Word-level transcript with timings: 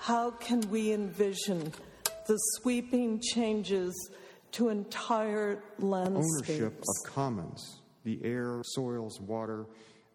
how 0.00 0.30
can 0.30 0.60
we 0.70 0.92
envision 0.92 1.72
the 2.26 2.36
sweeping 2.56 3.20
changes 3.20 4.10
to 4.52 4.68
entire 4.70 5.62
landscapes? 5.78 6.50
Ownership 6.50 6.82
of 6.88 7.12
commons, 7.12 7.80
the 8.04 8.18
air, 8.24 8.62
soils, 8.64 9.20
water, 9.20 9.66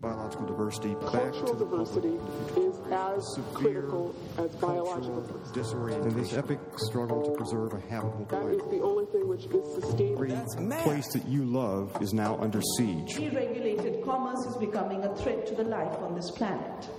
biological 0.01 0.45
diversity 0.45 0.93
Cultural 1.05 1.55
diversity 1.55 2.17
is 2.59 2.75
as 2.91 3.39
critical 3.53 4.13
as 4.37 4.53
biological 4.55 5.21
diversity. 5.21 5.95
In 5.95 6.15
this 6.21 6.33
epic 6.33 6.59
struggle 6.77 7.23
to 7.23 7.31
preserve 7.31 7.73
a 7.73 7.79
habitable 7.89 8.25
That 8.25 8.41
planet. 8.41 8.59
is 8.59 8.71
the 8.71 8.81
only 8.81 9.05
thing 9.05 9.27
which 9.27 9.45
is 9.45 9.75
sustainable. 9.75 10.25
The 10.25 10.81
place 10.83 11.07
that 11.13 11.25
you 11.27 11.45
love 11.45 11.95
is 12.01 12.13
now 12.13 12.37
under 12.39 12.61
siege. 12.77 13.15
Deregulated 13.15 14.03
commerce 14.03 14.45
is 14.47 14.57
becoming 14.57 15.03
a 15.03 15.15
threat 15.15 15.45
to 15.47 15.55
the 15.55 15.63
life 15.63 15.95
on 15.99 16.15
this 16.15 16.29
planet. 16.31 16.89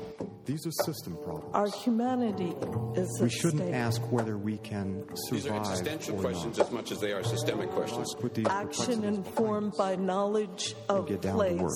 These 0.45 0.67
are 0.67 0.71
system 0.85 1.17
problems. 1.17 1.55
Our 1.55 1.69
humanity 1.69 2.55
is 2.95 3.19
We 3.21 3.27
at 3.27 3.33
shouldn't 3.33 3.63
stake. 3.63 3.75
ask 3.75 4.01
whether 4.13 4.39
we 4.39 4.59
can 4.59 5.05
survive. 5.29 5.43
These 5.43 5.47
are 5.51 5.57
existential 5.61 6.17
or 6.17 6.21
questions 6.21 6.59
not. 6.59 6.67
as 6.69 6.73
much 6.73 6.93
as 6.93 7.01
they 7.01 7.13
are 7.13 7.23
systemic 7.25 7.71
questions. 7.71 8.15
Put 8.15 8.35
these 8.35 8.47
Action 8.47 9.05
informed 9.05 9.73
by 9.77 9.97
knowledge 9.97 10.75
of 10.89 11.07
get 11.09 11.23
down 11.23 11.33
to 11.33 11.39
place. 11.39 11.61
work. 11.61 11.73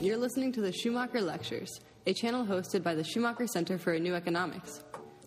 You're 0.00 0.16
listening 0.16 0.52
to 0.52 0.60
the 0.60 0.72
Schumacher 0.72 1.20
Lectures, 1.20 1.70
a 2.06 2.12
channel 2.14 2.44
hosted 2.44 2.82
by 2.82 2.94
the 2.94 3.04
Schumacher 3.04 3.46
Center 3.46 3.78
for 3.78 3.92
a 3.92 4.00
New 4.00 4.14
Economics. 4.14 4.82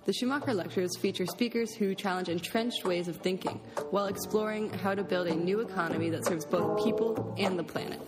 The 0.05 0.13
Schumacher 0.13 0.53
Lectures 0.53 0.95
feature 0.97 1.25
speakers 1.25 1.73
who 1.73 1.95
challenge 1.95 2.29
entrenched 2.29 2.83
ways 2.85 3.07
of 3.07 3.17
thinking 3.17 3.59
while 3.91 4.05
exploring 4.05 4.71
how 4.71 4.93
to 4.93 5.03
build 5.03 5.27
a 5.27 5.35
new 5.35 5.61
economy 5.61 6.09
that 6.11 6.25
serves 6.25 6.45
both 6.45 6.83
people 6.83 7.33
and 7.37 7.57
the 7.57 7.63
planet. 7.63 7.99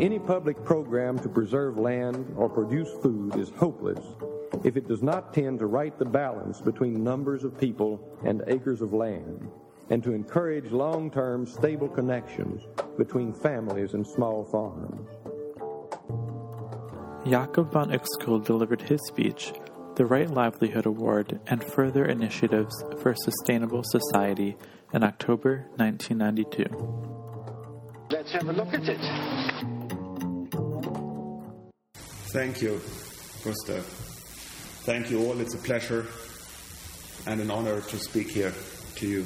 Any 0.00 0.18
public 0.18 0.64
program 0.64 1.20
to 1.20 1.28
preserve 1.28 1.78
land 1.78 2.34
or 2.36 2.48
produce 2.48 2.90
food 3.00 3.36
is 3.36 3.50
hopeless 3.50 4.04
if 4.64 4.76
it 4.76 4.88
does 4.88 5.02
not 5.04 5.32
tend 5.32 5.60
to 5.60 5.66
right 5.66 5.96
the 5.96 6.04
balance 6.04 6.60
between 6.60 7.04
numbers 7.04 7.44
of 7.44 7.56
people 7.58 8.18
and 8.24 8.42
acres 8.48 8.82
of 8.82 8.92
land, 8.92 9.48
and 9.90 10.02
to 10.02 10.12
encourage 10.12 10.72
long 10.72 11.12
term 11.12 11.46
stable 11.46 11.88
connections 11.88 12.62
between 12.98 13.32
families 13.32 13.94
and 13.94 14.04
small 14.04 14.44
farms. 14.44 15.08
Jakob 17.24 17.72
von 17.72 17.90
Uexküll 17.90 18.44
delivered 18.44 18.82
his 18.82 19.00
speech, 19.06 19.52
the 19.94 20.06
Right 20.06 20.28
Livelihood 20.28 20.86
Award, 20.86 21.38
and 21.46 21.62
further 21.62 22.04
initiatives 22.04 22.84
for 22.98 23.10
a 23.12 23.16
sustainable 23.16 23.84
society 23.84 24.56
in 24.92 25.04
October 25.04 25.66
1992. 25.76 27.14
Let's 28.10 28.32
have 28.32 28.48
a 28.48 28.52
look 28.52 28.74
at 28.74 28.88
it. 28.88 29.53
Thank 32.34 32.62
you, 32.62 32.80
Gustav. 33.44 33.84
Thank 34.82 35.08
you 35.08 35.24
all. 35.24 35.40
It's 35.40 35.54
a 35.54 35.58
pleasure 35.58 36.04
and 37.28 37.40
an 37.40 37.48
honor 37.48 37.80
to 37.80 37.96
speak 37.96 38.28
here 38.28 38.52
to 38.96 39.06
you. 39.06 39.24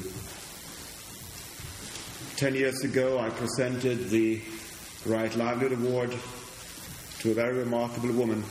Ten 2.37 2.53
years 2.53 2.83
ago, 2.83 3.17
I 3.17 3.31
presented 3.31 4.11
the 4.11 4.39
Right 5.07 5.35
Livelihood 5.35 5.79
Award 5.79 6.15
to 7.21 7.31
a 7.31 7.33
very 7.33 7.57
remarkable 7.57 8.11
woman 8.11 8.43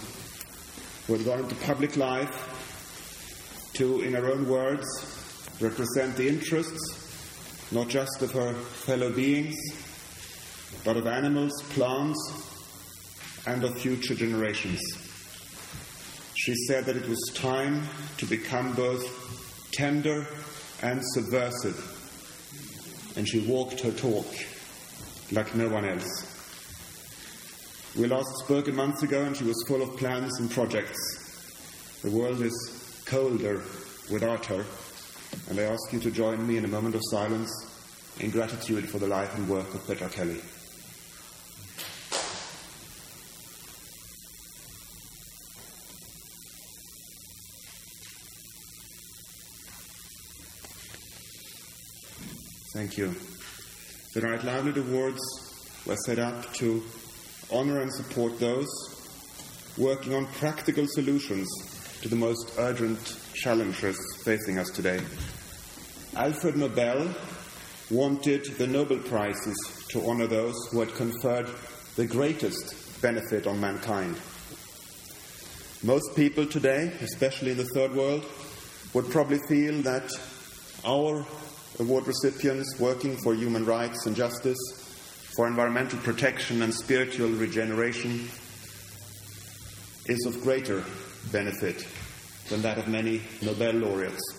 who 1.06 1.12
had 1.12 1.24
gone 1.24 1.38
into 1.38 1.54
public 1.64 1.96
life 1.96 3.70
to, 3.74 4.00
in 4.00 4.14
her 4.14 4.26
own 4.26 4.48
words, 4.48 4.88
represent 5.60 6.16
the 6.16 6.26
interests 6.26 7.70
not 7.70 7.86
just 7.86 8.22
of 8.22 8.32
her 8.32 8.54
fellow 8.54 9.12
beings, 9.12 9.54
but 10.84 10.96
of 10.96 11.06
animals, 11.06 11.52
plants, 11.74 12.47
and 13.46 13.64
of 13.64 13.78
future 13.78 14.14
generations. 14.14 14.80
She 16.34 16.54
said 16.66 16.84
that 16.86 16.96
it 16.96 17.08
was 17.08 17.32
time 17.34 17.82
to 18.18 18.26
become 18.26 18.72
both 18.74 19.70
tender 19.72 20.26
and 20.82 21.02
subversive, 21.12 21.76
and 23.16 23.28
she 23.28 23.40
walked 23.40 23.80
her 23.80 23.92
talk 23.92 24.26
like 25.32 25.54
no 25.54 25.68
one 25.68 25.84
else. 25.84 26.34
We 27.96 28.06
last 28.06 28.28
spoke 28.44 28.68
a 28.68 28.72
month 28.72 29.02
ago, 29.02 29.24
and 29.24 29.36
she 29.36 29.44
was 29.44 29.64
full 29.66 29.82
of 29.82 29.96
plans 29.96 30.38
and 30.38 30.50
projects. 30.50 31.98
The 32.02 32.10
world 32.10 32.40
is 32.40 33.02
colder 33.06 33.62
without 34.10 34.46
her, 34.46 34.64
and 35.50 35.58
I 35.58 35.64
ask 35.64 35.92
you 35.92 35.98
to 36.00 36.10
join 36.10 36.46
me 36.46 36.58
in 36.58 36.64
a 36.64 36.68
moment 36.68 36.94
of 36.94 37.02
silence 37.10 37.50
in 38.20 38.30
gratitude 38.30 38.88
for 38.88 38.98
the 38.98 39.06
life 39.06 39.36
and 39.36 39.48
work 39.48 39.74
of 39.74 39.86
Petra 39.86 40.08
Kelly. 40.08 40.40
Thank 52.78 52.96
you. 52.96 53.12
The 54.14 54.20
Right 54.20 54.44
Livelihood 54.44 54.86
Awards 54.86 55.20
were 55.84 55.96
set 56.06 56.20
up 56.20 56.54
to 56.54 56.80
honor 57.50 57.80
and 57.80 57.92
support 57.92 58.38
those 58.38 58.68
working 59.76 60.14
on 60.14 60.26
practical 60.26 60.86
solutions 60.86 61.48
to 62.02 62.08
the 62.08 62.14
most 62.14 62.52
urgent 62.56 63.18
challenges 63.34 63.98
facing 64.22 64.60
us 64.60 64.70
today. 64.70 65.00
Alfred 66.14 66.56
Nobel 66.56 67.12
wanted 67.90 68.44
the 68.58 68.68
Nobel 68.68 68.98
Prizes 68.98 69.56
to 69.88 70.08
honor 70.08 70.28
those 70.28 70.54
who 70.70 70.78
had 70.78 70.94
conferred 70.94 71.48
the 71.96 72.06
greatest 72.06 73.02
benefit 73.02 73.48
on 73.48 73.60
mankind. 73.60 74.14
Most 75.82 76.14
people 76.14 76.46
today, 76.46 76.92
especially 77.00 77.50
in 77.50 77.56
the 77.56 77.70
third 77.74 77.92
world, 77.92 78.24
would 78.94 79.10
probably 79.10 79.40
feel 79.48 79.82
that 79.82 80.08
our 80.84 81.26
award 81.78 82.06
recipients 82.06 82.78
working 82.80 83.16
for 83.18 83.34
human 83.34 83.64
rights 83.64 84.06
and 84.06 84.16
justice, 84.16 84.58
for 85.36 85.46
environmental 85.46 85.98
protection 86.00 86.62
and 86.62 86.74
spiritual 86.74 87.28
regeneration 87.28 88.28
is 90.06 90.26
of 90.26 90.42
greater 90.42 90.82
benefit 91.30 91.86
than 92.48 92.62
that 92.62 92.78
of 92.78 92.88
many 92.88 93.20
Nobel 93.42 93.74
laureates. 93.74 94.38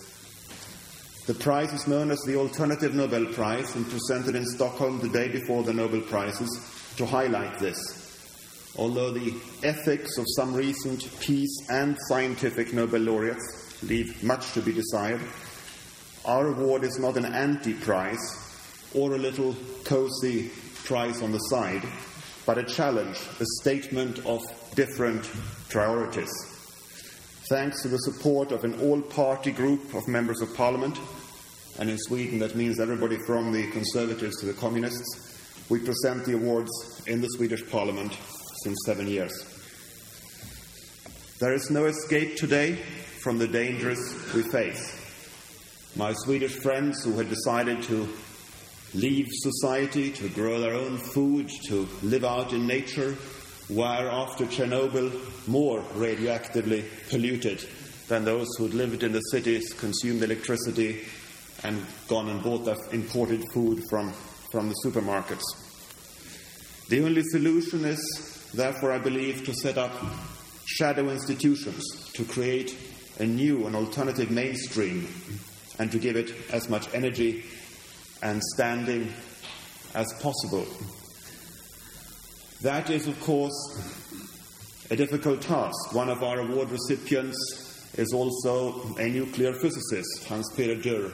The 1.26 1.34
prize 1.34 1.72
is 1.72 1.86
known 1.86 2.10
as 2.10 2.20
the 2.22 2.36
Alternative 2.36 2.94
Nobel 2.94 3.26
Prize 3.26 3.74
and 3.76 3.88
presented 3.88 4.34
in 4.34 4.44
Stockholm 4.44 4.98
the 4.98 5.08
day 5.08 5.28
before 5.28 5.62
the 5.62 5.72
Nobel 5.72 6.00
Prizes 6.00 6.50
to 6.96 7.06
highlight 7.06 7.58
this. 7.58 7.78
Although 8.76 9.12
the 9.12 9.34
ethics 9.62 10.18
of 10.18 10.26
some 10.36 10.54
recent 10.54 11.08
peace 11.20 11.56
and 11.70 11.96
scientific 12.08 12.72
Nobel 12.72 13.00
laureates 13.00 13.82
leave 13.82 14.22
much 14.24 14.52
to 14.52 14.60
be 14.60 14.72
desired, 14.72 15.20
our 16.24 16.48
award 16.48 16.84
is 16.84 16.98
not 16.98 17.16
an 17.16 17.24
anti 17.24 17.74
prize 17.74 18.18
or 18.94 19.14
a 19.14 19.18
little 19.18 19.54
cozy 19.84 20.50
prize 20.84 21.22
on 21.22 21.32
the 21.32 21.38
side, 21.38 21.82
but 22.46 22.58
a 22.58 22.64
challenge, 22.64 23.18
a 23.38 23.44
statement 23.60 24.18
of 24.26 24.40
different 24.74 25.30
priorities. 25.68 26.30
Thanks 27.48 27.82
to 27.82 27.88
the 27.88 27.98
support 27.98 28.52
of 28.52 28.64
an 28.64 28.78
all 28.80 29.00
party 29.00 29.50
group 29.50 29.94
of 29.94 30.06
members 30.08 30.40
of 30.40 30.54
parliament, 30.54 30.98
and 31.78 31.88
in 31.88 31.98
Sweden 31.98 32.38
that 32.40 32.56
means 32.56 32.80
everybody 32.80 33.18
from 33.26 33.52
the 33.52 33.70
conservatives 33.70 34.38
to 34.40 34.46
the 34.46 34.52
communists, 34.52 35.68
we 35.68 35.78
present 35.78 36.24
the 36.24 36.34
awards 36.34 36.70
in 37.06 37.20
the 37.20 37.28
Swedish 37.28 37.68
parliament 37.70 38.16
since 38.62 38.76
seven 38.84 39.06
years. 39.06 39.32
There 41.40 41.54
is 41.54 41.70
no 41.70 41.86
escape 41.86 42.36
today 42.36 42.74
from 43.22 43.38
the 43.38 43.48
dangers 43.48 43.98
we 44.34 44.42
face. 44.42 44.99
My 45.96 46.12
Swedish 46.12 46.54
friends 46.54 47.02
who 47.02 47.12
had 47.14 47.28
decided 47.28 47.82
to 47.84 48.08
leave 48.94 49.26
society, 49.30 50.12
to 50.12 50.28
grow 50.28 50.60
their 50.60 50.74
own 50.74 50.98
food, 50.98 51.50
to 51.66 51.88
live 52.02 52.24
out 52.24 52.52
in 52.52 52.66
nature, 52.66 53.16
were 53.68 53.84
after 53.84 54.46
Chernobyl 54.46 55.12
more 55.48 55.82
radioactively 55.94 56.84
polluted 57.08 57.68
than 58.06 58.24
those 58.24 58.48
who 58.56 58.64
had 58.64 58.74
lived 58.74 59.02
in 59.02 59.12
the 59.12 59.20
cities, 59.32 59.72
consumed 59.72 60.22
electricity, 60.22 61.04
and 61.64 61.84
gone 62.08 62.28
and 62.28 62.42
bought 62.42 62.64
their 62.64 62.78
imported 62.92 63.44
food 63.52 63.82
from, 63.90 64.12
from 64.52 64.68
the 64.68 64.76
supermarkets. 64.84 65.42
The 66.88 67.04
only 67.04 67.22
solution 67.24 67.84
is, 67.84 68.50
therefore, 68.54 68.92
I 68.92 68.98
believe, 68.98 69.44
to 69.44 69.54
set 69.54 69.76
up 69.76 69.92
shadow 70.66 71.08
institutions, 71.10 71.84
to 72.14 72.24
create 72.24 72.76
a 73.18 73.26
new 73.26 73.66
and 73.66 73.74
alternative 73.74 74.30
mainstream, 74.30 75.06
and 75.80 75.90
to 75.90 75.98
give 75.98 76.14
it 76.14 76.34
as 76.52 76.68
much 76.68 76.92
energy 76.92 77.42
and 78.22 78.42
standing 78.54 79.10
as 79.94 80.12
possible. 80.20 80.66
That 82.60 82.90
is, 82.90 83.06
of 83.06 83.18
course, 83.22 83.56
a 84.90 84.96
difficult 84.96 85.40
task. 85.40 85.94
One 85.94 86.10
of 86.10 86.22
our 86.22 86.40
award 86.40 86.70
recipients 86.70 87.94
is 87.96 88.12
also 88.12 88.94
a 88.98 89.08
nuclear 89.08 89.54
physicist, 89.54 90.26
Hans 90.28 90.52
Peter 90.54 90.76
Dürr. 90.76 91.12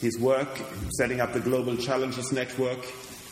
His 0.00 0.18
work 0.18 0.48
setting 0.96 1.20
up 1.20 1.34
the 1.34 1.40
Global 1.40 1.76
Challenges 1.76 2.32
Network, 2.32 2.86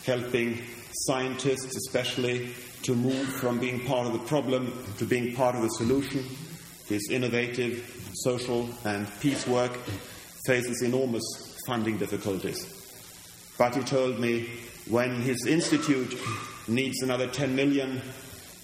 helping 0.05 0.61
scientists 1.07 1.75
especially 1.75 2.53
to 2.83 2.93
move 2.93 3.27
from 3.27 3.59
being 3.59 3.83
part 3.87 4.05
of 4.05 4.13
the 4.13 4.27
problem 4.27 4.71
to 4.99 5.05
being 5.05 5.33
part 5.35 5.55
of 5.55 5.63
the 5.63 5.69
solution, 5.69 6.23
his 6.87 7.09
innovative 7.09 8.11
social 8.13 8.69
and 8.85 9.07
peace 9.19 9.47
work 9.47 9.71
faces 10.45 10.81
enormous 10.81 11.23
funding 11.67 11.97
difficulties. 11.97 12.81
But 13.57 13.75
he 13.75 13.83
told 13.83 14.19
me 14.19 14.49
when 14.89 15.21
his 15.21 15.45
institute 15.45 16.17
needs 16.67 17.01
another 17.01 17.27
10 17.27 17.55
million 17.55 18.01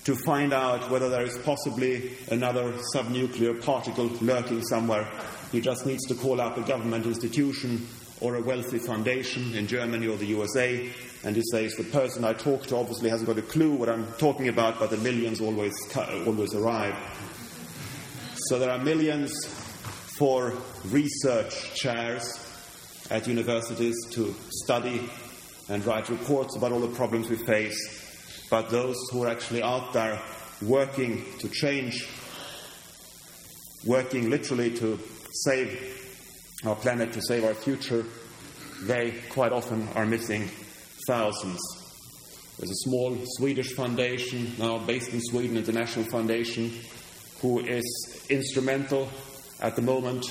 to 0.06 0.16
find 0.26 0.54
out 0.54 0.90
whether 0.90 1.10
there 1.10 1.24
is 1.24 1.38
possibly 1.40 2.12
another 2.32 2.74
subnuclear 2.96 3.64
particle 3.64 4.08
lurking 4.22 4.64
somewhere, 4.64 5.08
he 5.52 5.62
just 5.62 5.86
needs 5.86 6.06
to 6.08 6.16
call 6.16 6.42
up 6.42 6.58
a 6.58 6.62
government 6.62 7.06
institution 7.06 7.88
or 8.22 8.36
a 8.36 8.42
wealthy 8.42 8.80
foundation 8.80 9.54
in 9.56 9.68
Germany 9.68 10.08
or 10.08 10.18
the 10.18 10.26
USA, 10.26 10.90
and 11.24 11.36
he 11.36 11.42
says 11.52 11.76
the 11.76 11.84
person 11.86 12.24
I 12.24 12.34
talk 12.34 12.66
to 12.68 12.76
obviously 12.76 13.10
hasn't 13.10 13.28
got 13.28 13.38
a 13.38 13.42
clue 13.42 13.72
what 13.72 13.90
I'm 13.90 14.12
talking 14.14 14.48
about, 14.50 14.80
but 14.80 14.90
the 14.90 14.98
millions 14.98 15.42
always 15.42 15.74
always 16.26 16.54
arrive. 16.54 16.96
So 18.48 18.60
there 18.60 18.72
are 18.72 18.80
millions 18.80 19.34
for 20.20 20.54
research 20.88 21.74
chairs 21.76 22.46
at 23.10 23.26
universities 23.26 23.96
to 24.12 24.36
study 24.50 25.10
and 25.70 25.86
write 25.86 26.10
reports 26.10 26.58
about 26.58 26.74
all 26.74 26.82
the 26.82 26.94
problems 26.94 27.30
we 27.30 27.38
face, 27.38 28.46
but 28.50 28.70
those 28.70 28.98
who 29.12 29.24
are 29.24 29.30
actually 29.30 29.64
out 29.64 29.94
there 29.94 30.22
working 30.62 31.24
to 31.40 31.48
change, 31.48 32.06
working 33.86 34.30
literally 34.30 34.70
to 34.72 35.00
save 35.32 35.96
our 36.66 36.76
planet, 36.76 37.14
to 37.14 37.22
save 37.22 37.46
our 37.46 37.54
future, 37.54 38.04
they 38.82 39.14
quite 39.30 39.54
often 39.54 39.88
are 39.96 40.06
missing 40.06 40.50
thousands. 41.08 41.62
There's 42.58 42.72
a 42.72 42.90
small 42.90 43.18
Swedish 43.38 43.74
foundation, 43.74 44.54
now 44.60 44.80
based 44.80 45.14
in 45.14 45.22
Sweden, 45.22 45.56
International 45.56 46.04
Foundation, 46.12 46.74
who 47.42 47.60
is 47.60 48.26
instrumental 48.30 49.08
at 49.62 49.76
the 49.76 49.82
moment 49.82 50.26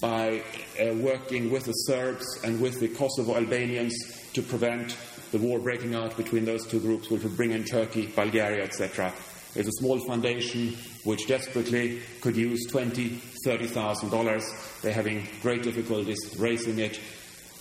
by 0.00 0.42
uh, 0.80 0.92
working 0.94 1.50
with 1.50 1.64
the 1.64 1.72
Serbs 1.72 2.26
and 2.44 2.60
with 2.60 2.80
the 2.80 2.88
Kosovo 2.88 3.36
Albanians 3.36 3.94
to 4.32 4.42
prevent 4.42 4.96
the 5.32 5.38
war 5.38 5.58
breaking 5.58 5.94
out 5.94 6.16
between 6.16 6.44
those 6.44 6.66
two 6.66 6.80
groups, 6.80 7.10
which 7.10 7.22
would 7.22 7.36
bring 7.36 7.52
in 7.52 7.64
Turkey, 7.64 8.06
Bulgaria, 8.14 8.62
etc. 8.62 9.12
There's 9.54 9.68
a 9.68 9.72
small 9.72 9.98
foundation 10.06 10.76
which 11.04 11.26
desperately 11.26 12.00
could 12.20 12.36
use 12.36 12.66
twenty, 12.66 13.20
thirty 13.44 13.66
thousand 13.66 14.10
dollars. 14.10 14.44
They're 14.82 14.92
having 14.92 15.26
great 15.42 15.62
difficulties 15.62 16.36
raising 16.38 16.78
it. 16.78 17.00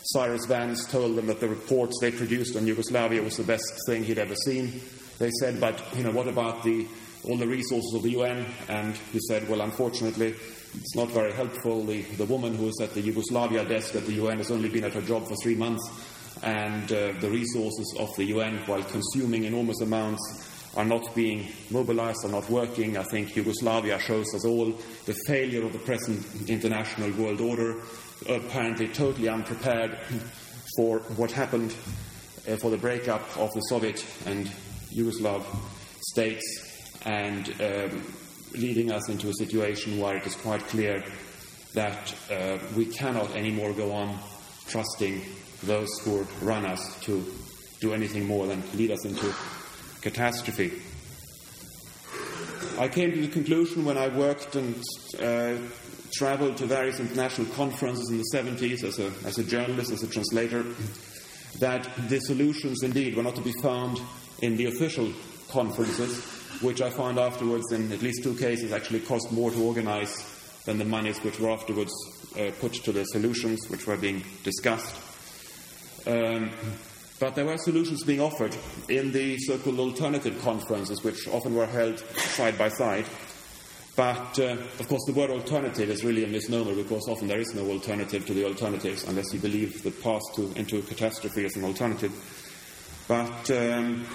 Cyrus 0.06 0.46
Vance 0.48 0.86
told 0.92 1.16
them 1.16 1.28
that 1.28 1.40
the 1.40 1.48
reports 1.48 1.98
they 2.02 2.12
produced 2.12 2.58
on 2.58 2.68
Yugoslavia 2.68 3.22
was 3.24 3.38
the 3.38 3.44
best 3.44 3.74
thing 3.88 4.04
he'd 4.04 4.18
ever 4.18 4.36
seen. 4.36 4.82
They 5.18 5.32
said, 5.40 5.62
but 5.62 5.82
you 5.96 6.04
know, 6.04 6.12
what 6.12 6.28
about 6.28 6.64
the 6.64 6.86
all 7.26 7.38
the 7.38 7.48
resources 7.48 7.94
of 7.94 8.04
the 8.04 8.12
UN? 8.12 8.46
And 8.70 8.96
he 9.12 9.20
said, 9.28 9.48
well, 9.50 9.62
unfortunately, 9.62 10.36
it's 10.76 10.96
not 10.96 11.10
very 11.10 11.32
helpful. 11.32 11.84
The, 11.86 12.02
the 12.02 12.26
woman 12.26 12.56
who 12.56 12.68
is 12.68 12.80
at 12.82 12.94
the 12.94 13.02
Yugoslavia 13.02 13.66
desk 13.66 13.96
at 13.96 14.06
the 14.06 14.14
UN 14.14 14.38
has 14.38 14.52
only 14.52 14.70
been 14.70 14.84
at 14.84 14.94
her 14.94 15.02
job 15.02 15.28
for 15.28 15.36
three 15.36 15.56
months, 15.56 15.88
and 16.42 16.92
uh, 16.92 17.14
the 17.20 17.30
resources 17.30 17.96
of 18.00 18.16
the 18.16 18.26
UN, 18.26 18.58
while 18.66 18.84
consuming 18.84 19.46
enormous 19.46 19.82
amounts, 19.82 20.50
are 20.76 20.86
not 20.86 21.14
being 21.14 21.48
mobilized, 21.70 22.26
are 22.26 22.32
not 22.32 22.50
working. 22.50 22.98
I 22.98 23.04
think 23.04 23.36
Yugoslavia 23.36 24.00
shows 24.00 24.34
us 24.34 24.46
all 24.46 24.74
the 25.06 25.16
failure 25.28 25.64
of 25.66 25.74
the 25.74 25.80
present 25.80 26.26
international 26.50 27.12
world 27.12 27.42
order, 27.42 27.82
apparently 28.28 28.88
totally 28.88 29.30
unprepared 29.30 29.98
for 30.76 31.00
what 31.16 31.32
happened 31.32 31.76
uh, 32.50 32.56
for 32.58 32.72
the 32.72 32.78
breakup 32.78 33.22
of 33.38 33.52
the 33.54 33.62
Soviet 33.62 34.04
and 34.26 34.52
Yugoslav 34.92 35.44
states, 36.02 36.73
and 37.06 37.50
um, 37.62 38.04
leading 38.54 38.92
us 38.92 39.10
into 39.10 39.30
a 39.30 39.34
situation 39.34 40.00
where 40.00 40.18
it 40.18 40.26
is 40.26 40.36
quite 40.36 40.62
clear 40.68 41.04
that 41.74 42.16
uh, 42.32 42.58
we 42.76 42.86
cannot 42.86 43.36
anymore 43.36 43.74
go 43.74 43.92
on 43.92 44.18
trusting 44.68 45.22
those 45.64 45.90
who 46.00 46.26
run 46.42 46.66
us 46.66 47.00
to 47.02 47.26
do 47.82 47.94
anything 47.94 48.26
more 48.26 48.48
than 48.48 48.64
lead 48.76 48.92
us 48.92 49.06
into 49.06 49.34
catastrophe. 50.02 50.72
I 52.80 52.88
came 52.88 53.12
to 53.12 53.22
the 53.22 53.28
conclusion 53.28 53.86
when 53.86 53.98
I 53.98 54.08
worked 54.08 54.56
and 54.56 54.76
uh, 55.22 55.56
traveled 56.14 56.58
to 56.58 56.66
various 56.66 57.00
international 57.00 57.48
conferences 57.54 58.10
in 58.10 58.18
the 58.18 58.30
70s 58.34 58.84
as 58.84 59.00
a, 59.00 59.12
as 59.28 59.38
a 59.38 59.44
journalist, 59.44 59.92
as 59.92 60.04
a 60.04 60.08
translator, 60.08 60.64
that 61.60 61.88
the 62.10 62.20
solutions 62.20 62.84
indeed 62.84 63.16
were 63.16 63.24
not 63.24 63.36
to 63.36 63.42
be 63.42 63.54
found 63.62 64.00
in 64.42 64.58
the 64.58 64.66
official 64.66 65.12
conferences, 65.50 66.43
which 66.62 66.82
I 66.82 66.90
found 66.90 67.20
afterwards, 67.20 67.72
in 67.72 67.92
at 67.92 68.02
least 68.02 68.24
two 68.24 68.36
cases, 68.36 68.72
actually 68.72 69.02
cost 69.02 69.32
more 69.32 69.52
to 69.52 69.64
organize 69.64 70.30
than 70.66 70.78
the 70.78 70.86
monies 70.86 71.20
which 71.24 71.40
were 71.40 71.52
afterwards 71.52 71.94
uh, 72.38 72.52
put 72.60 72.74
to 72.74 72.92
the 72.92 73.04
solutions 73.06 73.70
which 73.70 73.86
were 73.86 73.98
being 73.98 74.24
discussed. 74.44 74.96
Um, 76.08 76.52
but 77.20 77.36
there 77.36 77.46
were 77.46 77.58
solutions 77.58 78.04
being 78.04 78.20
offered 78.20 78.56
in 78.90 79.12
the 79.12 79.38
so 79.38 79.58
called 79.58 79.80
alternative 79.80 80.42
conferences, 80.42 81.04
which 81.04 81.28
often 81.28 81.56
were 81.56 81.66
held 81.66 82.00
side 82.00 82.58
by 82.58 82.70
side. 82.70 83.06
But 83.96 84.40
uh, 84.40 84.58
of 84.80 84.88
course, 84.88 85.04
the 85.06 85.14
word 85.14 85.30
alternative 85.30 85.90
is 85.90 86.04
really 86.04 86.24
a 86.24 86.28
misnomer 86.28 86.74
because 86.74 87.08
often 87.08 87.28
there 87.28 87.40
is 87.40 87.54
no 87.54 87.70
alternative 87.70 88.26
to 88.26 88.34
the 88.34 88.46
alternatives 88.46 89.04
unless 89.04 89.32
you 89.34 89.40
believe 89.40 89.84
the 89.84 89.92
path 89.92 90.22
to, 90.36 90.52
into 90.56 90.80
a 90.80 90.82
catastrophe 90.82 91.46
is 91.46 91.56
an 91.56 91.64
alternative. 91.64 92.12
But 93.08 93.52
um, 93.52 94.06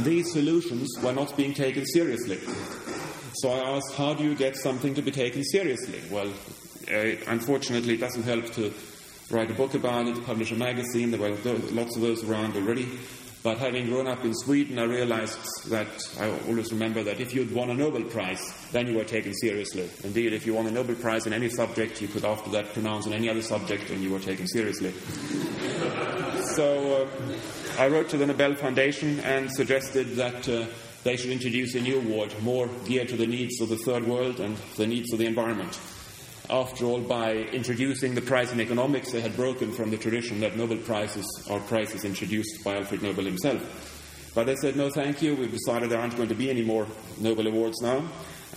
these 0.00 0.32
solutions 0.32 0.88
were 1.02 1.12
not 1.12 1.36
being 1.36 1.54
taken 1.54 1.86
seriously. 1.86 2.38
So 3.34 3.50
I 3.50 3.76
asked, 3.76 3.94
how 3.94 4.14
do 4.14 4.24
you 4.24 4.34
get 4.34 4.56
something 4.56 4.94
to 4.94 5.02
be 5.02 5.10
taken 5.10 5.44
seriously? 5.44 6.00
Well, 6.10 6.32
uh, 6.90 7.16
unfortunately, 7.28 7.94
it 7.94 8.00
doesn't 8.00 8.24
help 8.24 8.52
to 8.54 8.72
write 9.30 9.50
a 9.50 9.54
book 9.54 9.74
about 9.74 10.06
it, 10.06 10.24
publish 10.26 10.50
a 10.50 10.56
magazine. 10.56 11.10
There 11.10 11.20
were 11.20 11.36
lots 11.72 11.96
of 11.96 12.02
those 12.02 12.24
around 12.24 12.56
already. 12.56 12.88
But 13.42 13.56
having 13.56 13.86
grown 13.86 14.06
up 14.06 14.22
in 14.22 14.34
Sweden, 14.34 14.78
I 14.78 14.84
realized 14.84 15.70
that 15.70 15.88
I 16.20 16.28
always 16.46 16.70
remember 16.72 17.02
that 17.04 17.20
if 17.20 17.34
you'd 17.34 17.54
won 17.54 17.70
a 17.70 17.74
Nobel 17.74 18.02
Prize, 18.02 18.42
then 18.70 18.86
you 18.86 18.98
were 18.98 19.04
taken 19.04 19.32
seriously. 19.32 19.88
Indeed, 20.04 20.34
if 20.34 20.44
you 20.44 20.52
won 20.52 20.66
a 20.66 20.70
Nobel 20.70 20.96
Prize 20.96 21.26
in 21.26 21.32
any 21.32 21.48
subject, 21.48 22.02
you 22.02 22.08
could 22.08 22.26
after 22.26 22.50
that 22.50 22.74
pronounce 22.74 23.06
on 23.06 23.14
any 23.14 23.30
other 23.30 23.40
subject 23.40 23.88
and 23.88 24.02
you 24.02 24.10
were 24.10 24.18
taken 24.18 24.46
seriously. 24.46 24.92
so 26.54 27.02
uh, 27.02 27.69
I 27.80 27.88
wrote 27.88 28.10
to 28.10 28.18
the 28.18 28.26
Nobel 28.26 28.54
Foundation 28.56 29.20
and 29.20 29.50
suggested 29.50 30.16
that 30.16 30.46
uh, 30.46 30.66
they 31.02 31.16
should 31.16 31.30
introduce 31.30 31.74
a 31.74 31.80
new 31.80 31.96
award 31.96 32.34
more 32.42 32.68
geared 32.84 33.08
to 33.08 33.16
the 33.16 33.26
needs 33.26 33.58
of 33.62 33.70
the 33.70 33.78
third 33.78 34.06
world 34.06 34.38
and 34.38 34.54
the 34.76 34.86
needs 34.86 35.10
of 35.14 35.18
the 35.18 35.24
environment. 35.24 35.80
After 36.50 36.84
all, 36.84 37.00
by 37.00 37.36
introducing 37.36 38.14
the 38.14 38.20
prize 38.20 38.52
in 38.52 38.60
economics, 38.60 39.12
they 39.12 39.22
had 39.22 39.34
broken 39.34 39.72
from 39.72 39.90
the 39.90 39.96
tradition 39.96 40.40
that 40.40 40.58
Nobel 40.58 40.76
Prizes 40.76 41.26
are 41.48 41.58
prizes 41.60 42.04
introduced 42.04 42.62
by 42.62 42.76
Alfred 42.76 43.02
Nobel 43.02 43.24
himself. 43.24 44.30
But 44.34 44.44
they 44.44 44.56
said, 44.56 44.76
no, 44.76 44.90
thank 44.90 45.22
you. 45.22 45.34
We've 45.34 45.50
decided 45.50 45.88
there 45.88 46.00
aren't 46.00 46.18
going 46.18 46.28
to 46.28 46.34
be 46.34 46.50
any 46.50 46.62
more 46.62 46.86
Nobel 47.18 47.46
Awards 47.46 47.80
now. 47.80 48.06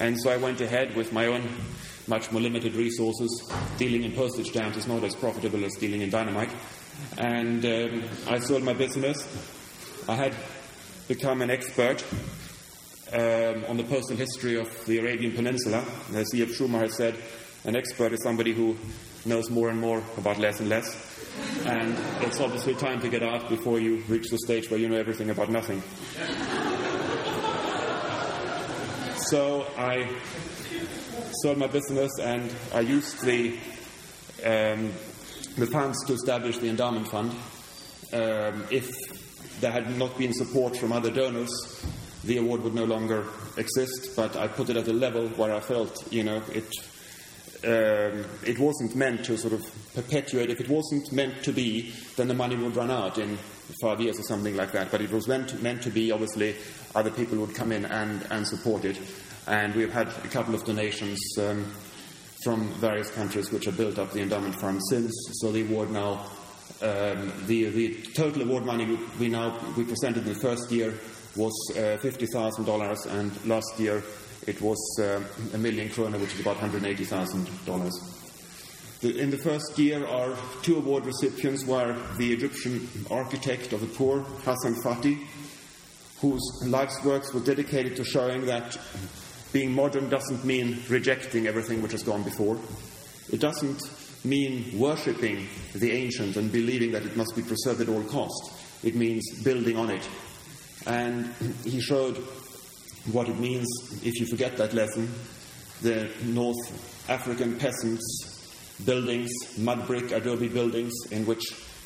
And 0.01 0.19
so 0.19 0.31
I 0.31 0.35
went 0.35 0.59
ahead 0.59 0.97
with 0.97 1.13
my 1.13 1.27
own 1.27 1.43
much 2.07 2.29
more 2.33 2.41
limited 2.41 2.75
resources. 2.75 3.49
Dealing 3.77 4.03
in 4.03 4.11
postage 4.11 4.49
stamps 4.49 4.75
is 4.75 4.87
not 4.87 5.01
as 5.05 5.15
profitable 5.15 5.63
as 5.63 5.75
dealing 5.75 6.01
in 6.01 6.09
dynamite. 6.09 6.51
And 7.17 7.65
um, 7.65 8.03
I 8.27 8.39
sold 8.39 8.63
my 8.63 8.73
business. 8.73 9.27
I 10.07 10.15
had 10.15 10.35
become 11.07 11.41
an 11.41 11.49
expert 11.49 12.03
um, 13.11 13.65
on 13.67 13.77
the 13.77 13.83
postal 13.83 14.17
history 14.17 14.59
of 14.59 14.85
the 14.85 14.99
Arabian 14.99 15.33
Peninsula. 15.33 15.85
As 16.13 16.33
E.F. 16.33 16.53
Schumacher 16.53 16.89
said, 16.89 17.15
an 17.65 17.75
expert 17.75 18.11
is 18.13 18.23
somebody 18.23 18.53
who 18.53 18.77
knows 19.25 19.49
more 19.49 19.69
and 19.69 19.79
more 19.79 20.03
about 20.17 20.37
less 20.39 20.59
and 20.59 20.69
less. 20.69 21.09
And 21.65 21.97
it's 22.21 22.39
obviously 22.39 22.75
time 22.75 22.99
to 23.01 23.09
get 23.09 23.23
out 23.23 23.49
before 23.49 23.79
you 23.79 23.97
reach 24.07 24.29
the 24.29 24.37
stage 24.37 24.69
where 24.69 24.79
you 24.79 24.89
know 24.89 24.97
everything 24.97 25.29
about 25.29 25.49
nothing. 25.49 25.81
So 29.17 29.65
I 29.77 30.09
sold 31.41 31.57
my 31.57 31.67
business 31.67 32.11
and 32.19 32.53
I 32.73 32.81
used 32.81 33.23
the, 33.23 33.57
um, 34.43 34.91
the 35.57 35.67
funds 35.67 36.03
to 36.05 36.13
establish 36.13 36.57
the 36.57 36.69
endowment 36.69 37.07
fund. 37.07 37.31
Um, 38.11 38.65
if 38.71 38.89
there 39.61 39.71
had 39.71 39.97
not 39.97 40.17
been 40.17 40.33
support 40.33 40.77
from 40.77 40.91
other 40.91 41.11
donors, 41.11 41.51
the 42.23 42.37
award 42.37 42.61
would 42.61 42.75
no 42.75 42.85
longer 42.85 43.25
exist, 43.57 44.15
but 44.15 44.35
I 44.35 44.47
put 44.47 44.69
it 44.69 44.77
at 44.77 44.87
a 44.87 44.93
level 44.93 45.27
where 45.29 45.53
I 45.53 45.59
felt, 45.59 46.11
you 46.11 46.23
know, 46.23 46.41
it 46.51 46.69
um, 47.65 48.25
it 48.45 48.59
wasn't 48.59 48.93
meant 48.93 49.23
to 49.25 49.37
sort 49.37 49.53
of 49.53 49.93
perpetuate. 49.95 50.49
If 50.49 50.59
it 50.59 50.69
wasn't 50.69 51.13
meant 51.13 51.43
to 51.43 51.53
be, 51.53 51.93
then 52.17 52.27
the 52.27 52.33
money 52.33 52.57
would 52.57 52.75
run 52.75 52.91
out 52.91 53.17
in 53.17 53.37
five 53.81 54.01
years 54.01 54.19
or 54.19 54.23
something 54.23 54.57
like 54.57 54.73
that. 54.73 54.91
But 54.91 54.99
it 54.99 55.11
was 55.11 55.29
meant 55.29 55.49
to, 55.49 55.55
meant 55.57 55.81
to 55.83 55.89
be, 55.89 56.11
obviously, 56.11 56.55
other 56.93 57.09
people 57.09 57.37
would 57.37 57.55
come 57.55 57.71
in 57.71 57.85
and, 57.85 58.27
and 58.31 58.45
support 58.45 58.83
it. 58.83 58.99
And 59.47 59.73
we've 59.75 59.93
had 59.93 60.07
a 60.07 60.27
couple 60.27 60.55
of 60.55 60.65
donations 60.65 61.19
um, 61.39 61.65
from 62.43 62.67
various 62.75 63.09
countries 63.11 63.51
which 63.51 63.65
have 63.65 63.77
built 63.77 63.99
up 63.99 64.11
the 64.11 64.21
endowment 64.21 64.55
fund 64.55 64.81
since. 64.89 65.11
So 65.33 65.51
the 65.51 65.61
award 65.63 65.91
now, 65.91 66.25
um, 66.81 67.31
the, 67.47 67.69
the 67.69 68.01
total 68.13 68.43
award 68.43 68.65
money 68.65 68.97
we, 69.19 69.29
now 69.29 69.59
we 69.77 69.83
presented 69.83 70.27
in 70.27 70.33
the 70.33 70.39
first 70.39 70.71
year 70.71 70.93
was 71.35 71.53
uh, 71.71 71.97
$50,000, 72.01 73.05
and 73.07 73.45
last 73.45 73.79
year 73.79 74.03
it 74.45 74.61
was 74.61 74.99
uh, 74.99 75.21
a 75.53 75.57
million 75.57 75.89
krona, 75.89 76.19
which 76.19 76.33
is 76.33 76.41
about 76.41 76.57
$180,000. 76.57 78.13
In 79.03 79.31
the 79.31 79.37
first 79.37 79.77
year, 79.77 80.05
our 80.05 80.33
two 80.61 80.77
award 80.77 81.05
recipients 81.05 81.65
were 81.65 81.95
the 82.17 82.31
Egyptian 82.31 82.87
architect 83.11 83.73
of 83.73 83.81
the 83.81 83.87
poor, 83.87 84.21
Hassan 84.21 84.75
Fathy, 84.81 85.19
whose 86.21 86.63
life's 86.65 87.03
works 87.03 87.33
were 87.33 87.41
dedicated 87.41 87.97
to 87.97 88.05
showing 88.05 88.45
that 88.45 88.77
being 89.53 89.71
modern 89.71 90.09
doesn't 90.09 90.43
mean 90.43 90.79
rejecting 90.89 91.47
everything 91.47 91.81
which 91.81 91.91
has 91.91 92.03
gone 92.03 92.23
before. 92.23 92.57
It 93.31 93.39
doesn't 93.39 93.81
mean 94.25 94.77
worshipping 94.77 95.47
the 95.75 95.91
ancient 95.91 96.35
and 96.35 96.51
believing 96.51 96.91
that 96.91 97.03
it 97.03 97.15
must 97.15 97.35
be 97.35 97.43
preserved 97.43 97.81
at 97.81 97.89
all 97.89 98.03
cost. 98.03 98.51
It 98.83 98.95
means 98.95 99.43
building 99.43 99.77
on 99.77 99.91
it. 99.91 100.09
And 100.87 101.33
he 101.63 101.79
showed 101.79 102.17
what 103.11 103.29
it 103.29 103.39
means 103.39 103.67
if 104.03 104.19
you 104.19 104.25
forget 104.25 104.57
that 104.57 104.73
lesson. 104.73 105.13
The 105.81 106.09
North 106.23 107.09
African 107.09 107.57
peasants' 107.57 108.81
buildings, 108.85 109.31
mud 109.59 109.85
brick 109.85 110.11
adobe 110.11 110.47
buildings 110.47 110.93
in 111.11 111.25
which 111.25 111.43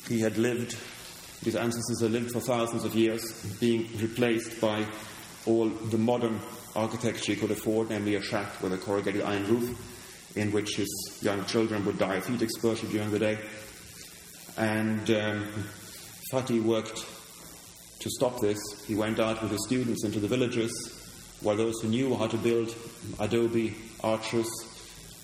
he 0.08 0.20
had 0.20 0.38
lived, 0.38 0.76
his 1.44 1.54
ancestors 1.54 2.00
had 2.00 2.12
lived 2.12 2.32
for 2.32 2.40
thousands 2.40 2.84
of 2.84 2.94
years, 2.94 3.20
being 3.60 3.88
replaced 3.98 4.60
by 4.60 4.86
all 5.46 5.68
the 5.68 5.98
modern 5.98 6.40
architecture 6.76 7.32
he 7.32 7.40
could 7.40 7.50
afford, 7.50 7.90
namely 7.90 8.14
a 8.14 8.22
shack 8.22 8.62
with 8.62 8.72
a 8.72 8.78
corrugated 8.78 9.22
iron 9.22 9.46
roof 9.46 10.36
in 10.36 10.52
which 10.52 10.76
his 10.76 11.18
young 11.22 11.44
children 11.46 11.84
would 11.84 11.98
die 11.98 12.16
of 12.16 12.26
heat 12.26 12.42
exposure 12.42 12.86
during 12.86 13.10
the 13.10 13.18
day. 13.18 13.38
And 14.56 15.10
um, 15.10 15.46
Fathy 16.30 16.60
worked 16.60 17.04
to 18.00 18.10
stop 18.10 18.40
this. 18.40 18.58
He 18.86 18.94
went 18.94 19.18
out 19.18 19.42
with 19.42 19.50
his 19.50 19.64
students 19.66 20.04
into 20.04 20.20
the 20.20 20.28
villages 20.28 20.72
where 21.40 21.56
those 21.56 21.80
who 21.80 21.88
knew 21.88 22.16
how 22.16 22.26
to 22.26 22.36
build 22.36 22.74
adobe 23.20 23.74
arches 24.02 24.48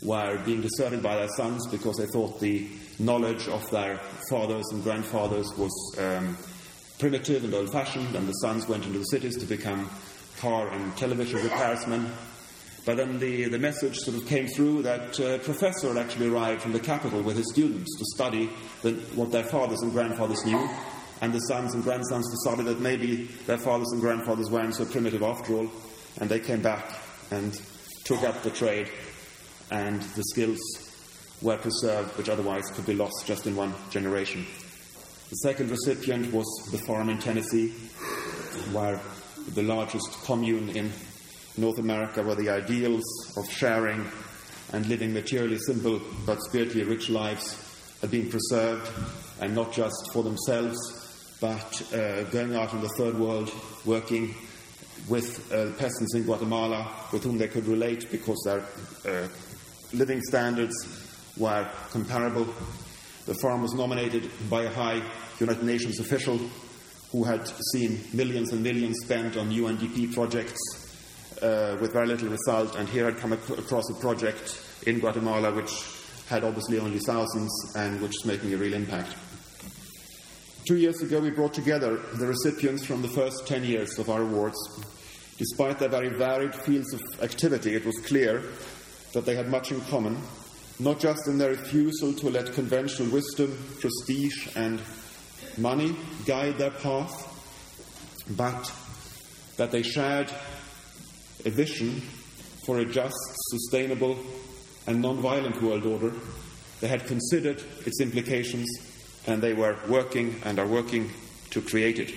were 0.03 0.41
being 0.45 0.61
deserted 0.61 1.03
by 1.03 1.17
their 1.17 1.29
sons 1.37 1.67
because 1.69 1.97
they 1.97 2.07
thought 2.07 2.39
the 2.41 2.69
knowledge 2.99 3.49
of 3.49 3.69
their 3.71 3.99
fathers 4.29 4.65
and 4.73 4.83
grandfathers 4.83 5.51
was 5.57 5.97
um, 5.99 6.37
primitive 6.99 7.45
and 7.45 7.55
old 7.55 7.73
fashioned, 7.73 8.15
and 8.15 8.29
the 8.29 8.33
sons 8.33 8.69
went 8.69 8.85
into 8.85 8.99
the 8.99 9.05
cities 9.05 9.37
to 9.37 9.47
become 9.47 9.89
car 10.39 10.69
and 10.69 10.97
television 10.97 11.43
repairsmen. 11.43 12.11
But 12.85 12.99
then 12.99 13.19
the, 13.19 13.45
the 13.45 13.59
message 13.59 13.99
sort 13.99 14.17
of 14.17 14.27
came 14.27 14.47
through 14.47 14.83
that 14.83 15.19
a 15.19 15.39
professor 15.39 15.89
had 15.89 15.97
actually 15.97 16.29
arrived 16.29 16.63
from 16.63 16.73
the 16.73 16.81
capital 16.81 17.23
with 17.23 17.37
his 17.37 17.51
students 17.51 17.97
to 17.99 18.05
study 18.15 18.51
the, 18.83 18.93
what 19.15 19.33
their 19.33 19.45
fathers 19.45 19.81
and 19.81 19.93
grandfathers 19.93 20.45
knew. 20.45 20.69
And 21.23 21.33
the 21.33 21.41
sons 21.41 21.73
and 21.75 21.83
grandsons 21.83 22.31
decided 22.31 22.67
that 22.67 22.81
maybe 22.81 23.25
their 23.47 23.57
fathers 23.57 23.91
and 23.93 24.01
grandfathers 24.01 24.51
weren't 24.51 24.75
so 24.75 24.85
primitive 24.85 25.23
after 25.23 25.55
all. 25.55 25.71
And 26.21 26.29
they 26.29 26.41
came 26.41 26.61
back 26.61 26.85
and 27.31 27.59
took 28.05 28.23
up 28.23 28.43
the 28.43 28.51
trade, 28.51 28.91
and 29.71 30.03
the 30.03 30.25
skills 30.25 30.61
were 31.41 31.57
preserved, 31.57 32.17
which 32.19 32.29
otherwise 32.29 32.71
could 32.73 32.87
be 32.87 32.95
lost 32.95 33.27
just 33.27 33.47
in 33.47 33.57
one 33.57 33.75
generation. 33.91 34.47
The 35.31 35.37
second 35.37 35.71
recipient 35.71 36.33
was 36.33 36.47
the 36.71 36.79
farm 36.79 37.09
in 37.09 37.19
Tennessee, 37.19 37.71
where 38.73 39.01
the 39.49 39.63
largest 39.63 40.11
commune 40.25 40.71
in 40.71 40.93
North 41.57 41.79
America, 41.79 42.23
where 42.23 42.35
the 42.35 42.51
ideals 42.51 43.05
of 43.37 43.51
sharing 43.51 44.07
and 44.73 44.87
living 44.87 45.13
materially 45.13 45.59
simple 45.59 46.01
but 46.27 46.43
spiritually 46.43 46.85
rich 46.85 47.11
lives 47.11 47.61
are 48.03 48.09
being 48.09 48.29
preserved, 48.29 48.91
and 49.41 49.55
not 49.55 49.73
just 49.73 50.13
for 50.13 50.23
themselves, 50.23 51.37
but 51.41 51.95
uh, 51.95 52.23
going 52.25 52.55
out 52.55 52.73
in 52.73 52.81
the 52.81 52.89
third 52.97 53.19
world, 53.19 53.51
working 53.85 54.35
with 55.09 55.53
uh, 55.53 55.71
peasants 55.79 56.15
in 56.15 56.25
Guatemala 56.25 56.91
with 57.13 57.23
whom 57.25 57.39
they 57.39 57.49
could 57.49 57.67
relate 57.67 58.11
because 58.11 58.41
their 58.45 58.65
uh, 59.07 59.29
living 59.93 60.21
standards 60.23 60.75
were 61.37 61.69
comparable. 61.91 62.47
The 63.27 63.35
farm 63.35 63.63
was 63.63 63.75
nominated 63.75 64.31
by 64.49 64.63
a 64.63 64.71
high 64.71 65.03
United 65.41 65.65
Nations 65.65 66.01
official 66.01 66.39
who 67.15 67.23
had 67.23 67.47
seen 67.71 68.01
millions 68.13 68.51
and 68.53 68.61
millions 68.61 68.99
spent 69.05 69.37
on 69.37 69.49
UNDP 69.49 70.13
projects 70.13 70.59
uh, 71.41 71.77
with 71.81 71.93
very 71.93 72.09
little 72.09 72.29
result, 72.29 72.75
and 72.75 72.89
here 72.89 73.05
had 73.05 73.17
come 73.19 73.33
ac- 73.33 73.55
across 73.55 73.89
a 73.89 73.95
project 73.95 74.61
in 74.89 74.99
Guatemala 74.99 75.53
which 75.55 75.71
had 76.29 76.43
obviously 76.43 76.81
only 76.81 76.99
thousands 76.99 77.53
and 77.77 78.01
which 78.01 78.17
is 78.17 78.25
making 78.25 78.53
a 78.53 78.57
real 78.57 78.75
impact. 78.75 79.15
Two 80.67 80.77
years 80.77 81.03
ago, 81.03 81.21
we 81.21 81.31
brought 81.31 81.55
together 81.55 81.99
the 82.15 82.27
recipients 82.27 82.85
from 82.85 83.01
the 83.01 83.09
first 83.09 83.47
10 83.47 83.63
years 83.63 83.97
of 84.01 84.11
our 84.11 84.23
awards. 84.23 84.59
Despite 85.39 85.79
their 85.79 85.91
very 85.91 86.19
varied 86.19 86.53
fields 86.53 86.93
of 86.95 87.01
activity, 87.23 87.77
it 87.77 87.87
was 87.87 87.97
clear 88.07 88.43
that 89.13 89.25
they 89.25 89.37
had 89.37 89.49
much 89.49 89.71
in 89.71 89.81
common, 89.83 90.19
not 90.81 90.99
just 90.99 91.29
in 91.29 91.39
their 91.39 91.51
refusal 91.51 92.13
to 92.15 92.29
let 92.29 92.53
conventional 92.55 93.09
wisdom, 93.13 93.57
prestige, 93.79 94.49
and 94.57 94.81
money 95.59 95.97
guide 96.27 96.59
their 96.59 96.71
path, 96.71 97.31
but 98.37 98.73
that 99.57 99.71
they 99.71 99.83
shared 99.83 100.31
a 101.45 101.51
vision 101.51 102.01
for 102.65 102.79
a 102.79 102.85
just, 102.85 103.15
sustainable, 103.51 104.17
and 104.87 105.01
non-violent 105.01 105.61
world 105.63 105.87
order. 105.87 106.13
They 106.81 106.89
had 106.89 107.07
considered 107.07 107.63
its 107.87 108.01
implications 108.01 108.69
and 109.27 109.43
they 109.43 109.55
were 109.55 109.77
working 109.89 110.41
and 110.45 110.59
are 110.59 110.67
working 110.67 111.11
to 111.51 111.63
create 111.63 111.99
it. 111.99 112.13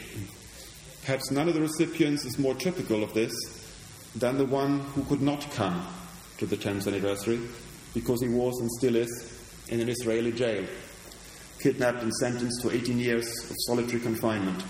Perhaps 1.03 1.31
none 1.31 1.47
of 1.47 1.53
the 1.53 1.61
recipients 1.61 2.25
is 2.25 2.37
more 2.37 2.55
typical 2.55 3.03
of 3.03 3.13
this 3.13 3.33
than 4.15 4.37
the 4.37 4.45
one 4.45 4.79
who 4.79 5.03
could 5.05 5.21
not 5.21 5.49
come 5.51 5.85
to 6.37 6.45
the 6.45 6.57
10th 6.57 6.87
anniversary 6.87 7.39
because 7.93 8.21
he 8.21 8.27
was 8.27 8.59
and 8.59 8.69
still 8.71 8.95
is 8.95 9.65
in 9.69 9.79
an 9.79 9.89
Israeli 9.89 10.31
jail, 10.31 10.65
kidnapped 11.59 12.01
and 12.01 12.13
sentenced 12.15 12.61
to 12.61 12.71
18 12.71 12.99
years 12.99 13.49
of 13.49 13.55
solitary 13.65 13.99
confinement. 13.99 14.63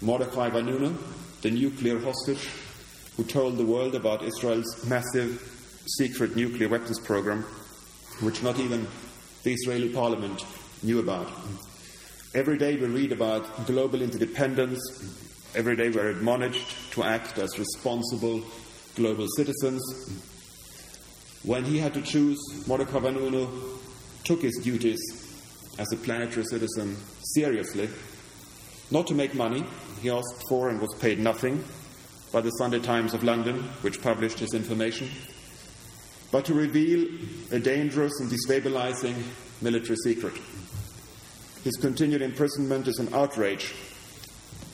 Mordechai 0.00 0.50
Vanunu, 0.50 0.96
the 1.42 1.50
nuclear 1.50 1.98
hostage 1.98 2.48
who 3.16 3.24
told 3.24 3.56
the 3.56 3.66
world 3.66 3.94
about 3.94 4.22
Israel's 4.22 4.86
massive 4.86 5.42
secret 5.96 6.36
nuclear 6.36 6.68
weapons 6.68 7.00
program, 7.00 7.42
which 8.20 8.42
not 8.42 8.58
even 8.58 8.86
the 9.42 9.52
Israeli 9.52 9.88
parliament 9.88 10.44
knew 10.82 11.00
about. 11.00 11.28
Every 12.34 12.58
day 12.58 12.76
we 12.76 12.86
read 12.86 13.10
about 13.10 13.66
global 13.66 14.02
interdependence. 14.02 14.78
Every 15.56 15.74
day 15.74 15.90
we're 15.90 16.10
admonished 16.10 16.92
to 16.92 17.02
act 17.02 17.38
as 17.38 17.58
responsible 17.58 18.42
global 18.94 19.26
citizens. 19.36 19.82
When 21.42 21.64
he 21.64 21.78
had 21.78 21.94
to 21.94 22.02
choose, 22.02 22.38
Mordechai 22.68 22.98
Vanunu 22.98 23.48
took 24.24 24.42
his 24.42 24.58
duties 24.62 25.00
as 25.78 25.92
a 25.92 25.96
planetary 25.96 26.44
citizen 26.44 26.96
seriously. 27.34 27.88
Not 28.90 29.06
to 29.06 29.14
make 29.14 29.34
money, 29.34 29.64
he 30.02 30.10
asked 30.10 30.44
for 30.48 30.68
and 30.68 30.80
was 30.80 30.94
paid 31.00 31.18
nothing 31.18 31.64
by 32.32 32.40
the 32.40 32.50
Sunday 32.50 32.80
Times 32.80 33.14
of 33.14 33.24
London, 33.24 33.62
which 33.80 34.02
published 34.02 34.38
his 34.38 34.54
information, 34.54 35.08
but 36.30 36.44
to 36.44 36.54
reveal 36.54 37.08
a 37.52 37.58
dangerous 37.58 38.20
and 38.20 38.30
destabilizing 38.30 39.22
military 39.62 39.96
secret. 39.96 40.34
His 41.64 41.76
continued 41.76 42.22
imprisonment 42.22 42.86
is 42.86 42.98
an 42.98 43.12
outrage, 43.14 43.74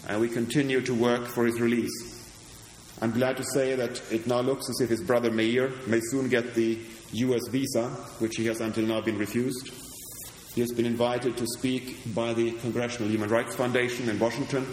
and 0.08 0.20
we 0.20 0.28
continue 0.28 0.80
to 0.82 0.94
work 0.94 1.26
for 1.26 1.46
his 1.46 1.60
release. 1.60 2.14
I'm 3.00 3.12
glad 3.12 3.36
to 3.36 3.44
say 3.52 3.74
that 3.74 4.00
it 4.12 4.26
now 4.26 4.40
looks 4.40 4.68
as 4.68 4.80
if 4.80 4.90
his 4.90 5.02
brother 5.02 5.30
Meir 5.30 5.72
may 5.86 6.00
soon 6.00 6.28
get 6.28 6.54
the 6.54 6.78
US 7.12 7.48
visa, 7.48 7.88
which 8.18 8.36
he 8.36 8.46
has 8.46 8.60
until 8.60 8.84
now 8.86 9.00
been 9.00 9.18
refused. 9.18 9.70
He 10.54 10.60
has 10.60 10.72
been 10.72 10.86
invited 10.86 11.36
to 11.38 11.46
speak 11.58 12.14
by 12.14 12.32
the 12.32 12.52
Congressional 12.52 13.10
Human 13.10 13.28
Rights 13.28 13.56
Foundation 13.56 14.08
in 14.08 14.20
Washington 14.20 14.64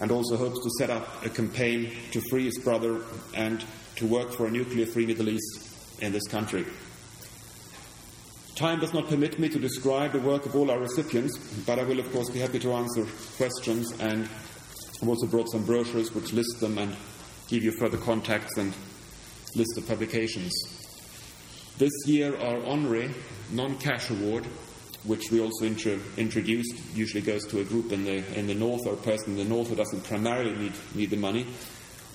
and 0.00 0.12
also 0.12 0.36
hopes 0.36 0.62
to 0.62 0.70
set 0.78 0.90
up 0.90 1.24
a 1.24 1.28
campaign 1.28 1.92
to 2.12 2.20
free 2.30 2.44
his 2.44 2.58
brother 2.58 3.00
and 3.34 3.64
to 3.96 4.06
work 4.06 4.32
for 4.32 4.46
a 4.46 4.50
nuclear 4.50 4.86
free 4.86 5.06
Middle 5.06 5.28
East 5.28 6.00
in 6.00 6.12
this 6.12 6.28
country. 6.28 6.64
Time 8.54 8.78
does 8.78 8.94
not 8.94 9.08
permit 9.08 9.40
me 9.40 9.48
to 9.48 9.58
describe 9.58 10.12
the 10.12 10.20
work 10.20 10.46
of 10.46 10.54
all 10.54 10.70
our 10.70 10.78
recipients, 10.78 11.36
but 11.66 11.80
I 11.80 11.82
will, 11.82 11.98
of 11.98 12.12
course, 12.12 12.30
be 12.30 12.38
happy 12.38 12.60
to 12.60 12.72
answer 12.72 13.04
questions 13.36 13.90
and 13.98 14.28
I've 15.02 15.08
also 15.08 15.26
brought 15.26 15.50
some 15.50 15.66
brochures 15.66 16.14
which 16.14 16.32
list 16.32 16.60
them 16.60 16.78
and 16.78 16.94
give 17.48 17.64
you 17.64 17.72
further 17.72 17.98
contacts 17.98 18.56
and 18.56 18.72
list 19.56 19.76
of 19.76 19.88
publications. 19.88 20.52
This 21.78 21.92
year, 22.06 22.36
our 22.38 22.64
honorary 22.64 23.10
non 23.50 23.76
cash 23.78 24.10
award, 24.10 24.46
which 25.04 25.30
we 25.30 25.40
also 25.40 25.66
intro- 25.66 26.00
introduced, 26.16 26.74
usually 26.94 27.22
goes 27.22 27.46
to 27.46 27.60
a 27.60 27.64
group 27.64 27.92
in 27.92 28.04
the, 28.04 28.38
in 28.38 28.46
the 28.46 28.54
north 28.54 28.86
or 28.86 28.94
a 28.94 28.96
person 28.96 29.32
in 29.32 29.36
the 29.36 29.44
north 29.44 29.68
who 29.68 29.76
doesn't 29.76 30.04
primarily 30.04 30.54
need, 30.56 30.72
need 30.94 31.10
the 31.10 31.16
money, 31.16 31.46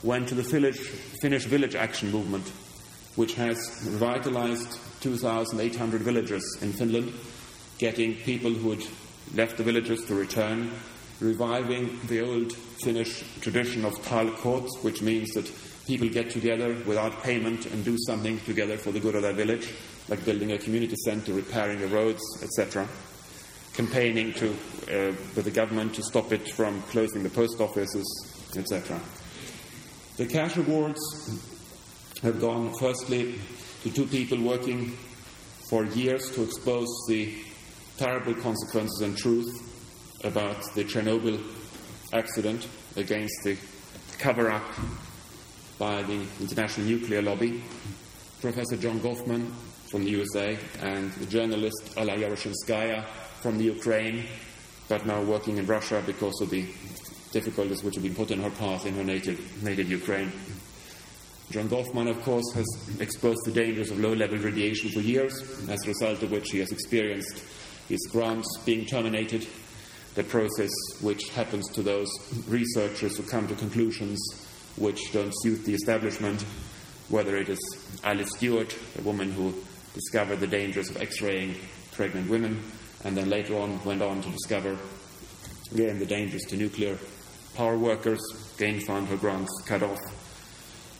went 0.03 0.27
to 0.29 0.35
the 0.35 0.43
Finnish, 0.43 0.77
Finnish 1.21 1.45
Village 1.45 1.75
Action 1.75 2.11
Movement, 2.11 2.47
which 3.15 3.35
has 3.35 3.57
revitalized 3.85 4.79
2,800 5.01 6.01
villages 6.01 6.57
in 6.61 6.73
Finland, 6.73 7.13
getting 7.77 8.15
people 8.15 8.51
who 8.51 8.71
had 8.71 8.83
left 9.35 9.57
the 9.57 9.63
villages 9.63 10.03
to 10.05 10.15
return, 10.15 10.71
reviving 11.19 11.99
the 12.07 12.21
old 12.21 12.53
Finnish 12.53 13.23
tradition 13.41 13.85
of 13.85 13.93
talkoot, 14.03 14.69
which 14.81 15.01
means 15.01 15.31
that 15.33 15.51
people 15.85 16.09
get 16.09 16.29
together 16.29 16.75
without 16.85 17.23
payment 17.23 17.65
and 17.67 17.83
do 17.83 17.97
something 18.05 18.39
together 18.41 18.77
for 18.77 18.91
the 18.91 18.99
good 18.99 19.15
of 19.15 19.21
their 19.21 19.33
village, 19.33 19.69
like 20.09 20.25
building 20.25 20.51
a 20.51 20.57
community 20.57 20.95
center, 21.05 21.33
repairing 21.33 21.79
the 21.79 21.87
roads, 21.87 22.21
etc. 22.41 22.87
Campaigning 23.73 24.33
to, 24.33 24.49
uh, 24.49 25.15
with 25.35 25.45
the 25.45 25.51
government 25.51 25.93
to 25.95 26.03
stop 26.03 26.31
it 26.33 26.49
from 26.51 26.81
closing 26.83 27.23
the 27.23 27.29
post 27.29 27.61
offices, 27.61 28.05
etc. 28.57 28.99
The 30.17 30.25
cash 30.25 30.57
awards 30.57 30.99
have 32.23 32.41
gone 32.41 32.73
firstly 32.79 33.35
to 33.83 33.89
two 33.91 34.05
people 34.07 34.41
working 34.41 34.97
for 35.69 35.85
years 35.85 36.29
to 36.31 36.43
expose 36.43 36.89
the 37.07 37.33
terrible 37.97 38.33
consequences 38.33 39.01
and 39.01 39.15
truth 39.17 39.65
about 40.25 40.57
the 40.75 40.83
Chernobyl 40.83 41.41
accident 42.11 42.67
against 42.95 43.35
the 43.43 43.57
cover 44.17 44.49
up 44.51 44.63
by 45.77 46.01
the 46.03 46.25
International 46.41 46.87
Nuclear 46.87 47.21
Lobby, 47.21 47.63
Professor 48.41 48.75
John 48.75 48.99
Gofman 48.99 49.51
from 49.89 50.03
the 50.03 50.11
USA, 50.11 50.57
and 50.81 51.11
the 51.13 51.25
journalist 51.25 51.93
Alla 51.97 52.13
Yaroshinskaya 52.13 53.05
from 53.41 53.57
the 53.57 53.65
Ukraine, 53.65 54.25
but 54.87 55.05
now 55.05 55.21
working 55.23 55.57
in 55.57 55.65
Russia 55.65 56.03
because 56.05 56.39
of 56.41 56.49
the 56.49 56.65
difficulties 57.31 57.83
which 57.83 57.95
have 57.95 58.03
been 58.03 58.15
put 58.15 58.31
in 58.31 58.41
her 58.41 58.49
path 58.49 58.85
in 58.85 58.95
her 58.95 59.03
native, 59.03 59.63
native 59.63 59.89
Ukraine. 59.89 60.31
John 61.51 61.67
Gofman, 61.67 62.09
of 62.09 62.21
course, 62.21 62.51
has 62.53 62.67
exposed 62.99 63.39
the 63.45 63.51
dangers 63.51 63.89
of 63.89 63.99
low 63.99 64.13
level 64.13 64.37
radiation 64.37 64.91
for 64.91 64.99
years, 64.99 65.33
as 65.67 65.83
a 65.83 65.87
result 65.87 66.21
of 66.21 66.31
which 66.31 66.51
he 66.51 66.59
has 66.59 66.71
experienced 66.71 67.43
his 67.87 68.07
grants 68.11 68.47
being 68.65 68.85
terminated, 68.85 69.47
the 70.13 70.23
process 70.23 70.69
which 71.01 71.29
happens 71.29 71.67
to 71.69 71.81
those 71.81 72.09
researchers 72.47 73.17
who 73.17 73.23
come 73.23 73.47
to 73.47 73.55
conclusions 73.55 74.19
which 74.75 75.11
don't 75.11 75.33
suit 75.41 75.65
the 75.65 75.73
establishment, 75.73 76.43
whether 77.09 77.35
it 77.35 77.49
is 77.49 77.59
Alice 78.03 78.29
Stewart, 78.37 78.75
a 78.97 79.01
woman 79.01 79.31
who 79.31 79.53
discovered 79.93 80.39
the 80.39 80.47
dangers 80.47 80.89
of 80.89 80.97
x 80.97 81.21
raying 81.21 81.55
pregnant 81.91 82.29
women, 82.29 82.61
and 83.03 83.15
then 83.15 83.29
later 83.29 83.57
on 83.57 83.83
went 83.83 84.01
on 84.01 84.21
to 84.21 84.29
discover 84.29 84.77
again 85.71 85.99
the 85.99 86.05
dangers 86.05 86.43
to 86.43 86.57
nuclear 86.57 86.97
power 87.55 87.77
workers, 87.77 88.19
again 88.55 88.79
found 88.81 89.07
her 89.07 89.17
grants 89.17 89.51
cut 89.65 89.83
off. 89.83 89.99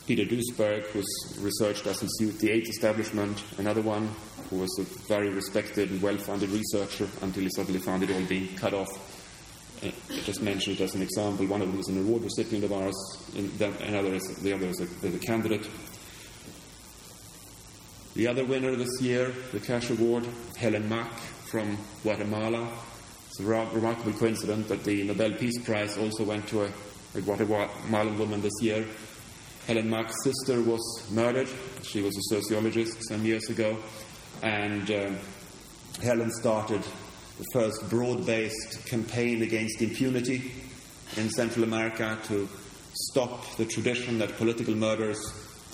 Peter 0.06 0.24
Duesberg, 0.24 0.82
whose 0.86 1.38
research 1.40 1.84
doesn't 1.84 2.10
suit 2.18 2.38
the 2.40 2.50
AIDS 2.50 2.68
establishment, 2.68 3.42
another 3.58 3.82
one 3.82 4.10
who 4.48 4.58
was 4.58 4.78
a 4.78 4.82
very 5.08 5.28
respected 5.28 5.90
and 5.90 6.02
well 6.02 6.16
funded 6.16 6.50
researcher 6.50 7.08
until 7.22 7.42
he 7.42 7.50
suddenly 7.54 7.80
found 7.80 8.02
it 8.02 8.10
all 8.10 8.24
being 8.26 8.48
cut 8.56 8.74
off 8.74 8.88
uh, 9.82 9.86
I 9.86 10.20
just 10.20 10.42
mentioned 10.42 10.78
it 10.78 10.82
as 10.82 10.94
an 10.94 11.02
example. 11.02 11.46
One 11.46 11.62
of 11.62 11.70
them 11.70 11.80
is 11.80 11.88
an 11.88 12.00
award 12.00 12.22
recipient 12.22 12.64
of 12.64 12.72
ours, 12.72 12.94
and 13.34 13.60
another 13.60 14.14
is, 14.14 14.24
the 14.42 14.52
other 14.52 14.66
is 14.66 14.80
a 14.80 15.18
candidate. 15.18 15.66
The 18.14 18.26
other 18.26 18.44
winner 18.44 18.74
this 18.74 19.00
year, 19.00 19.32
the 19.52 19.60
cash 19.60 19.88
award, 19.90 20.26
Helen 20.56 20.88
Mack 20.88 21.12
from 21.50 21.78
Guatemala. 22.02 22.68
It's 23.28 23.38
a 23.38 23.44
remarkable 23.44 24.12
coincidence 24.12 24.66
that 24.68 24.82
the 24.82 25.04
Nobel 25.04 25.32
Peace 25.34 25.62
Prize 25.62 25.96
also 25.96 26.24
went 26.24 26.48
to 26.48 26.62
a, 26.62 26.70
a 27.14 27.20
Guatemalan 27.20 28.18
woman 28.18 28.42
this 28.42 28.60
year. 28.60 28.84
Helen 29.68 29.88
Mack's 29.88 30.16
sister 30.24 30.60
was 30.60 31.08
murdered. 31.12 31.48
She 31.82 32.02
was 32.02 32.16
a 32.16 32.34
sociologist 32.34 32.98
some 33.06 33.24
years 33.24 33.48
ago, 33.48 33.76
and 34.42 34.90
um, 34.90 35.18
Helen 36.02 36.32
started 36.32 36.82
the 37.38 37.46
first 37.52 37.88
broad 37.88 38.26
based 38.26 38.86
campaign 38.86 39.42
against 39.42 39.80
impunity 39.80 40.50
in 41.16 41.30
Central 41.30 41.62
America 41.62 42.18
to 42.24 42.48
stop 42.92 43.56
the 43.56 43.64
tradition 43.64 44.18
that 44.18 44.36
political 44.36 44.74
murderers 44.74 45.20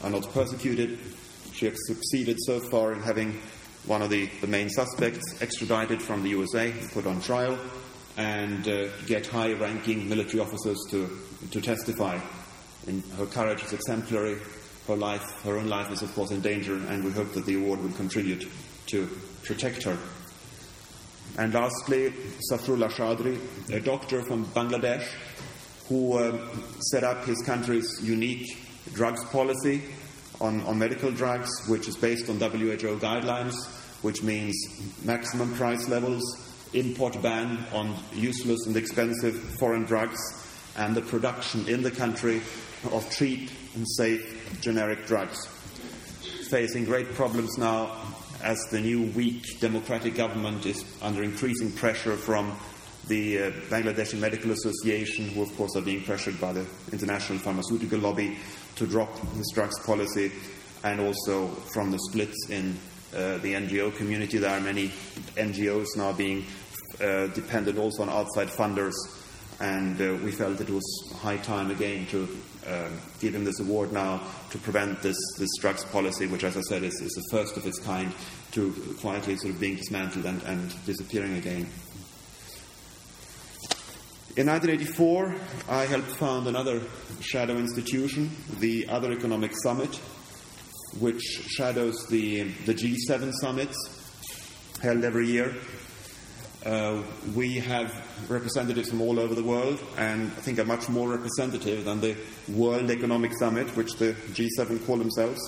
are 0.05 0.11
not 0.11 0.31
persecuted. 0.35 0.99
She 1.57 1.65
has 1.65 1.87
succeeded 1.87 2.37
so 2.45 2.61
far 2.61 2.93
in 2.93 3.01
having 3.01 3.41
one 3.87 4.03
of 4.03 4.11
the, 4.11 4.29
the 4.43 4.47
main 4.47 4.69
suspects 4.69 5.41
extradited 5.41 6.03
from 6.03 6.23
the 6.23 6.29
USA, 6.29 6.71
put 6.93 7.07
on 7.07 7.19
trial, 7.23 7.59
and 8.19 8.69
uh, 8.69 8.89
get 9.07 9.27
high 9.27 9.55
ranking 9.55 10.07
military 10.07 10.41
officers 10.41 10.77
to, 10.91 11.19
to 11.53 11.61
testify. 11.63 12.19
And 12.87 13.03
her 13.17 13.25
courage 13.25 13.65
is 13.65 13.73
exemplary. 13.73 14.39
Her 14.87 14.97
life, 14.97 15.25
her 15.45 15.57
own 15.57 15.69
life 15.69 15.91
is, 15.91 16.03
of 16.03 16.15
course, 16.15 16.31
in 16.31 16.43
danger, 16.43 16.75
and 16.75 17.03
we 17.03 17.11
hope 17.11 17.33
that 17.33 17.47
the 17.47 17.57
award 17.57 17.83
will 17.83 17.93
contribute 17.93 18.47
to 18.89 19.09
protect 19.43 19.83
her. 19.85 19.97
And 21.39 21.55
lastly, 21.55 22.13
Zafrullah 22.53 22.91
Chowdhury, 22.91 23.73
a 23.73 23.81
doctor 23.81 24.23
from 24.23 24.45
Bangladesh 24.45 25.07
who 25.89 26.19
uh, 26.19 26.39
set 26.81 27.03
up 27.03 27.25
his 27.25 27.43
country's 27.47 27.99
unique 28.03 28.59
drugs 28.93 29.25
policy 29.25 29.83
on, 30.41 30.61
on 30.63 30.79
medical 30.79 31.11
drugs, 31.11 31.51
which 31.69 31.89
is 31.89 31.97
based 31.97 32.29
on 32.29 32.39
WHO 32.39 32.99
guidelines, 32.99 33.55
which 34.03 34.23
means 34.23 34.57
maximum 35.05 35.55
price 35.55 35.89
levels, 35.89 36.23
import 36.73 37.21
ban 37.23 37.65
on 37.73 37.95
useless 38.13 38.67
and 38.67 38.77
expensive 38.77 39.39
foreign 39.59 39.85
drugs, 39.85 40.19
and 40.77 40.95
the 40.95 41.03
production 41.03 41.67
in 41.69 41.83
the 41.83 41.91
country 41.91 42.43
of 42.93 43.09
cheap 43.11 43.51
and 43.75 43.87
safe 43.97 44.61
generic 44.61 45.07
drugs. 45.07 45.47
Facing 46.51 46.85
great 46.85 47.13
problems 47.15 47.57
now 47.59 47.97
as 48.43 48.59
the 48.71 48.81
new 48.81 49.11
weak 49.13 49.59
democratic 49.61 50.15
government 50.15 50.67
is 50.67 50.85
under 51.03 51.23
increasing 51.23 51.73
pressure 51.73 52.17
from 52.17 52.57
the 53.09 53.39
uh, 53.39 53.51
Bangladeshi 53.69 54.19
Medical 54.19 54.51
Association, 54.51 55.29
who 55.29 55.43
of 55.43 55.57
course 55.57 55.77
are 55.77 55.83
being 55.83 56.03
pressured 56.03 56.41
by 56.41 56.53
the 56.53 56.67
international 56.93 57.39
pharmaceutical 57.39 57.99
lobby 57.99 58.37
to 58.77 58.87
drop 58.87 59.15
this 59.35 59.51
drugs 59.53 59.79
policy, 59.85 60.33
and 60.85 61.01
also 61.01 61.49
from 61.73 61.91
the 61.91 61.99
splits 62.11 62.49
in 62.51 62.77
uh, 63.15 63.39
the 63.39 63.55
NGO 63.55 63.95
community. 63.97 64.39
There 64.39 64.51
are 64.51 64.61
many 64.61 64.89
NGOs 65.37 65.97
now 65.97 66.13
being 66.13 66.45
uh, 67.01 67.29
dependent 67.29 67.79
also 67.79 68.03
on 68.03 68.09
outside 68.09 68.49
funders, 68.49 68.95
and 69.61 70.01
uh, 70.01 70.19
we 70.25 70.33
felt 70.33 70.61
it 70.61 70.71
was 70.71 71.13
high 71.21 71.39
time 71.39 71.71
again 71.71 72.07
to 72.07 72.29
uh, 72.67 72.89
give 73.21 73.35
him 73.35 73.45
this 73.45 73.61
award 73.61 73.93
now 73.93 74.21
to 74.51 74.59
prevent 74.59 75.01
this, 75.03 75.17
this 75.39 75.51
drugs 75.61 75.85
policy, 75.85 76.27
which, 76.27 76.45
as 76.45 76.57
I 76.57 76.63
said, 76.63 76.83
is, 76.83 76.95
is 77.01 77.13
the 77.13 77.25
first 77.31 77.57
of 77.57 77.67
its 77.67 77.79
kind, 77.79 78.13
to 78.53 78.73
quietly 79.01 79.37
sort 79.37 79.55
of 79.55 79.61
being 79.61 79.77
dismantled 79.77 80.25
and, 80.25 80.43
and 80.43 80.75
disappearing 80.85 81.37
again. 81.37 81.69
In 84.37 84.49
1984, 84.49 85.35
I 85.67 85.87
helped 85.87 86.09
found 86.09 86.47
another 86.47 86.83
shadow 87.23 87.57
institution, 87.57 88.31
the 88.61 88.87
Other 88.87 89.11
Economic 89.11 89.53
Summit, 89.63 89.97
which 90.99 91.23
shadows 91.23 92.07
the, 92.09 92.43
the 92.67 92.75
G7 92.75 93.33
summits 93.33 93.79
held 94.83 95.05
every 95.05 95.29
year. 95.29 95.55
Uh, 96.67 97.03
we 97.35 97.55
have 97.61 97.91
representatives 98.29 98.91
from 98.91 99.01
all 99.01 99.19
over 99.19 99.35
the 99.35 99.43
world, 99.43 99.81
and 99.97 100.25
I 100.25 100.41
think 100.43 100.59
are 100.59 100.67
much 100.67 100.91
more 100.91 101.09
representative 101.09 101.87
than 101.87 102.03
the 102.03 102.15
World 102.47 102.91
Economic 102.91 103.33
Summit, 103.39 103.75
which 103.75 103.95
the 103.95 104.13
G7 104.35 104.85
call 104.85 104.99
themselves, 104.99 105.41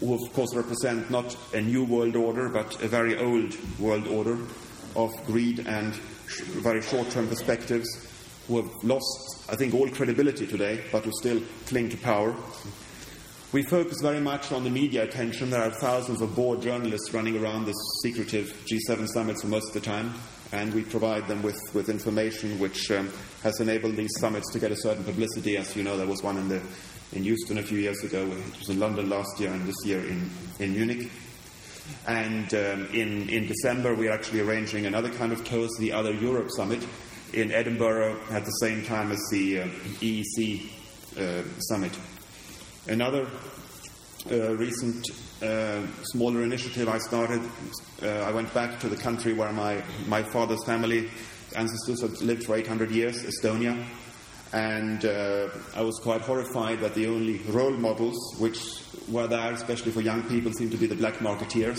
who 0.00 0.12
of 0.12 0.34
course 0.34 0.54
represent 0.54 1.10
not 1.10 1.34
a 1.54 1.62
new 1.62 1.82
world 1.82 2.14
order, 2.14 2.50
but 2.50 2.82
a 2.82 2.88
very 2.88 3.16
old 3.16 3.56
world 3.78 4.06
order 4.06 4.36
of 4.96 5.12
greed 5.24 5.66
and 5.66 5.94
sh- 6.26 6.42
very 6.60 6.82
short 6.82 7.08
term 7.10 7.26
perspectives, 7.26 8.07
who 8.48 8.60
have 8.62 8.84
lost, 8.84 9.44
I 9.48 9.54
think, 9.54 9.74
all 9.74 9.88
credibility 9.88 10.46
today, 10.46 10.82
but 10.90 11.04
who 11.04 11.12
still 11.12 11.40
cling 11.66 11.90
to 11.90 11.96
power. 11.98 12.34
We 13.52 13.62
focus 13.62 13.98
very 14.02 14.20
much 14.20 14.52
on 14.52 14.64
the 14.64 14.70
media 14.70 15.04
attention. 15.04 15.50
There 15.50 15.62
are 15.62 15.70
thousands 15.70 16.20
of 16.20 16.34
bored 16.34 16.60
journalists 16.60 17.14
running 17.14 17.42
around 17.42 17.64
this 17.64 17.76
secretive 18.02 18.52
G7 18.66 19.08
summits 19.08 19.44
most 19.44 19.68
of 19.68 19.74
the 19.74 19.80
time 19.80 20.12
and 20.52 20.72
we 20.74 20.82
provide 20.82 21.26
them 21.28 21.42
with, 21.42 21.58
with 21.74 21.88
information 21.88 22.58
which 22.58 22.90
um, 22.90 23.10
has 23.42 23.60
enabled 23.60 23.96
these 23.96 24.12
summits 24.18 24.50
to 24.52 24.58
get 24.58 24.72
a 24.72 24.76
certain 24.76 25.04
publicity. 25.04 25.56
As 25.56 25.76
you 25.76 25.82
know, 25.82 25.96
there 25.96 26.06
was 26.06 26.22
one 26.22 26.38
in, 26.38 26.48
the, 26.48 26.60
in 27.12 27.24
Houston 27.24 27.58
a 27.58 27.62
few 27.62 27.78
years 27.78 28.02
ago, 28.02 28.26
it 28.26 28.58
was 28.58 28.68
in 28.68 28.80
London 28.80 29.10
last 29.10 29.38
year, 29.38 29.52
and 29.52 29.66
this 29.66 29.84
year 29.84 30.00
in, 30.06 30.30
in 30.58 30.72
Munich. 30.72 31.10
And 32.06 32.52
um, 32.54 32.86
in, 32.92 33.28
in 33.28 33.46
December, 33.46 33.94
we 33.94 34.08
are 34.08 34.12
actually 34.12 34.40
arranging 34.40 34.86
another 34.86 35.10
kind 35.10 35.32
of 35.32 35.44
toast, 35.44 35.78
the 35.78 35.92
Other 35.92 36.12
Europe 36.12 36.50
Summit, 36.50 36.86
in 37.32 37.52
Edinburgh 37.52 38.20
at 38.30 38.44
the 38.44 38.50
same 38.52 38.84
time 38.84 39.12
as 39.12 39.20
the 39.30 39.60
uh, 39.60 39.66
EEC 40.00 40.70
uh, 41.18 41.42
Summit. 41.60 41.92
Another 42.86 43.26
uh, 44.30 44.56
recent 44.56 45.10
uh, 45.42 45.86
smaller 46.02 46.42
initiative 46.42 46.88
I 46.88 46.98
started. 46.98 47.40
Uh, 48.02 48.08
I 48.08 48.32
went 48.32 48.52
back 48.54 48.80
to 48.80 48.88
the 48.88 48.96
country 48.96 49.32
where 49.32 49.52
my, 49.52 49.82
my 50.06 50.22
father's 50.22 50.64
family 50.64 51.08
ancestors 51.56 52.02
had 52.02 52.20
lived 52.20 52.44
for 52.44 52.56
800 52.56 52.90
years, 52.90 53.22
Estonia. 53.24 53.84
And 54.52 55.04
uh, 55.04 55.48
I 55.74 55.82
was 55.82 55.98
quite 55.98 56.22
horrified 56.22 56.80
that 56.80 56.94
the 56.94 57.06
only 57.06 57.38
role 57.48 57.72
models 57.72 58.16
which 58.38 58.58
were 59.08 59.26
there, 59.26 59.52
especially 59.52 59.92
for 59.92 60.00
young 60.00 60.22
people, 60.24 60.52
seemed 60.52 60.72
to 60.72 60.78
be 60.78 60.86
the 60.86 60.94
black 60.94 61.14
marketeers. 61.14 61.78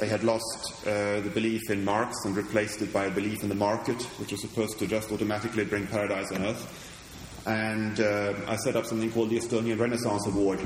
They 0.00 0.08
had 0.08 0.24
lost 0.24 0.86
uh, 0.86 1.20
the 1.20 1.28
belief 1.28 1.68
in 1.68 1.84
Marx 1.84 2.24
and 2.24 2.34
replaced 2.34 2.80
it 2.80 2.90
by 2.90 3.04
a 3.04 3.10
belief 3.10 3.42
in 3.42 3.50
the 3.50 3.54
market, 3.54 4.00
which 4.18 4.32
was 4.32 4.40
supposed 4.40 4.78
to 4.78 4.86
just 4.86 5.12
automatically 5.12 5.66
bring 5.66 5.86
paradise 5.86 6.32
on 6.32 6.42
earth. 6.42 7.44
And 7.46 8.00
uh, 8.00 8.32
I 8.48 8.56
set 8.56 8.76
up 8.76 8.86
something 8.86 9.12
called 9.12 9.28
the 9.28 9.36
Estonian 9.36 9.78
Renaissance 9.78 10.26
Award, 10.26 10.58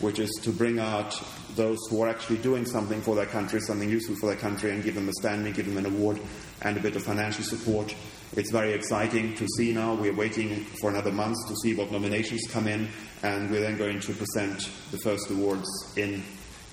which 0.00 0.18
is 0.18 0.30
to 0.42 0.50
bring 0.50 0.78
out 0.78 1.18
those 1.54 1.78
who 1.88 2.02
are 2.02 2.08
actually 2.08 2.36
doing 2.36 2.66
something 2.66 3.00
for 3.00 3.14
their 3.14 3.24
country, 3.24 3.60
something 3.60 3.88
useful 3.88 4.14
for 4.16 4.26
their 4.26 4.36
country, 4.36 4.70
and 4.72 4.84
give 4.84 4.94
them 4.94 5.08
a 5.08 5.12
standing, 5.14 5.54
give 5.54 5.64
them 5.64 5.78
an 5.78 5.86
award, 5.86 6.20
and 6.60 6.76
a 6.76 6.80
bit 6.80 6.96
of 6.96 7.02
financial 7.02 7.44
support. 7.44 7.94
It's 8.36 8.50
very 8.50 8.74
exciting 8.74 9.34
to 9.36 9.46
see 9.56 9.72
now. 9.72 9.94
We're 9.94 10.14
waiting 10.14 10.64
for 10.82 10.90
another 10.90 11.12
month 11.12 11.38
to 11.48 11.56
see 11.62 11.74
what 11.74 11.90
nominations 11.90 12.42
come 12.50 12.68
in, 12.68 12.88
and 13.22 13.50
we're 13.50 13.62
then 13.62 13.78
going 13.78 14.00
to 14.00 14.12
present 14.12 14.68
the 14.90 14.98
first 14.98 15.30
awards 15.30 15.66
in, 15.96 16.22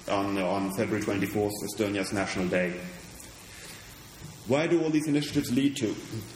on, 0.10 0.38
on 0.38 0.74
February 0.74 1.04
24th, 1.04 1.52
Estonia's 1.64 2.14
National 2.14 2.48
Day. 2.48 2.74
Where 4.48 4.68
do 4.68 4.82
all 4.84 4.90
these 4.90 5.08
initiatives 5.08 5.52
lead 5.52 5.78
to? 5.78 5.94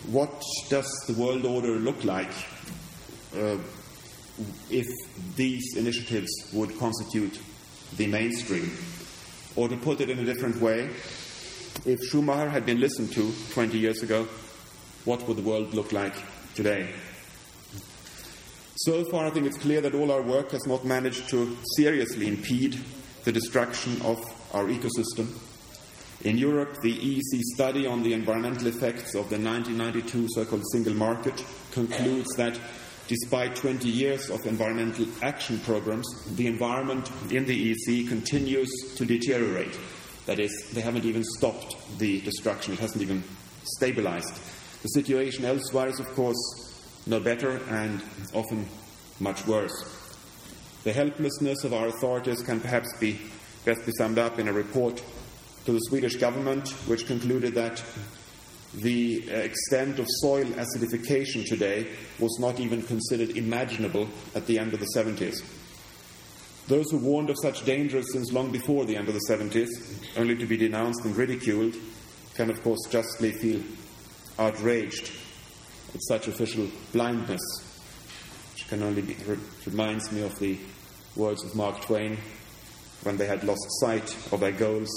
What 0.08 0.41
does 0.69 0.89
the 1.08 1.13
world 1.13 1.45
order 1.45 1.75
look 1.75 2.03
like 2.06 2.32
uh, 3.36 3.58
if 4.69 4.88
these 5.36 5.75
initiatives 5.75 6.30
would 6.53 6.77
constitute 6.80 7.39
the 7.97 8.08
mainstream? 8.08 8.71
Or 9.56 9.67
to 9.67 9.75
put 9.75 9.99
it 9.99 10.10
in 10.10 10.19
a 10.19 10.25
different 10.25 10.62
way, 10.62 10.89
if 11.86 11.99
Schumacher 12.10 12.49
had 12.49 12.65
been 12.65 12.80
listened 12.80 13.12
to 13.13 13.34
20 13.51 13.77
years 13.77 14.01
ago, 14.03 14.27
what 15.03 15.27
would 15.27 15.38
the 15.38 15.43
world 15.43 15.73
look 15.73 15.91
like 15.91 16.15
today? 16.56 16.89
So 18.77 19.03
far, 19.06 19.25
I 19.25 19.32
think 19.32 19.47
it's 19.47 19.58
clear 19.58 19.82
that 19.82 19.95
all 19.95 20.12
our 20.12 20.21
work 20.21 20.51
has 20.51 20.65
not 20.67 20.86
managed 20.86 21.30
to 21.30 21.58
seriously 21.75 22.27
impede 22.27 22.80
the 23.28 23.34
destruction 23.34 24.02
of 24.04 24.24
our 24.54 24.68
ecosystem. 24.68 25.28
In 26.22 26.38
Europe, 26.38 26.78
the 26.82 26.98
EEC 26.98 27.42
study 27.56 27.86
on 27.86 28.02
the 28.02 28.13
environmental 28.13 28.68
effects 28.68 29.16
of 29.16 29.30
the 29.30 29.38
1992 29.38 30.30
so 30.30 30.46
called 30.46 30.63
single 30.72 30.94
market 30.94 31.44
concludes 31.74 32.34
that 32.38 32.58
despite 33.10 33.54
20 33.58 33.90
years 33.90 34.30
of 34.30 34.46
environmental 34.46 35.06
action 35.22 35.60
programs, 35.60 36.08
the 36.38 36.48
environment 36.48 37.12
in 37.30 37.44
the 37.44 37.76
EEC 37.76 38.08
continues 38.08 38.72
to 38.96 39.04
deteriorate. 39.06 39.78
That 40.26 40.40
is, 40.40 40.70
they 40.72 40.80
haven't 40.80 41.04
even 41.04 41.26
stopped 41.26 41.76
the 42.00 42.22
destruction, 42.22 42.76
it 42.76 42.80
hasn't 42.80 43.02
even 43.02 43.26
stabilized. 43.76 44.40
The 44.84 44.90
situation 44.90 45.44
elsewhere 45.44 45.90
is, 45.90 46.00
of 46.00 46.08
course, 46.16 46.38
no 47.06 47.20
better 47.20 47.58
and 47.68 48.02
often 48.34 48.70
much 49.20 49.46
worse. 49.46 49.97
The 50.88 50.93
helplessness 50.93 51.65
of 51.65 51.73
our 51.73 51.88
authorities 51.88 52.41
can 52.41 52.62
perhaps 52.62 52.88
be 52.97 53.19
best 53.65 53.86
be 53.86 53.91
summed 53.97 54.17
up 54.17 54.39
in 54.39 54.47
a 54.47 54.54
report 54.54 55.04
to 55.65 55.73
the 55.73 55.80
Swedish 55.80 56.15
government, 56.15 56.69
which 56.88 57.08
concluded 57.08 57.56
that 57.56 57.84
the 58.73 59.21
uh, 59.30 59.36
extent 59.36 60.00
of 60.00 60.06
soil 60.21 60.45
acidification 60.45 61.45
today 61.45 61.88
was 62.19 62.39
not 62.39 62.62
even 62.62 62.82
considered 62.84 63.36
imaginable 63.36 64.08
at 64.34 64.47
the 64.47 64.58
end 64.58 64.73
of 64.73 64.80
the 64.80 64.88
70s. 64.95 65.43
Those 66.69 66.89
who 66.89 67.00
warned 67.00 67.32
of 67.32 67.36
such 67.41 67.65
dangers 67.65 68.13
since 68.13 68.32
long 68.32 68.54
before 68.54 68.86
the 68.86 68.95
end 68.95 69.10
of 69.10 69.13
the 69.13 69.28
70s, 69.30 69.67
only 70.15 70.38
to 70.38 70.45
be 70.45 70.56
denounced 70.56 71.04
and 71.04 71.17
ridiculed, 71.17 71.76
can 72.36 72.50
of 72.50 72.63
course 72.63 72.88
justly 72.89 73.34
feel 73.34 73.62
outraged 74.39 75.12
at 75.93 76.02
such 76.08 76.30
official 76.30 76.69
blindness, 76.93 77.41
which 78.54 78.69
can 78.69 78.84
only 78.84 79.02
be, 79.02 79.17
reminds 79.65 80.13
me 80.13 80.21
of 80.21 80.39
the 80.39 80.58
words 81.17 81.43
of 81.43 81.56
Mark 81.56 81.82
Twain 81.82 82.17
when 83.03 83.17
they 83.17 83.25
had 83.25 83.43
lost 83.43 83.65
sight 83.80 84.15
of 84.32 84.39
their 84.39 84.51
goals, 84.51 84.89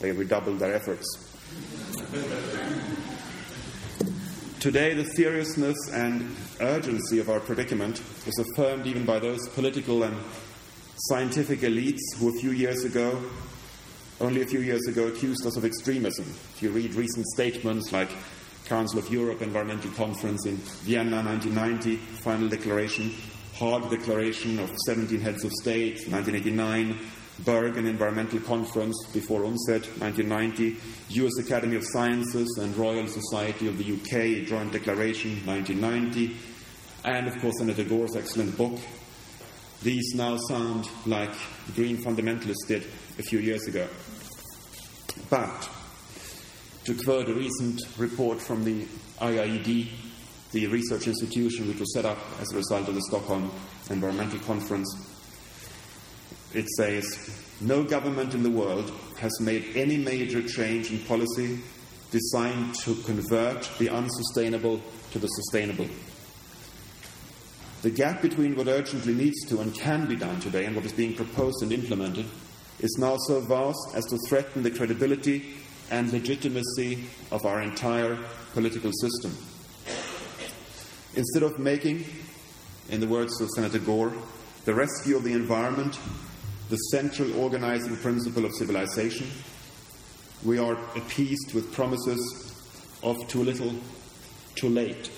they 0.00 0.12
redoubled 0.12 0.58
their 0.58 0.74
efforts. 0.74 1.06
Today, 4.60 4.92
the 4.92 5.04
seriousness 5.04 5.76
and 5.92 6.34
urgency 6.60 7.20
of 7.20 7.30
our 7.30 7.38
predicament 7.38 8.02
is 8.26 8.38
affirmed 8.38 8.88
even 8.88 9.04
by 9.04 9.20
those 9.20 9.48
political 9.50 10.02
and 10.02 10.16
scientific 11.08 11.60
elites 11.60 12.00
who, 12.16 12.30
a 12.30 12.40
few 12.40 12.50
years 12.50 12.84
ago, 12.84 13.22
only 14.20 14.42
a 14.42 14.46
few 14.46 14.58
years 14.58 14.84
ago, 14.88 15.06
accused 15.06 15.46
us 15.46 15.56
of 15.56 15.64
extremism. 15.64 16.24
If 16.54 16.60
you 16.60 16.70
read 16.70 16.94
recent 16.94 17.24
statements 17.28 17.92
like 17.92 18.10
Council 18.64 18.98
of 18.98 19.08
Europe 19.12 19.42
Environmental 19.42 19.92
Conference 19.92 20.44
in 20.44 20.56
Vienna 20.56 21.22
1990, 21.22 21.96
final 21.96 22.48
declaration, 22.48 23.14
Hague 23.58 23.90
Declaration 23.90 24.60
of 24.60 24.70
17 24.86 25.20
heads 25.20 25.42
of 25.42 25.50
state, 25.50 26.06
1989, 26.08 26.96
Bergen 27.44 27.86
Environmental 27.86 28.38
Conference 28.38 28.96
before 29.12 29.40
UNCED, 29.40 29.98
1990, 30.00 30.76
US 31.22 31.38
Academy 31.40 31.74
of 31.74 31.84
Sciences 31.84 32.56
and 32.60 32.76
Royal 32.76 33.08
Society 33.08 33.66
of 33.66 33.76
the 33.76 33.94
UK 33.94 34.46
Joint 34.46 34.70
Declaration, 34.70 35.44
1990, 35.44 36.36
and 37.04 37.26
of 37.26 37.36
course 37.40 37.58
Senator 37.58 37.82
Gore's 37.82 38.14
excellent 38.14 38.56
book. 38.56 38.78
These 39.82 40.14
now 40.14 40.36
sound 40.48 40.88
like 41.04 41.34
the 41.66 41.72
Green 41.72 41.96
fundamentalists 41.96 42.68
did 42.68 42.84
a 43.18 43.22
few 43.24 43.40
years 43.40 43.66
ago. 43.66 43.88
But, 45.30 45.68
to 46.84 46.94
quote 46.94 47.28
a 47.28 47.34
recent 47.34 47.80
report 47.98 48.40
from 48.40 48.62
the 48.62 48.86
IIED, 49.20 49.88
the 50.52 50.66
research 50.68 51.06
institution 51.06 51.68
which 51.68 51.80
was 51.80 51.92
set 51.92 52.04
up 52.04 52.18
as 52.40 52.52
a 52.52 52.56
result 52.56 52.88
of 52.88 52.94
the 52.94 53.02
Stockholm 53.02 53.50
Environmental 53.90 54.38
Conference, 54.40 54.88
it 56.54 56.68
says, 56.76 57.44
no 57.60 57.82
government 57.84 58.34
in 58.34 58.42
the 58.42 58.50
world 58.50 58.90
has 59.18 59.40
made 59.40 59.76
any 59.76 59.96
major 59.96 60.42
change 60.42 60.90
in 60.90 61.00
policy 61.00 61.60
designed 62.10 62.74
to 62.76 62.94
convert 63.02 63.68
the 63.78 63.90
unsustainable 63.90 64.80
to 65.10 65.18
the 65.18 65.26
sustainable. 65.26 65.86
The 67.82 67.90
gap 67.90 68.22
between 68.22 68.56
what 68.56 68.68
urgently 68.68 69.14
needs 69.14 69.44
to 69.46 69.60
and 69.60 69.74
can 69.74 70.06
be 70.06 70.16
done 70.16 70.40
today 70.40 70.64
and 70.64 70.74
what 70.74 70.84
is 70.84 70.92
being 70.92 71.14
proposed 71.14 71.62
and 71.62 71.72
implemented 71.72 72.26
is 72.80 72.96
now 72.98 73.16
so 73.26 73.40
vast 73.40 73.94
as 73.94 74.04
to 74.06 74.18
threaten 74.28 74.62
the 74.62 74.70
credibility 74.70 75.54
and 75.90 76.12
legitimacy 76.12 77.04
of 77.30 77.44
our 77.44 77.60
entire 77.60 78.18
political 78.52 78.90
system. 78.92 79.36
Instead 81.14 81.42
of 81.42 81.58
making, 81.58 82.04
in 82.90 83.00
the 83.00 83.08
words 83.08 83.40
of 83.40 83.48
Senator 83.50 83.78
Gore, 83.78 84.12
the 84.64 84.74
rescue 84.74 85.16
of 85.16 85.24
the 85.24 85.32
environment 85.32 85.98
the 86.68 86.76
central 86.76 87.34
organizing 87.40 87.96
principle 87.96 88.44
of 88.44 88.54
civilization. 88.54 89.26
We 90.44 90.58
are 90.58 90.74
appeased 90.96 91.54
with 91.54 91.72
promises 91.72 92.20
of 93.02 93.16
too 93.28 93.42
little, 93.42 93.74
too 94.54 94.68
late. 94.68 95.10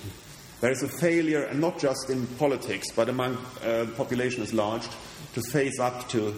There 0.60 0.70
is 0.70 0.82
a 0.82 0.88
failure, 0.88 1.44
and 1.44 1.60
not 1.60 1.78
just 1.78 2.10
in 2.10 2.26
politics, 2.38 2.88
but 2.94 3.08
among 3.08 3.36
uh, 3.62 3.84
the 3.84 3.94
population 3.96 4.42
at 4.42 4.52
large, 4.52 4.86
to 5.34 5.42
face 5.50 5.80
up 5.80 6.08
to 6.10 6.34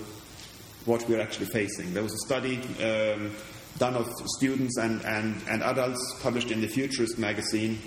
what 0.85 1.07
we're 1.09 1.21
actually 1.21 1.47
facing. 1.47 1.93
There 1.93 2.03
was 2.03 2.15
a 2.15 2.27
study 2.27 2.57
um, 2.83 3.33
done 3.79 3.95
of 3.95 4.09
students 4.37 4.79
and, 4.79 5.05
and, 5.05 5.41
and 5.49 5.63
adults 5.63 6.21
published 6.23 6.51
in 6.51 6.61
the 6.61 6.69
Futurist 6.69 7.19
magazine 7.19 7.79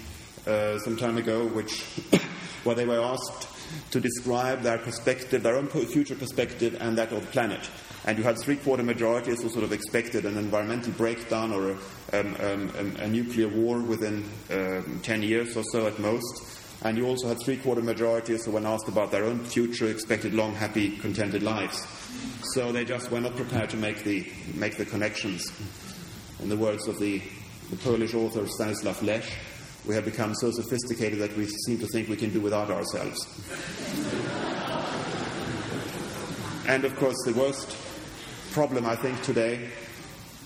uh, 0.48 0.80
some 0.80 0.98
time 0.98 1.18
ago, 1.18 1.46
which, 1.48 1.82
where 2.64 2.76
they 2.76 2.86
were 2.86 3.00
asked 3.00 3.48
to 3.92 4.00
describe 4.00 4.62
their 4.62 4.78
perspective, 4.78 5.44
their 5.44 5.56
own 5.56 5.68
future 5.68 6.16
perspective, 6.16 6.78
and 6.80 6.98
that 6.98 7.12
of 7.12 7.22
the 7.22 7.28
planet. 7.28 7.70
And 8.06 8.18
you 8.18 8.24
had 8.24 8.38
three 8.38 8.58
quarter 8.58 8.84
majorities 8.84 9.42
who 9.42 9.50
sort 9.50 9.64
of 9.64 9.72
expected 9.72 10.26
an 10.26 10.38
environmental 10.38 10.94
breakdown 10.94 11.52
or 11.52 11.72
a, 11.72 12.20
um, 12.20 12.36
um, 12.40 12.96
a 13.00 13.08
nuclear 13.08 13.48
war 13.48 13.80
within 13.80 14.24
um, 14.52 15.00
10 15.02 15.24
years 15.24 15.58
or 15.58 15.64
so 15.72 15.88
at 15.88 15.98
most. 16.00 16.62
And 16.84 16.98
you 16.98 17.08
also 17.08 17.30
had 17.30 17.40
three 17.44 17.58
quarter 17.58 17.82
majorities 17.82 18.46
who, 18.46 18.52
when 18.52 18.66
asked 18.66 18.88
about 18.88 19.10
their 19.10 19.24
own 19.24 19.40
future, 19.40 19.88
expected 19.88 20.36
long, 20.36 20.54
happy, 20.54 20.98
contented 20.98 21.42
lives. 21.42 21.84
So 22.54 22.72
they 22.72 22.86
just 22.86 23.10
were 23.10 23.22
not 23.22 23.36
prepared 23.36 23.72
to 23.72 23.78
make 23.78 24.04
the, 24.04 24.28
make 24.54 24.78
the 24.78 24.86
connections. 24.86 25.52
In 26.42 26.50
the 26.50 26.58
words 26.58 26.88
of 26.88 27.00
the, 27.00 27.24
the 27.72 27.78
Polish 27.78 28.14
author 28.14 28.46
Stanislaw 28.46 28.94
Lec, 28.96 29.24
we 29.88 29.96
have 29.96 30.06
become 30.06 30.34
so 30.36 30.52
sophisticated 30.52 31.20
that 31.20 31.36
we 31.38 31.48
seem 31.66 31.80
to 31.80 31.88
think 31.88 32.10
we 32.10 32.16
can 32.16 32.32
do 32.32 32.42
without 32.42 32.70
ourselves. 32.70 33.20
and 36.68 36.86
of 36.86 36.96
course, 36.96 37.18
the 37.26 37.34
worst 37.34 37.76
problem 38.52 38.86
I 38.86 38.96
think 38.96 39.22
today 39.22 39.70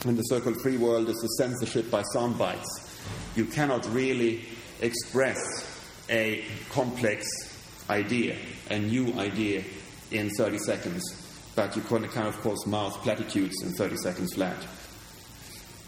in 0.05 0.15
the 0.15 0.23
so 0.23 0.39
called 0.39 0.61
free 0.61 0.77
world 0.77 1.09
is 1.09 1.17
the 1.17 1.27
censorship 1.43 1.91
by 1.91 2.03
sound 2.13 2.37
bites. 2.37 2.99
You 3.35 3.45
cannot 3.45 3.85
really 3.93 4.45
express 4.81 5.37
a 6.09 6.43
complex 6.71 7.27
idea, 7.89 8.37
a 8.69 8.79
new 8.79 9.13
idea, 9.19 9.63
in 10.11 10.29
30 10.31 10.57
seconds, 10.59 11.03
but 11.55 11.75
you 11.75 11.81
can, 11.83 12.03
of 12.03 12.39
course, 12.41 12.65
mouth 12.65 12.95
platitudes 13.03 13.61
in 13.61 13.73
30 13.73 13.97
seconds 13.97 14.33
flat. 14.33 14.57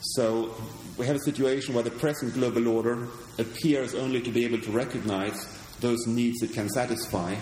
So 0.02 0.56
we 0.98 1.06
have 1.06 1.16
a 1.16 1.20
situation 1.20 1.76
where 1.76 1.84
the 1.84 1.92
present 1.92 2.34
global 2.34 2.68
order 2.68 3.08
appears 3.38 3.94
only 3.94 4.20
to 4.22 4.32
be 4.32 4.46
able 4.46 4.60
to 4.62 4.72
recognize 4.72 5.48
those 5.80 6.08
needs 6.08 6.42
it 6.42 6.54
can 6.54 6.70
satisfy 6.70 7.36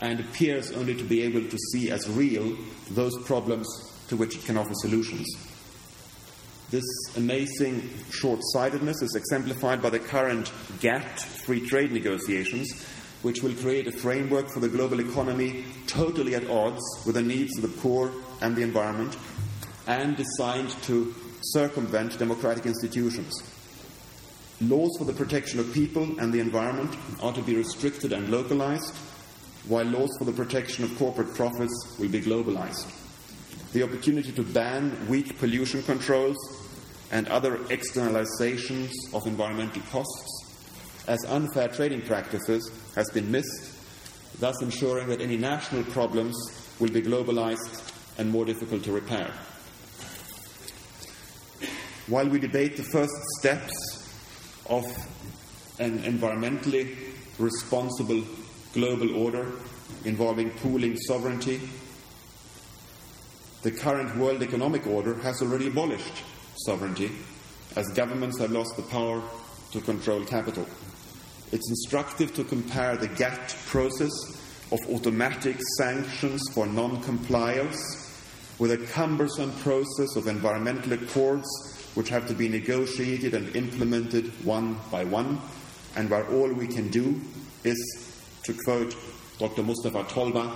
and 0.00 0.18
appears 0.18 0.72
only 0.72 0.94
to 0.96 1.04
be 1.04 1.22
able 1.22 1.48
to 1.48 1.58
see 1.72 1.90
as 1.90 2.08
real 2.08 2.56
those 2.90 3.16
problems 3.24 3.68
to 4.08 4.16
which 4.16 4.36
it 4.36 4.44
can 4.44 4.56
offer 4.56 4.74
solutions. 4.74 5.26
This 6.70 6.84
amazing 7.16 7.88
short 8.10 8.40
sightedness 8.52 9.02
is 9.02 9.14
exemplified 9.14 9.82
by 9.82 9.90
the 9.90 9.98
current 9.98 10.52
GATT 10.80 11.20
free 11.20 11.66
trade 11.66 11.92
negotiations, 11.92 12.84
which 13.22 13.42
will 13.42 13.54
create 13.54 13.86
a 13.86 13.92
framework 13.92 14.48
for 14.48 14.60
the 14.60 14.68
global 14.68 15.00
economy 15.00 15.64
totally 15.86 16.34
at 16.34 16.48
odds 16.48 16.82
with 17.06 17.16
the 17.16 17.22
needs 17.22 17.56
of 17.56 17.62
the 17.62 17.80
poor 17.80 18.10
and 18.40 18.56
the 18.56 18.62
environment, 18.62 19.16
and 19.86 20.16
designed 20.16 20.70
to 20.82 21.14
circumvent 21.42 22.18
democratic 22.18 22.66
institutions. 22.66 23.42
Laws 24.60 24.96
for 24.98 25.04
the 25.04 25.12
protection 25.12 25.58
of 25.58 25.72
people 25.72 26.18
and 26.20 26.32
the 26.32 26.40
environment 26.40 26.94
are 27.22 27.32
to 27.32 27.42
be 27.42 27.56
restricted 27.56 28.12
and 28.12 28.28
localized, 28.28 28.94
while 29.66 29.84
laws 29.84 30.10
for 30.18 30.24
the 30.24 30.32
protection 30.32 30.84
of 30.84 30.96
corporate 30.98 31.34
profits 31.34 31.96
will 31.98 32.08
be 32.08 32.20
globalized. 32.20 32.90
The 33.72 33.82
opportunity 33.82 34.32
to 34.32 34.42
ban 34.42 35.08
weak 35.08 35.38
pollution 35.38 35.82
controls 35.82 36.36
and 37.10 37.26
other 37.28 37.56
externalizations 37.68 38.90
of 39.14 39.26
environmental 39.26 39.82
costs 39.90 40.46
as 41.06 41.24
unfair 41.24 41.68
trading 41.68 42.02
practices 42.02 42.70
has 42.94 43.08
been 43.10 43.30
missed, 43.30 43.72
thus 44.40 44.60
ensuring 44.62 45.08
that 45.08 45.20
any 45.20 45.36
national 45.36 45.84
problems 45.84 46.36
will 46.78 46.90
be 46.90 47.02
globalized 47.02 47.92
and 48.18 48.30
more 48.30 48.44
difficult 48.44 48.84
to 48.84 48.92
repair. 48.92 49.32
While 52.10 52.28
we 52.28 52.40
debate 52.40 52.76
the 52.76 52.82
first 52.82 53.14
steps 53.38 53.72
of 54.66 54.84
an 55.78 56.00
environmentally 56.00 56.96
responsible 57.38 58.24
global 58.72 59.14
order 59.14 59.52
involving 60.04 60.50
pooling 60.50 60.96
sovereignty, 60.96 61.60
the 63.62 63.70
current 63.70 64.16
world 64.16 64.42
economic 64.42 64.88
order 64.88 65.14
has 65.20 65.40
already 65.40 65.68
abolished 65.68 66.24
sovereignty 66.64 67.12
as 67.76 67.86
governments 67.90 68.40
have 68.40 68.50
lost 68.50 68.74
the 68.74 68.82
power 68.82 69.22
to 69.70 69.80
control 69.80 70.24
capital. 70.24 70.66
It's 71.52 71.70
instructive 71.70 72.34
to 72.34 72.42
compare 72.42 72.96
the 72.96 73.06
GATT 73.06 73.54
process 73.66 74.10
of 74.72 74.80
automatic 74.90 75.58
sanctions 75.78 76.42
for 76.54 76.66
non 76.66 77.04
compliers 77.04 77.78
with 78.58 78.72
a 78.72 78.78
cumbersome 78.88 79.52
process 79.58 80.16
of 80.16 80.26
environmental 80.26 80.94
accords 80.94 81.46
which 81.94 82.08
have 82.08 82.26
to 82.28 82.34
be 82.34 82.48
negotiated 82.48 83.34
and 83.34 83.54
implemented 83.56 84.26
one 84.44 84.76
by 84.90 85.04
one, 85.04 85.40
and 85.96 86.08
where 86.10 86.26
all 86.28 86.52
we 86.52 86.66
can 86.66 86.88
do 86.88 87.20
is, 87.64 88.22
to 88.44 88.54
quote 88.64 88.94
Dr. 89.38 89.62
Mustafa 89.62 90.04
Tolba, 90.04 90.52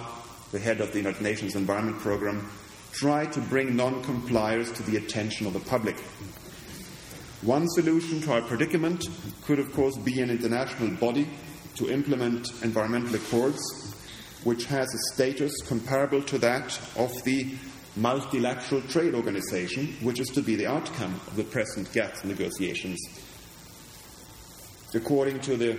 the 0.52 0.58
head 0.58 0.80
of 0.80 0.92
the 0.92 0.98
United 0.98 1.22
Nations 1.22 1.56
Environment 1.56 1.98
Programme, 1.98 2.48
try 2.92 3.26
to 3.26 3.40
bring 3.40 3.74
non 3.74 4.02
compliers 4.04 4.70
to 4.72 4.82
the 4.84 4.96
attention 4.96 5.46
of 5.46 5.52
the 5.52 5.60
public. 5.60 5.96
One 7.42 7.68
solution 7.70 8.20
to 8.22 8.32
our 8.32 8.42
predicament 8.42 9.06
could, 9.42 9.58
of 9.58 9.72
course, 9.74 9.98
be 9.98 10.20
an 10.20 10.30
international 10.30 10.90
body 10.96 11.28
to 11.76 11.90
implement 11.90 12.48
environmental 12.62 13.16
accords, 13.16 13.60
which 14.44 14.64
has 14.66 14.94
a 14.94 15.14
status 15.14 15.52
comparable 15.66 16.22
to 16.22 16.38
that 16.38 16.78
of 16.96 17.10
the 17.24 17.54
multilateral 17.96 18.82
trade 18.82 19.14
organization, 19.14 19.96
which 20.02 20.20
is 20.20 20.28
to 20.28 20.42
be 20.42 20.56
the 20.56 20.66
outcome 20.66 21.14
of 21.26 21.36
the 21.36 21.44
present 21.44 21.92
GATT 21.92 22.24
negotiations. 22.24 23.00
According 24.94 25.40
to 25.40 25.56
the 25.56 25.78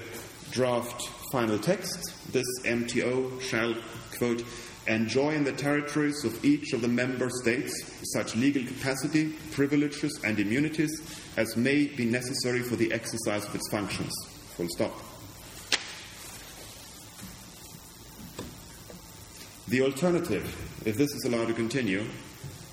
draft 0.51 1.09
final 1.31 1.59
text, 1.59 2.31
this 2.31 2.45
MTO 2.63 3.41
shall, 3.41 3.75
quote, 4.17 4.43
enjoy 4.87 5.31
in 5.33 5.43
the 5.43 5.51
territories 5.51 6.23
of 6.23 6.45
each 6.45 6.73
of 6.73 6.81
the 6.81 6.87
member 6.87 7.29
states 7.41 7.73
such 8.13 8.35
legal 8.35 8.63
capacity, 8.63 9.33
privileges, 9.51 10.19
and 10.23 10.39
immunities 10.39 11.01
as 11.37 11.57
may 11.57 11.87
be 11.87 12.05
necessary 12.05 12.61
for 12.61 12.75
the 12.75 12.91
exercise 12.93 13.45
of 13.45 13.55
its 13.55 13.67
functions. 13.69 14.13
Full 14.55 14.67
stop. 14.69 14.93
The 19.67 19.81
alternative, 19.81 20.74
if 20.85 20.95
this 20.97 21.11
is 21.13 21.25
allowed 21.25 21.47
to 21.47 21.53
continue, 21.53 22.03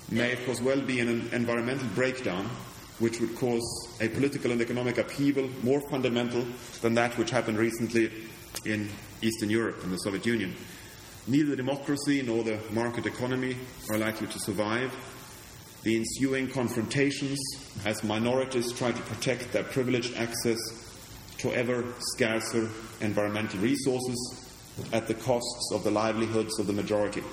may 0.09 0.31
of 0.33 0.45
course 0.45 0.61
well 0.61 0.79
be 0.79 0.99
an 0.99 1.09
environmental 1.31 1.87
breakdown 1.95 2.49
which 2.99 3.19
would 3.19 3.35
cause 3.35 3.97
a 4.01 4.07
political 4.07 4.51
and 4.51 4.61
economic 4.61 4.97
upheaval 4.97 5.49
more 5.63 5.81
fundamental 5.89 6.45
than 6.81 6.93
that 6.93 7.17
which 7.17 7.31
happened 7.31 7.57
recently 7.57 8.11
in 8.65 8.87
Eastern 9.21 9.49
Europe 9.49 9.83
and 9.83 9.91
the 9.91 9.97
Soviet 9.97 10.25
Union. 10.25 10.55
Neither 11.25 11.55
democracy 11.55 12.21
nor 12.21 12.43
the 12.43 12.59
market 12.71 13.05
economy 13.05 13.57
are 13.89 13.97
likely 13.97 14.27
to 14.27 14.39
survive. 14.39 14.93
The 15.83 15.97
ensuing 15.97 16.49
confrontations 16.49 17.39
as 17.83 18.03
minorities 18.03 18.71
try 18.73 18.91
to 18.91 19.01
protect 19.01 19.51
their 19.51 19.63
privileged 19.63 20.15
access 20.15 20.59
to 21.39 21.51
ever 21.53 21.83
scarcer 21.99 22.69
environmental 23.01 23.59
resources 23.59 24.51
at 24.91 25.07
the 25.07 25.13
costs 25.13 25.71
of 25.73 25.83
the 25.83 25.91
livelihoods 25.91 26.59
of 26.59 26.67
the 26.67 26.73
majority. 26.73 27.23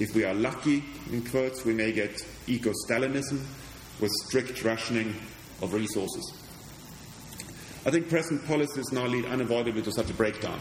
If 0.00 0.14
we 0.14 0.24
are 0.24 0.34
lucky, 0.34 0.84
in 1.12 1.24
quotes, 1.24 1.64
we 1.64 1.72
may 1.72 1.92
get 1.92 2.26
eco 2.46 2.72
Stalinism 2.86 3.40
with 4.00 4.10
strict 4.26 4.64
rationing 4.64 5.14
of 5.62 5.72
resources. 5.72 6.32
I 7.86 7.90
think 7.90 8.08
present 8.08 8.44
policies 8.46 8.92
now 8.92 9.06
lead 9.06 9.26
unavoidably 9.26 9.82
to 9.82 9.92
such 9.92 10.10
a 10.10 10.14
breakdown. 10.14 10.58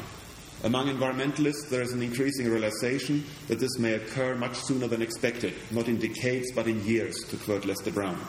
Among 0.63 0.87
environmentalists, 0.87 1.69
there 1.69 1.81
is 1.81 1.91
an 1.91 2.01
increasing 2.01 2.49
realization 2.49 3.25
that 3.47 3.59
this 3.59 3.79
may 3.79 3.93
occur 3.93 4.35
much 4.35 4.55
sooner 4.55 4.87
than 4.87 5.01
expected, 5.01 5.53
not 5.71 5.87
in 5.87 5.97
decades 5.97 6.51
but 6.53 6.67
in 6.67 6.85
years, 6.85 7.15
to 7.29 7.37
quote 7.37 7.65
Lester 7.65 7.91
Brown. 7.91 8.19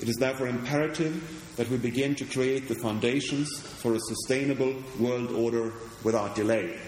It 0.00 0.08
is 0.08 0.16
therefore 0.16 0.48
imperative 0.48 1.52
that 1.56 1.68
we 1.68 1.76
begin 1.76 2.14
to 2.16 2.24
create 2.24 2.68
the 2.68 2.74
foundations 2.74 3.60
for 3.60 3.94
a 3.94 4.00
sustainable 4.00 4.74
world 4.98 5.30
order 5.30 5.72
without 6.02 6.34
delay. 6.34 6.78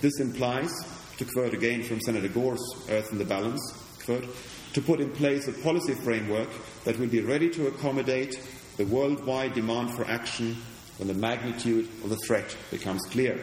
This 0.00 0.18
implies, 0.20 0.72
to 1.18 1.24
quote 1.24 1.52
again 1.52 1.82
from 1.82 2.00
Senator 2.00 2.28
Gore's 2.28 2.62
Earth 2.88 3.10
in 3.10 3.18
the 3.18 3.24
Balance, 3.24 3.60
quote, 4.04 4.24
to 4.72 4.80
put 4.80 5.00
in 5.00 5.10
place 5.10 5.48
a 5.48 5.52
policy 5.52 5.94
framework 5.94 6.48
that 6.84 6.98
will 6.98 7.08
be 7.08 7.20
ready 7.20 7.50
to 7.50 7.66
accommodate 7.66 8.40
the 8.76 8.86
worldwide 8.86 9.52
demand 9.52 9.90
for 9.90 10.04
action 10.04 10.56
when 10.98 11.08
the 11.08 11.14
magnitude 11.14 11.86
of 12.04 12.10
the 12.10 12.18
threat 12.18 12.56
becomes 12.70 13.04
clear. 13.06 13.40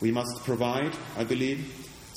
We 0.00 0.10
must 0.10 0.44
provide, 0.44 0.96
I 1.16 1.22
believe, 1.22 1.72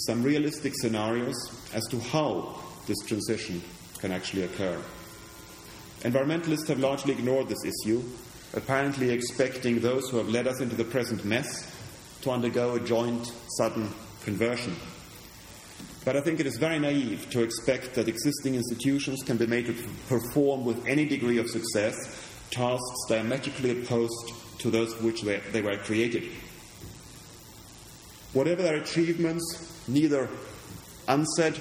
some 0.07 0.23
realistic 0.23 0.73
scenarios 0.75 1.35
as 1.73 1.85
to 1.89 1.99
how 1.99 2.59
this 2.87 2.97
transition 3.05 3.61
can 3.99 4.11
actually 4.11 4.43
occur. 4.43 4.81
Environmentalists 5.99 6.67
have 6.67 6.79
largely 6.79 7.13
ignored 7.13 7.47
this 7.47 7.63
issue, 7.63 8.01
apparently 8.55 9.11
expecting 9.11 9.79
those 9.79 10.09
who 10.09 10.17
have 10.17 10.29
led 10.29 10.47
us 10.47 10.61
into 10.61 10.75
the 10.75 10.83
present 10.83 11.23
mess 11.23 11.71
to 12.21 12.31
undergo 12.31 12.73
a 12.73 12.79
joint 12.79 13.31
sudden 13.57 13.87
conversion. 14.23 14.75
But 16.03 16.15
I 16.15 16.21
think 16.21 16.39
it 16.39 16.47
is 16.47 16.57
very 16.57 16.79
naive 16.79 17.29
to 17.29 17.43
expect 17.43 17.93
that 17.95 18.07
existing 18.07 18.55
institutions 18.55 19.21
can 19.23 19.37
be 19.37 19.45
made 19.45 19.67
to 19.67 19.75
perform 20.07 20.65
with 20.65 20.85
any 20.87 21.05
degree 21.05 21.37
of 21.37 21.49
success 21.49 21.95
tasks 22.49 23.05
diametrically 23.07 23.81
opposed 23.81 24.33
to 24.59 24.69
those 24.69 24.93
for 24.93 25.03
which 25.03 25.21
they, 25.21 25.39
they 25.51 25.61
were 25.61 25.77
created. 25.77 26.23
Whatever 28.33 28.61
their 28.61 28.77
achievements, 28.77 29.83
neither 29.87 30.29
UNCED 31.07 31.59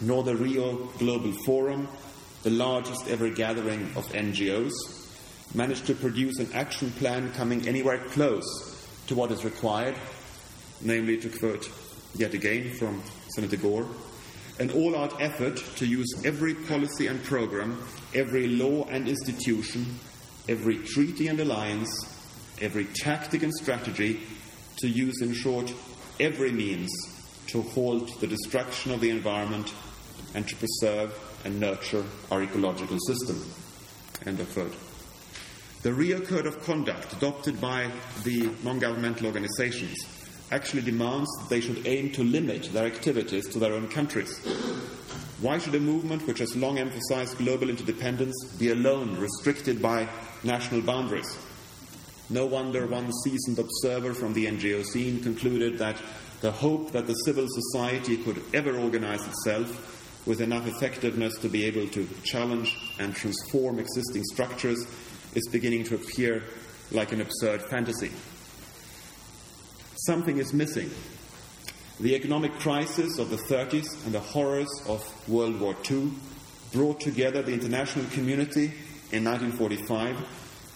nor 0.00 0.22
the 0.22 0.36
Rio 0.36 0.76
Global 0.98 1.32
Forum, 1.44 1.88
the 2.42 2.50
largest 2.50 3.08
ever 3.08 3.28
gathering 3.28 3.82
of 3.96 4.06
NGOs, 4.12 4.72
managed 5.54 5.86
to 5.86 5.94
produce 5.94 6.38
an 6.38 6.50
action 6.52 6.90
plan 6.92 7.32
coming 7.32 7.66
anywhere 7.66 7.98
close 7.98 8.46
to 9.06 9.14
what 9.14 9.30
is 9.30 9.44
required, 9.44 9.94
namely, 10.82 11.16
to 11.18 11.28
quote 11.28 11.70
yet 12.14 12.34
again 12.34 12.74
from 12.74 13.02
Senator 13.34 13.56
Gore, 13.56 13.86
an 14.58 14.70
all 14.70 14.96
out 14.96 15.20
effort 15.20 15.56
to 15.76 15.86
use 15.86 16.22
every 16.24 16.54
policy 16.54 17.06
and 17.06 17.22
program, 17.24 17.82
every 18.14 18.46
law 18.46 18.84
and 18.84 19.08
institution, 19.08 19.98
every 20.48 20.78
treaty 20.78 21.28
and 21.28 21.40
alliance, 21.40 21.90
every 22.60 22.84
tactic 22.84 23.42
and 23.42 23.52
strategy 23.54 24.20
to 24.78 24.88
use, 24.88 25.20
in 25.22 25.32
short, 25.32 25.72
every 26.18 26.52
means 26.52 26.90
to 27.46 27.62
halt 27.62 28.20
the 28.20 28.26
destruction 28.26 28.92
of 28.92 29.00
the 29.00 29.10
environment 29.10 29.72
and 30.34 30.46
to 30.48 30.56
preserve 30.56 31.18
and 31.44 31.58
nurture 31.58 32.04
our 32.30 32.42
ecological 32.42 32.98
system. 33.06 33.42
End 34.26 34.40
of 34.40 34.52
quote. 34.52 34.74
The 35.82 35.94
Rio 35.94 36.20
Code 36.20 36.46
of 36.46 36.62
Conduct, 36.62 37.14
adopted 37.14 37.58
by 37.60 37.90
the 38.24 38.50
non 38.62 38.78
governmental 38.78 39.26
organizations, 39.26 39.96
actually 40.50 40.82
demands 40.82 41.30
that 41.38 41.48
they 41.48 41.60
should 41.60 41.86
aim 41.86 42.10
to 42.12 42.24
limit 42.24 42.72
their 42.72 42.86
activities 42.86 43.48
to 43.48 43.58
their 43.58 43.72
own 43.72 43.88
countries. 43.88 44.38
Why 45.40 45.58
should 45.58 45.74
a 45.74 45.80
movement 45.80 46.26
which 46.26 46.40
has 46.40 46.56
long 46.56 46.78
emphasized 46.78 47.38
global 47.38 47.70
interdependence 47.70 48.36
be 48.58 48.70
alone 48.70 49.16
restricted 49.16 49.80
by 49.80 50.08
national 50.44 50.82
boundaries? 50.82 51.38
No 52.28 52.46
wonder 52.46 52.86
one 52.86 53.10
seasoned 53.24 53.58
observer 53.58 54.14
from 54.14 54.34
the 54.34 54.46
NGO 54.46 54.84
scene 54.84 55.22
concluded 55.22 55.78
that 55.78 55.96
the 56.40 56.52
hope 56.52 56.92
that 56.92 57.06
the 57.06 57.14
civil 57.14 57.46
society 57.48 58.16
could 58.18 58.42
ever 58.54 58.76
organize 58.78 59.26
itself 59.26 60.26
with 60.26 60.40
enough 60.40 60.66
effectiveness 60.66 61.36
to 61.38 61.48
be 61.48 61.64
able 61.64 61.88
to 61.88 62.06
challenge 62.22 62.76
and 62.98 63.14
transform 63.14 63.78
existing 63.78 64.24
structures 64.24 64.86
is 65.34 65.48
beginning 65.48 65.84
to 65.84 65.94
appear 65.94 66.42
like 66.92 67.12
an 67.12 67.20
absurd 67.20 67.62
fantasy. 67.62 68.10
Something 70.06 70.38
is 70.38 70.52
missing. 70.52 70.90
The 72.00 72.14
economic 72.14 72.52
crisis 72.54 73.18
of 73.18 73.30
the 73.30 73.36
30s 73.36 74.04
and 74.06 74.14
the 74.14 74.20
horrors 74.20 74.70
of 74.88 75.28
World 75.28 75.60
War 75.60 75.76
II 75.90 76.12
brought 76.72 77.00
together 77.00 77.42
the 77.42 77.52
international 77.52 78.06
community 78.06 78.72
in 79.12 79.24
1945 79.24 80.16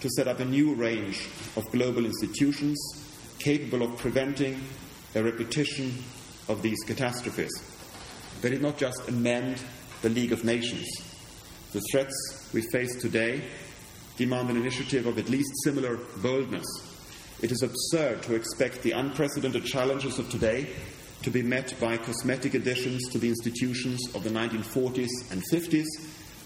to 0.01 0.11
set 0.11 0.29
up 0.29 0.41
a 0.41 0.45
new 0.45 0.75
range 0.75 1.27
of 1.57 1.65
global 1.71 2.05
institutions 2.05 2.79
capable 3.39 3.83
of 3.83 3.97
preventing 3.99 4.61
a 5.15 5.23
repetition 5.23 5.95
of 6.49 6.61
these 6.61 6.83
catastrophes. 6.85 7.53
They 8.43 8.51
did 8.51 8.61
not 8.61 8.77
just 8.77 9.09
amend 9.09 9.63
the 10.03 10.11
League 10.11 10.33
of 10.33 10.45
Nations. 10.45 10.87
The 11.73 11.81
threats 11.91 12.51
we 12.53 12.61
face 12.71 13.01
today 13.01 13.43
demand 14.17 14.51
an 14.51 14.57
initiative 14.57 15.07
of 15.07 15.19
at 15.19 15.29
least 15.29 15.51
similar 15.65 15.97
boldness. 16.23 16.67
It 17.43 17.53
is 17.53 17.63
absurd 17.63 18.23
to 18.23 18.35
expect 18.35 18.83
the 18.83 18.93
unprecedented 18.93 19.65
challenges 19.65 20.19
of 20.19 20.31
today 20.31 20.69
to 21.23 21.31
be 21.31 21.43
met 21.43 21.75
by 21.81 21.97
cosmetic 21.97 22.55
additions 22.55 23.09
to 23.11 23.19
the 23.19 23.29
institutions 23.29 24.01
of 24.15 24.25
the 24.25 24.31
1940s 24.31 25.31
and 25.31 25.43
50s 25.51 25.87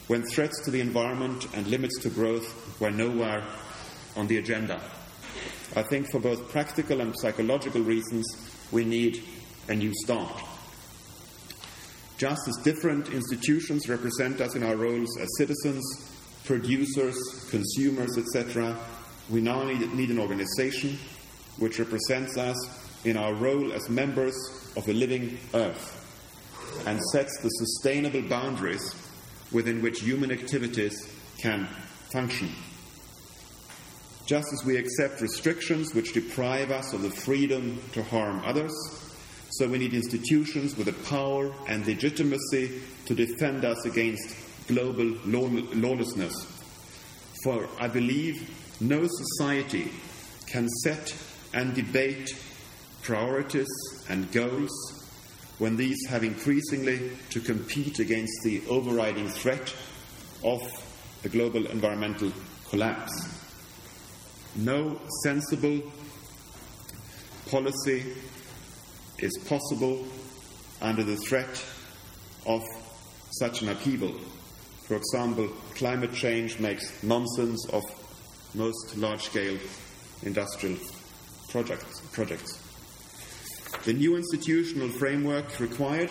when 0.06 0.22
threats 0.22 0.64
to 0.64 0.70
the 0.70 0.80
environment 0.80 1.46
and 1.54 1.66
limits 1.66 1.98
to 2.00 2.10
growth 2.10 2.80
were 2.80 2.90
nowhere 2.90 3.44
on 4.16 4.26
the 4.26 4.38
agenda. 4.38 4.80
I 5.76 5.82
think 5.82 6.10
for 6.10 6.18
both 6.18 6.48
practical 6.48 7.00
and 7.00 7.14
psychological 7.18 7.82
reasons, 7.82 8.26
we 8.72 8.84
need 8.84 9.22
a 9.68 9.74
new 9.74 9.92
start. 10.04 10.42
Just 12.16 12.48
as 12.48 12.56
different 12.64 13.10
institutions 13.10 13.88
represent 13.88 14.40
us 14.40 14.56
in 14.56 14.62
our 14.62 14.76
roles 14.76 15.16
as 15.20 15.28
citizens, 15.36 15.84
producers, 16.44 17.16
consumers, 17.50 18.16
etc., 18.16 18.76
we 19.30 19.40
now 19.40 19.62
need, 19.62 19.92
need 19.94 20.10
an 20.10 20.18
organization 20.18 20.98
which 21.58 21.78
represents 21.78 22.36
us 22.36 22.56
in 23.04 23.16
our 23.16 23.34
role 23.34 23.72
as 23.72 23.88
members 23.88 24.34
of 24.76 24.84
the 24.86 24.92
living 24.92 25.38
earth 25.54 25.94
and 26.86 27.00
sets 27.12 27.38
the 27.40 27.48
sustainable 27.48 28.22
boundaries 28.22 28.94
within 29.52 29.82
which 29.82 30.00
human 30.00 30.30
activities 30.30 31.10
can 31.38 31.66
function. 32.12 32.50
Just 34.26 34.52
as 34.52 34.64
we 34.64 34.76
accept 34.76 35.20
restrictions 35.20 35.94
which 35.94 36.12
deprive 36.12 36.70
us 36.70 36.92
of 36.92 37.02
the 37.02 37.10
freedom 37.10 37.80
to 37.92 38.02
harm 38.02 38.42
others, 38.44 38.74
so 39.50 39.66
we 39.66 39.78
need 39.78 39.94
institutions 39.94 40.76
with 40.76 40.86
the 40.86 41.08
power 41.08 41.50
and 41.66 41.86
legitimacy 41.86 42.80
to 43.06 43.14
defend 43.14 43.64
us 43.64 43.86
against 43.86 44.36
global 44.68 45.16
lawlessness. 45.24 46.34
For 47.42 47.66
I 47.80 47.88
believe 47.88 48.57
no 48.80 49.06
society 49.06 49.90
can 50.46 50.68
set 50.82 51.14
and 51.52 51.74
debate 51.74 52.30
priorities 53.02 53.68
and 54.08 54.30
goals 54.32 54.70
when 55.58 55.76
these 55.76 55.98
have 56.08 56.22
increasingly 56.22 57.10
to 57.30 57.40
compete 57.40 57.98
against 57.98 58.42
the 58.44 58.62
overriding 58.68 59.28
threat 59.28 59.74
of 60.44 60.60
a 61.24 61.28
global 61.28 61.66
environmental 61.66 62.32
collapse. 62.68 63.12
No 64.54 65.00
sensible 65.24 65.82
policy 67.50 68.04
is 69.18 69.36
possible 69.48 70.04
under 70.80 71.02
the 71.02 71.16
threat 71.16 71.64
of 72.46 72.62
such 73.32 73.62
an 73.62 73.70
upheaval. 73.70 74.14
For 74.86 74.96
example, 74.96 75.48
climate 75.74 76.12
change 76.12 76.60
makes 76.60 77.02
nonsense 77.02 77.66
of 77.70 77.82
most 78.54 78.96
large 78.96 79.22
scale 79.22 79.58
industrial 80.22 80.76
projects. 81.48 82.00
projects. 82.12 82.58
The 83.84 83.92
new 83.92 84.16
institutional 84.16 84.88
framework 84.88 85.60
required 85.60 86.10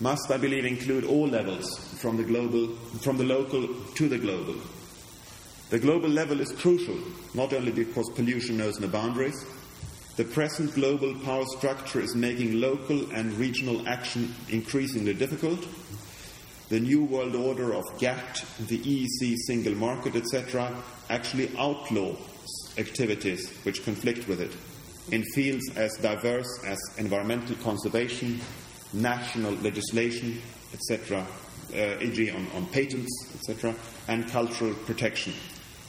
must, 0.00 0.30
I 0.30 0.38
believe, 0.38 0.64
include 0.64 1.04
all 1.04 1.28
levels 1.28 1.78
from 2.00 2.16
the, 2.16 2.24
global, 2.24 2.68
from 3.02 3.18
the 3.18 3.24
local 3.24 3.68
to 3.94 4.08
the 4.08 4.18
global. 4.18 4.54
The 5.70 5.78
global 5.78 6.08
level 6.08 6.40
is 6.40 6.52
crucial, 6.52 6.98
not 7.34 7.52
only 7.52 7.72
because 7.72 8.10
pollution 8.16 8.56
knows 8.56 8.80
no 8.80 8.88
boundaries. 8.88 9.44
The 10.16 10.24
present 10.24 10.74
global 10.74 11.14
power 11.20 11.44
structure 11.56 12.00
is 12.00 12.14
making 12.14 12.60
local 12.60 13.10
and 13.12 13.32
regional 13.34 13.86
action 13.88 14.34
increasingly 14.48 15.14
difficult. 15.14 15.64
The 16.70 16.78
new 16.78 17.02
world 17.02 17.34
order 17.34 17.74
of 17.74 17.98
GATT, 17.98 18.44
the 18.68 18.78
EEC 18.78 19.36
single 19.44 19.74
market, 19.74 20.14
etc., 20.14 20.72
actually 21.08 21.50
outlaws 21.58 22.16
activities 22.78 23.50
which 23.64 23.84
conflict 23.84 24.28
with 24.28 24.40
it 24.40 24.52
in 25.10 25.24
fields 25.34 25.68
as 25.74 25.96
diverse 25.96 26.62
as 26.64 26.78
environmental 26.96 27.56
conservation, 27.56 28.40
national 28.92 29.54
legislation, 29.54 30.40
etc., 30.72 31.26
uh, 31.72 31.98
e.g., 32.02 32.30
on, 32.30 32.46
on 32.54 32.66
patents, 32.66 33.34
etc., 33.34 33.74
and 34.06 34.28
cultural 34.28 34.72
protection. 34.86 35.32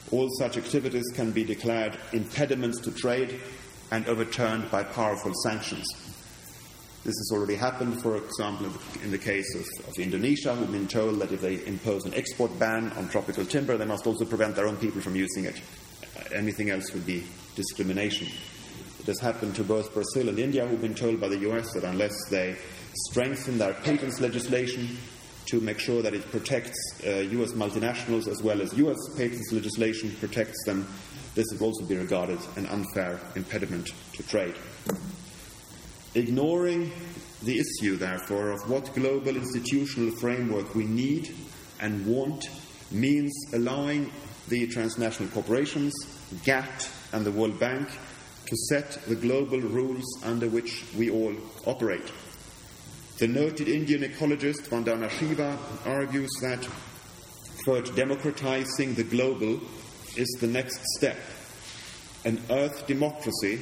All 0.09 0.29
such 0.39 0.57
activities 0.57 1.05
can 1.13 1.29
be 1.31 1.43
declared 1.43 1.95
impediments 2.11 2.79
to 2.81 2.91
trade 2.91 3.39
and 3.91 4.07
overturned 4.07 4.71
by 4.71 4.83
powerful 4.83 5.33
sanctions. 5.43 6.10
This 7.03 7.17
has 7.17 7.31
already 7.33 7.55
happened, 7.55 7.99
for 7.99 8.15
example, 8.15 8.67
in 9.03 9.09
the 9.09 9.17
case 9.17 9.55
of, 9.55 9.87
of, 9.87 9.97
Indonesia, 9.97 10.53
who've 10.53 10.71
been 10.71 10.87
told 10.87 11.17
that 11.19 11.31
if 11.31 11.41
they 11.41 11.65
impose 11.65 12.05
an 12.05 12.13
export 12.13 12.57
ban 12.59 12.91
on 12.91 13.09
tropical 13.09 13.43
timber, 13.43 13.75
they 13.75 13.85
must 13.85 14.05
also 14.05 14.23
prevent 14.23 14.55
their 14.55 14.67
own 14.67 14.77
people 14.77 15.01
from 15.01 15.15
using 15.15 15.45
it. 15.45 15.59
Anything 16.31 16.69
else 16.69 16.93
would 16.93 17.07
be 17.07 17.25
discrimination. 17.55 18.27
It 18.99 19.07
has 19.07 19.19
happened 19.19 19.55
to 19.55 19.63
both 19.63 19.95
Brazil 19.95 20.29
and 20.29 20.37
India, 20.37 20.67
who've 20.67 20.79
been 20.79 20.93
told 20.93 21.19
by 21.19 21.27
the 21.27 21.39
US 21.49 21.73
that 21.73 21.83
unless 21.83 22.13
they 22.29 22.55
strengthen 23.09 23.57
their 23.57 23.73
patents 23.73 24.21
legislation 24.21 24.95
to 25.47 25.59
make 25.59 25.79
sure 25.79 26.03
that 26.03 26.13
it 26.13 26.29
protects 26.29 27.01
uh, 27.03 27.09
US 27.09 27.53
multinationals 27.53 28.27
as 28.27 28.43
well 28.43 28.61
as 28.61 28.77
US 28.77 28.99
patents 29.17 29.51
legislation 29.51 30.15
protects 30.19 30.63
them, 30.65 30.87
this 31.33 31.47
would 31.51 31.63
also 31.63 31.83
be 31.83 31.97
regarded 31.97 32.37
an 32.57 32.67
unfair 32.67 33.19
impediment 33.35 33.91
to 34.13 34.21
trade. 34.21 34.53
Ignoring 36.13 36.91
the 37.41 37.59
issue, 37.59 37.95
therefore, 37.95 38.51
of 38.51 38.69
what 38.69 38.93
global 38.93 39.35
institutional 39.35 40.11
framework 40.17 40.75
we 40.75 40.85
need 40.85 41.33
and 41.79 42.05
want 42.05 42.49
means 42.91 43.33
allowing 43.53 44.11
the 44.49 44.67
transnational 44.67 45.31
corporations, 45.31 45.93
GATT, 46.43 46.89
and 47.13 47.25
the 47.25 47.31
World 47.31 47.57
Bank 47.59 47.87
to 48.45 48.55
set 48.69 48.91
the 49.07 49.15
global 49.15 49.61
rules 49.61 50.03
under 50.23 50.49
which 50.49 50.83
we 50.97 51.09
all 51.09 51.33
operate. 51.65 52.11
The 53.19 53.27
noted 53.27 53.69
Indian 53.69 54.01
ecologist 54.01 54.67
Vandana 54.67 55.09
Shiva 55.09 55.57
argues 55.85 56.31
that, 56.41 56.67
quote, 57.63 57.95
democratizing 57.95 58.95
the 58.95 59.03
global 59.05 59.61
is 60.17 60.27
the 60.41 60.47
next 60.47 60.81
step. 60.97 61.17
An 62.25 62.41
earth 62.49 62.85
democracy 62.85 63.61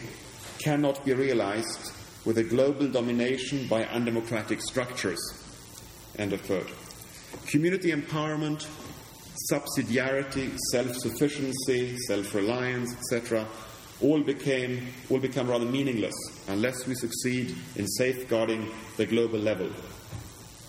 cannot 0.58 1.06
be 1.06 1.14
realized 1.14 1.92
with 2.30 2.38
a 2.38 2.44
global 2.44 2.88
domination 2.88 3.66
by 3.66 3.84
undemocratic 3.86 4.62
structures. 4.62 5.20
End 6.20 6.32
of 6.32 6.46
quote. 6.46 6.70
Community 7.48 7.92
empowerment, 7.92 8.68
subsidiarity, 9.52 10.56
self 10.72 10.96
sufficiency, 10.98 11.98
self 12.06 12.36
reliance, 12.36 12.94
etc., 12.94 13.48
all 14.00 14.22
became 14.22 14.90
all 15.10 15.18
become 15.18 15.50
rather 15.50 15.66
meaningless 15.66 16.14
unless 16.50 16.86
we 16.86 16.94
succeed 16.94 17.56
in 17.78 17.88
safeguarding 17.88 18.70
the 18.98 19.08
global 19.08 19.40
level. 19.40 19.72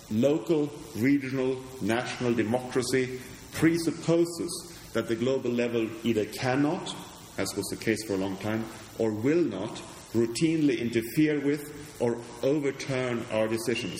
Local, 0.09 0.67
regional, 0.95 1.61
national 1.79 2.33
democracy 2.33 3.21
presupposes 3.53 4.79
that 4.93 5.07
the 5.07 5.15
global 5.15 5.51
level 5.51 5.87
either 6.03 6.25
cannot, 6.25 6.95
as 7.37 7.55
was 7.55 7.67
the 7.67 7.77
case 7.77 8.03
for 8.07 8.13
a 8.13 8.17
long 8.17 8.35
time, 8.37 8.65
or 8.97 9.11
will 9.11 9.43
not 9.43 9.79
routinely 10.13 10.79
interfere 10.79 11.39
with 11.39 11.97
or 11.99 12.17
overturn 12.43 13.25
our 13.31 13.47
decisions. 13.47 13.99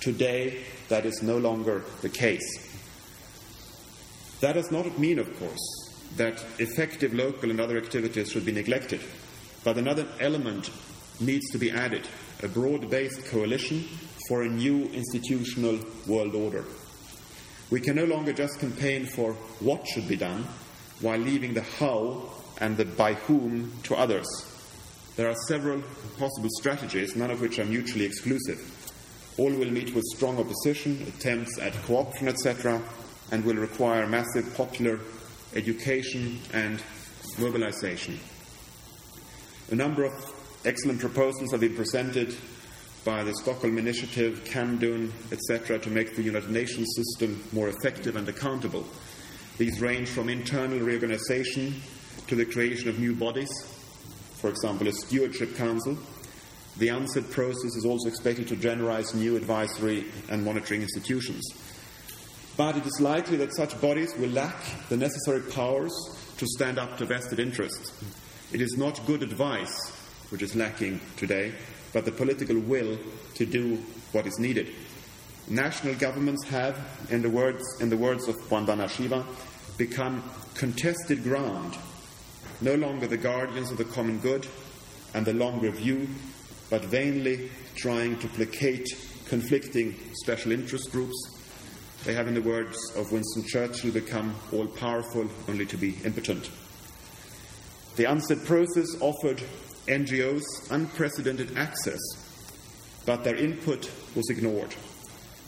Today, 0.00 0.62
that 0.88 1.06
is 1.06 1.22
no 1.22 1.38
longer 1.38 1.84
the 2.00 2.08
case. 2.08 2.68
That 4.40 4.54
does 4.54 4.70
not 4.70 4.98
mean, 4.98 5.18
of 5.18 5.38
course, 5.38 5.92
that 6.16 6.44
effective 6.58 7.14
local 7.14 7.50
and 7.50 7.60
other 7.60 7.78
activities 7.78 8.32
should 8.32 8.44
be 8.44 8.52
neglected. 8.52 9.00
But 9.64 9.78
another 9.78 10.06
element 10.18 10.70
needs 11.20 11.50
to 11.50 11.58
be 11.58 11.70
added 11.70 12.06
a 12.42 12.48
broad 12.48 12.90
based 12.90 13.24
coalition 13.26 13.84
for 14.28 14.42
a 14.42 14.48
new 14.48 14.86
institutional 14.86 15.78
world 16.06 16.34
order. 16.34 16.64
We 17.70 17.80
can 17.80 17.96
no 17.96 18.04
longer 18.04 18.32
just 18.32 18.58
campaign 18.58 19.06
for 19.06 19.34
what 19.60 19.86
should 19.86 20.08
be 20.08 20.16
done 20.16 20.44
while 21.00 21.18
leaving 21.18 21.54
the 21.54 21.62
how 21.62 22.30
and 22.58 22.76
the 22.76 22.84
by 22.84 23.14
whom 23.14 23.72
to 23.84 23.94
others. 23.94 24.51
There 25.16 25.28
are 25.28 25.36
several 25.46 25.82
possible 26.18 26.48
strategies, 26.58 27.16
none 27.16 27.30
of 27.30 27.40
which 27.40 27.58
are 27.58 27.64
mutually 27.64 28.04
exclusive. 28.04 28.60
All 29.38 29.52
will 29.52 29.70
meet 29.70 29.94
with 29.94 30.04
strong 30.14 30.38
opposition, 30.38 31.02
attempts 31.08 31.58
at 31.58 31.74
co 31.84 31.96
option, 31.96 32.28
etc., 32.28 32.82
and 33.30 33.44
will 33.44 33.56
require 33.56 34.06
massive 34.06 34.54
popular 34.56 35.00
education, 35.54 36.38
and 36.52 36.82
mobilization. 37.38 38.18
A 39.70 39.74
number 39.74 40.04
of 40.04 40.12
Excellent 40.64 41.00
proposals 41.00 41.50
have 41.50 41.58
been 41.58 41.74
presented 41.74 42.36
by 43.04 43.24
the 43.24 43.34
Stockholm 43.34 43.78
Initiative, 43.78 44.44
CAMDUN, 44.44 45.10
etc., 45.32 45.76
to 45.80 45.90
make 45.90 46.14
the 46.14 46.22
United 46.22 46.50
Nations 46.50 46.86
system 46.94 47.42
more 47.50 47.68
effective 47.68 48.14
and 48.14 48.28
accountable. 48.28 48.86
These 49.58 49.80
range 49.80 50.08
from 50.08 50.28
internal 50.28 50.78
reorganization 50.78 51.82
to 52.28 52.36
the 52.36 52.44
creation 52.44 52.90
of 52.90 53.00
new 53.00 53.12
bodies, 53.12 53.50
for 54.42 54.48
example, 54.48 54.88
a 54.88 54.92
stewardship 54.92 55.54
council. 55.54 55.96
The 56.76 56.88
UNCED 56.88 57.30
process 57.30 57.76
is 57.76 57.86
also 57.86 58.08
expected 58.08 58.48
to 58.48 58.56
generate 58.56 59.14
new 59.14 59.36
advisory 59.36 60.06
and 60.28 60.44
monitoring 60.44 60.82
institutions. 60.82 61.44
But 62.56 62.76
it 62.76 62.84
is 62.84 63.00
likely 63.00 63.36
that 63.36 63.54
such 63.54 63.80
bodies 63.80 64.14
will 64.16 64.30
lack 64.30 64.56
the 64.88 64.96
necessary 64.96 65.42
powers 65.42 65.92
to 66.38 66.46
stand 66.48 66.78
up 66.78 66.98
to 66.98 67.06
vested 67.06 67.38
interests. 67.38 67.92
It 68.52 68.60
is 68.60 68.76
not 68.76 69.06
good 69.06 69.22
advice 69.22 69.96
which 70.30 70.42
is 70.42 70.56
lacking 70.56 71.00
today, 71.16 71.52
but 71.92 72.04
the 72.04 72.10
political 72.10 72.58
will 72.58 72.98
to 73.34 73.46
do 73.46 73.76
what 74.10 74.26
is 74.26 74.40
needed. 74.40 74.74
National 75.48 75.94
governments 75.94 76.44
have, 76.48 76.76
in 77.10 77.22
the 77.22 77.30
words, 77.30 77.62
in 77.80 77.90
the 77.90 77.96
words 77.96 78.26
of 78.26 78.36
Vandana 78.48 78.90
Shiva, 78.90 79.24
become 79.78 80.22
contested 80.54 81.22
ground, 81.22 81.76
no 82.62 82.74
longer 82.74 83.06
the 83.06 83.16
guardians 83.16 83.70
of 83.70 83.78
the 83.78 83.84
common 83.84 84.18
good 84.18 84.46
and 85.14 85.26
the 85.26 85.34
longer 85.34 85.70
view, 85.70 86.08
but 86.70 86.84
vainly 86.84 87.50
trying 87.74 88.18
to 88.18 88.28
placate 88.28 88.88
conflicting 89.26 89.94
special 90.14 90.52
interest 90.52 90.92
groups. 90.92 91.14
They 92.04 92.14
have, 92.14 92.28
in 92.28 92.34
the 92.34 92.42
words 92.42 92.78
of 92.96 93.12
Winston 93.12 93.44
Churchill, 93.46 93.92
become 93.92 94.34
all 94.52 94.66
powerful 94.66 95.28
only 95.48 95.66
to 95.66 95.76
be 95.76 95.96
impotent. 96.04 96.50
The 97.96 98.06
UNCED 98.06 98.44
process 98.46 99.00
offered 99.00 99.42
NGOs 99.86 100.70
unprecedented 100.70 101.56
access, 101.56 102.00
but 103.04 103.24
their 103.24 103.36
input 103.36 103.90
was 104.14 104.30
ignored. 104.30 104.74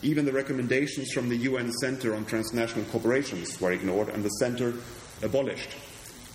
Even 0.01 0.25
the 0.25 0.31
recommendations 0.31 1.11
from 1.11 1.29
the 1.29 1.37
UN 1.37 1.71
Center 1.71 2.15
on 2.15 2.25
Transnational 2.25 2.85
Corporations 2.85 3.59
were 3.59 3.71
ignored 3.71 4.09
and 4.09 4.23
the 4.23 4.29
center 4.29 4.73
abolished. 5.23 5.69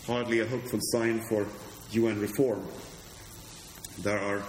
Hardly 0.06 0.40
a 0.40 0.46
hopeful 0.46 0.80
sign 0.82 1.20
for 1.28 1.46
UN 1.92 2.20
reform. 2.20 2.66
There 4.02 4.18
are 4.18 4.42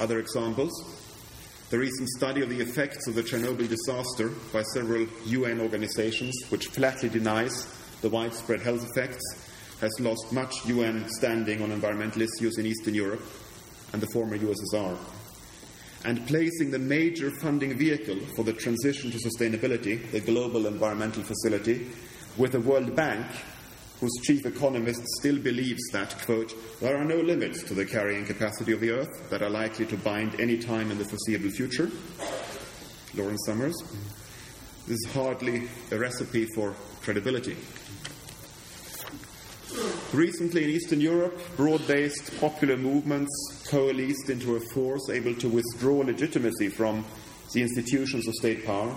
other 0.00 0.18
examples. 0.18 0.72
The 1.70 1.78
recent 1.78 2.08
study 2.10 2.42
of 2.42 2.50
the 2.50 2.60
effects 2.60 3.06
of 3.06 3.14
the 3.14 3.22
Chernobyl 3.22 3.68
disaster 3.68 4.30
by 4.52 4.62
several 4.74 5.06
UN 5.26 5.60
organizations, 5.60 6.34
which 6.50 6.66
flatly 6.66 7.08
denies 7.08 7.66
the 8.02 8.10
widespread 8.10 8.60
health 8.60 8.86
effects, 8.90 9.22
has 9.80 9.92
lost 10.00 10.32
much 10.32 10.66
UN 10.66 11.08
standing 11.08 11.62
on 11.62 11.70
environmental 11.70 12.22
issues 12.22 12.58
in 12.58 12.66
Eastern 12.66 12.94
Europe 12.94 13.22
and 13.92 14.02
the 14.02 14.08
former 14.12 14.36
USSR 14.36 14.98
and 16.04 16.26
placing 16.26 16.70
the 16.70 16.78
major 16.78 17.30
funding 17.40 17.76
vehicle 17.76 18.18
for 18.34 18.42
the 18.42 18.52
transition 18.52 19.10
to 19.10 19.18
sustainability, 19.18 20.10
the 20.10 20.20
Global 20.20 20.66
Environmental 20.66 21.22
Facility, 21.22 21.86
with 22.36 22.52
the 22.52 22.60
World 22.60 22.96
Bank, 22.96 23.26
whose 24.02 24.20
chief 24.24 24.44
economist 24.44 25.00
still 25.20 25.38
believes 25.38 25.80
that, 25.92 26.12
quote, 26.26 26.52
there 26.80 26.96
are 26.96 27.04
no 27.04 27.18
limits 27.18 27.62
to 27.62 27.72
the 27.72 27.86
carrying 27.86 28.24
capacity 28.24 28.72
of 28.72 28.80
the 28.80 28.90
Earth 28.90 29.30
that 29.30 29.42
are 29.42 29.48
likely 29.48 29.86
to 29.86 29.96
bind 29.98 30.34
any 30.40 30.58
time 30.58 30.90
in 30.90 30.98
the 30.98 31.04
foreseeable 31.04 31.50
future. 31.50 31.88
Lawrence 33.14 33.46
Summers. 33.46 33.76
This 34.88 34.98
is 34.98 35.12
hardly 35.12 35.68
a 35.92 35.98
recipe 36.00 36.48
for 36.52 36.74
credibility. 37.02 37.56
Recently 40.12 40.64
in 40.64 40.70
Eastern 40.70 41.00
Europe, 41.00 41.40
broad 41.56 41.86
based 41.86 42.40
popular 42.40 42.76
movements 42.76 43.30
coalesced 43.68 44.30
into 44.30 44.56
a 44.56 44.60
force 44.74 45.10
able 45.10 45.36
to 45.36 45.48
withdraw 45.48 45.98
legitimacy 45.98 46.70
from 46.70 47.04
the 47.52 47.62
institutions 47.62 48.26
of 48.26 48.34
state 48.34 48.66
power, 48.66 48.92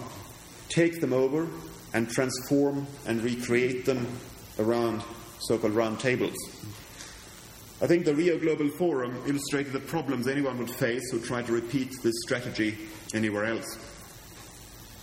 take 0.68 0.99
them 0.99 1.14
over, 1.14 1.47
and 1.93 2.10
transform 2.10 2.88
and 3.06 3.22
recreate 3.22 3.86
them 3.86 4.08
around 4.60 5.03
so 5.39 5.58
called 5.58 5.74
round 5.74 5.99
tables. 5.99 6.36
I 7.82 7.88
think 7.88 8.06
the 8.06 8.16
Rio 8.16 8.39
Global 8.39 8.70
Forum 8.70 9.22
illustrated 9.28 9.74
the 9.74 9.80
problems 9.80 10.28
anyone 10.28 10.58
would 10.60 10.72
face 10.72 11.12
who 11.12 11.20
tried 11.20 11.45
to 11.47 11.53
repeat 11.53 11.91
this 12.01 12.16
strategy 12.24 12.78
anywhere 13.14 13.45
else. 13.45 13.78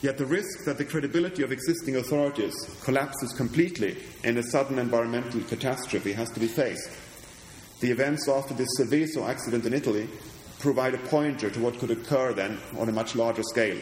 Yet 0.01 0.19
the 0.19 0.27
risk 0.27 0.65
that 0.65 0.79
the 0.79 0.85
credibility 0.85 1.43
of 1.43 1.53
existing 1.53 1.97
authorities 1.97 2.55
collapses 2.83 3.33
completely 3.35 3.99
in 4.25 4.39
a 4.39 4.43
sudden 4.43 4.79
environmental 4.79 5.43
catastrophe 5.43 6.13
has 6.13 6.31
to 6.31 6.41
be 6.41 6.49
faced. 6.49 6.91
The 7.81 7.91
events 7.91 8.29
after 8.29 8.55
the 8.55 8.67
Seveso 8.79 9.29
accident 9.29 9.67
in 9.67 9.75
Italy 9.75 10.09
provide 10.59 10.95
a 10.95 10.99
pointer 10.99 11.51
to 11.51 11.61
what 11.61 11.79
could 11.79 11.91
occur 11.91 12.33
then 12.33 12.59
on 12.79 12.89
a 12.89 12.93
much 12.93 13.15
larger 13.15 13.43
scale. 13.43 13.79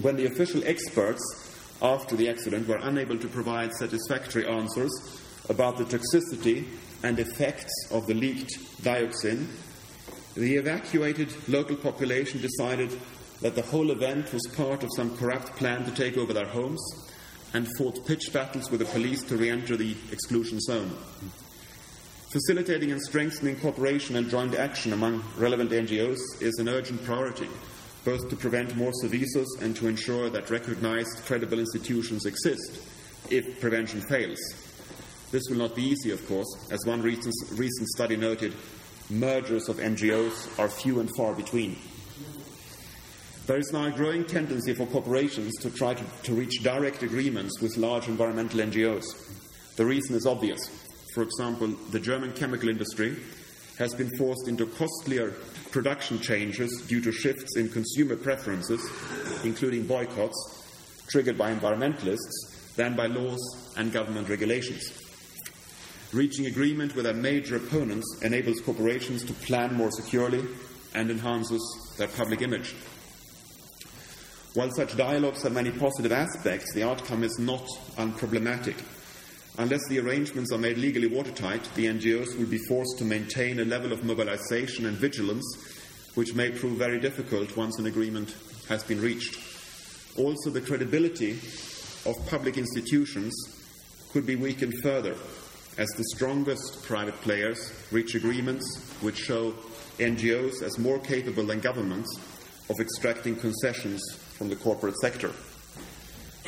When 0.00 0.16
the 0.16 0.26
official 0.26 0.62
experts 0.64 1.41
after 1.82 2.14
the 2.16 2.28
accident 2.28 2.68
were 2.68 2.78
unable 2.82 3.18
to 3.18 3.28
provide 3.28 3.74
satisfactory 3.74 4.46
answers 4.46 5.20
about 5.48 5.76
the 5.76 5.84
toxicity 5.84 6.64
and 7.02 7.18
effects 7.18 7.72
of 7.90 8.06
the 8.06 8.14
leaked 8.14 8.56
dioxin, 8.82 9.46
the 10.34 10.56
evacuated 10.56 11.34
local 11.48 11.76
population 11.76 12.40
decided 12.40 12.96
that 13.40 13.56
the 13.56 13.62
whole 13.62 13.90
event 13.90 14.32
was 14.32 14.46
part 14.56 14.84
of 14.84 14.90
some 14.94 15.16
corrupt 15.16 15.56
plan 15.56 15.84
to 15.84 15.90
take 15.90 16.16
over 16.16 16.32
their 16.32 16.46
homes 16.46 16.80
and 17.54 17.68
fought 17.76 18.06
pitch 18.06 18.32
battles 18.32 18.70
with 18.70 18.80
the 18.80 18.86
police 18.86 19.22
to 19.24 19.36
re 19.36 19.50
enter 19.50 19.76
the 19.76 19.94
exclusion 20.10 20.60
zone. 20.60 20.96
Facilitating 22.32 22.92
and 22.92 23.02
strengthening 23.02 23.56
cooperation 23.56 24.16
and 24.16 24.30
joint 24.30 24.54
action 24.54 24.92
among 24.92 25.22
relevant 25.36 25.70
NGOs 25.70 26.40
is 26.40 26.58
an 26.58 26.68
urgent 26.68 27.04
priority, 27.04 27.48
both 28.04 28.28
to 28.28 28.36
prevent 28.36 28.76
more 28.76 28.92
Sevesos 29.02 29.60
and 29.60 29.76
to 29.76 29.88
ensure 29.88 30.28
that 30.30 30.50
recognized 30.50 31.24
credible 31.24 31.58
institutions 31.58 32.26
exist 32.26 32.80
if 33.30 33.60
prevention 33.60 34.00
fails. 34.00 34.38
This 35.30 35.42
will 35.48 35.56
not 35.56 35.74
be 35.74 35.82
easy, 35.82 36.10
of 36.10 36.26
course. 36.28 36.68
As 36.70 36.84
one 36.84 37.00
recent, 37.00 37.34
recent 37.52 37.88
study 37.88 38.16
noted, 38.16 38.52
mergers 39.08 39.68
of 39.68 39.76
NGOs 39.76 40.58
are 40.58 40.68
few 40.68 41.00
and 41.00 41.08
far 41.16 41.34
between. 41.34 41.76
There 43.46 43.58
is 43.58 43.72
now 43.72 43.86
a 43.86 43.90
growing 43.90 44.24
tendency 44.24 44.72
for 44.74 44.86
corporations 44.86 45.52
to 45.62 45.70
try 45.70 45.94
to, 45.94 46.04
to, 46.24 46.34
reach 46.34 46.62
direct 46.62 47.02
agreements 47.02 47.60
with 47.60 47.76
large 47.76 48.08
environmental 48.08 48.60
NGOs. 48.60 49.76
The 49.76 49.86
reason 49.86 50.14
is 50.14 50.26
obvious. 50.26 50.68
For 51.14 51.22
example, 51.22 51.68
the 51.90 51.98
German 51.98 52.32
chemical 52.34 52.68
industry 52.68 53.16
has 53.78 53.94
been 53.94 54.10
forced 54.16 54.48
into 54.48 54.66
costlier 54.66 55.34
production 55.72 56.20
changes 56.20 56.82
due 56.86 57.00
to 57.00 57.10
shifts 57.10 57.56
in 57.56 57.68
consumer 57.68 58.16
preferences, 58.16 58.80
including 59.44 59.86
boycotts 59.86 60.62
triggered 61.08 61.36
by 61.36 61.52
environmentalists, 61.52 62.74
than 62.76 62.94
by 62.96 63.06
laws 63.06 63.74
and 63.76 63.92
government 63.92 64.28
regulations. 64.28 64.98
Reaching 66.12 66.46
agreement 66.46 66.94
with 66.94 67.04
their 67.04 67.14
major 67.14 67.56
opponents 67.56 68.20
enables 68.22 68.60
corporations 68.60 69.24
to 69.24 69.32
plan 69.32 69.74
more 69.74 69.90
securely 69.90 70.44
and 70.94 71.10
enhances 71.10 71.94
their 71.96 72.08
public 72.08 72.42
image. 72.42 72.74
While 74.54 74.70
such 74.70 74.96
dialogues 74.96 75.42
have 75.42 75.52
many 75.52 75.70
positive 75.70 76.12
aspects, 76.12 76.74
the 76.74 76.82
outcome 76.82 77.24
is 77.24 77.38
not 77.38 77.66
unproblematic. 77.96 78.76
Unless 79.58 79.86
the 79.88 80.00
arrangements 80.00 80.50
are 80.50 80.58
made 80.58 80.78
legally 80.78 81.08
watertight, 81.08 81.68
the 81.74 81.86
NGOs 81.86 82.38
will 82.38 82.46
be 82.46 82.64
forced 82.68 82.96
to 82.98 83.04
maintain 83.04 83.60
a 83.60 83.64
level 83.64 83.92
of 83.92 84.02
mobilization 84.02 84.86
and 84.86 84.96
vigilance 84.96 85.44
which 86.14 86.34
may 86.34 86.50
prove 86.50 86.78
very 86.78 86.98
difficult 86.98 87.54
once 87.56 87.78
an 87.78 87.86
agreement 87.86 88.34
has 88.68 88.82
been 88.82 89.00
reached. 89.00 89.38
Also, 90.16 90.48
the 90.50 90.60
credibility 90.60 91.32
of 92.06 92.26
public 92.28 92.56
institutions 92.56 93.34
could 94.12 94.26
be 94.26 94.36
weakened 94.36 94.74
further 94.82 95.16
as 95.78 95.88
the 95.90 96.04
strongest 96.14 96.82
private 96.84 97.18
players 97.20 97.72
reach 97.90 98.14
agreements 98.14 98.78
which 99.00 99.16
show 99.16 99.52
NGOs 99.98 100.62
as 100.62 100.78
more 100.78 100.98
capable 100.98 101.44
than 101.44 101.60
governments 101.60 102.18
of 102.70 102.80
extracting 102.80 103.36
concessions 103.36 104.02
from 104.36 104.48
the 104.48 104.56
corporate 104.56 104.96
sector. 104.96 105.32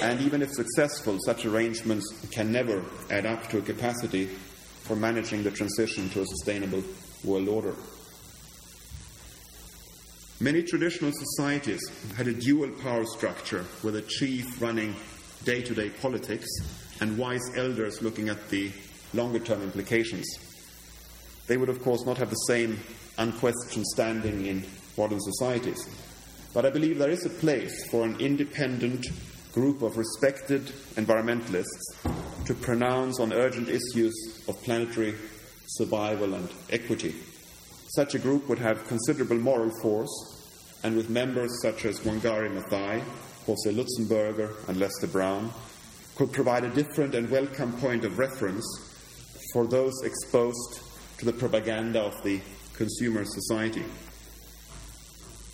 And 0.01 0.21
even 0.21 0.43
if 0.43 0.53
successful, 0.53 1.19
such 1.25 1.47
arrangements 1.47 2.27
can 2.31 2.51
never 2.51 2.85
add 3.11 3.27
up 3.27 3.49
to 3.51 3.59
a 3.59 3.63
capacity 3.63 4.27
for 4.27 4.97
managing 4.97 5.43
the 5.43 5.51
transition 5.51 6.11
to 6.11 6.23
a 6.23 6.27
sustainable 6.27 6.83
world 7.25 7.49
order. 7.49 7.75
Many 10.41 10.63
traditional 10.63 11.13
societies 11.13 11.81
had 12.17 12.27
a 12.27 12.35
dual 12.35 12.71
power 12.83 13.05
structure 13.07 13.65
with 13.83 13.97
a 13.97 14.03
chief 14.03 14.61
running 14.61 14.95
day 15.45 15.63
to 15.63 15.75
day 15.75 15.91
politics 15.91 16.49
and 17.01 17.17
wise 17.17 17.57
elders 17.57 18.03
looking 18.03 18.29
at 18.29 18.51
the 18.51 18.73
longer 19.15 19.39
term 19.39 19.63
implications. 19.63 20.27
They 21.47 21.57
would, 21.57 21.69
of 21.69 21.83
course, 21.83 22.05
not 22.05 22.19
have 22.19 22.31
the 22.31 22.37
same 22.47 22.81
unquestioned 23.17 23.87
standing 23.87 24.47
in 24.47 24.65
modern 24.99 25.21
societies. 25.21 25.89
But 26.53 26.67
I 26.67 26.71
believe 26.71 26.99
there 26.99 27.11
is 27.11 27.25
a 27.27 27.31
place 27.31 27.89
for 27.91 28.05
an 28.05 28.19
independent 28.21 29.07
group 29.55 29.83
of 29.83 29.97
respected 29.97 30.67
environmentalists 30.97 32.45
to 32.45 32.53
pronounce 32.55 33.21
on 33.21 33.33
urgent 33.33 33.69
issues 33.69 34.13
of 34.49 34.61
planetary 34.65 35.15
survival 35.69 36.35
and 36.35 36.49
equity. 36.71 37.15
Such 37.95 38.17
a 38.17 38.19
group 38.19 38.49
would 38.49 38.59
have 38.59 38.89
considerable 38.89 39.39
moral 39.39 39.71
force, 39.81 40.11
and 40.83 40.97
with 40.97 41.09
members 41.09 41.63
such 41.63 41.85
as 41.85 42.01
Wangari 42.01 42.51
Maathai, 42.51 43.01
Jose 43.47 43.73
Lutzenberger, 43.73 44.69
and 44.69 44.81
Lester 44.81 45.07
Brown, 45.07 45.53
could 46.17 46.33
provide 46.33 46.65
a 46.65 46.75
different 46.75 47.15
and 47.15 47.31
welcome 47.31 47.73
point 47.75 48.05
of 48.05 48.19
reference 48.19 48.67
for 49.53 49.69
those 49.69 50.03
exposed 50.03 50.81
to 51.19 51.25
the 51.25 51.33
propaganda 51.33 52.03
of 52.03 52.21
the 52.25 52.41
consumer 52.75 53.25
society. 53.25 53.85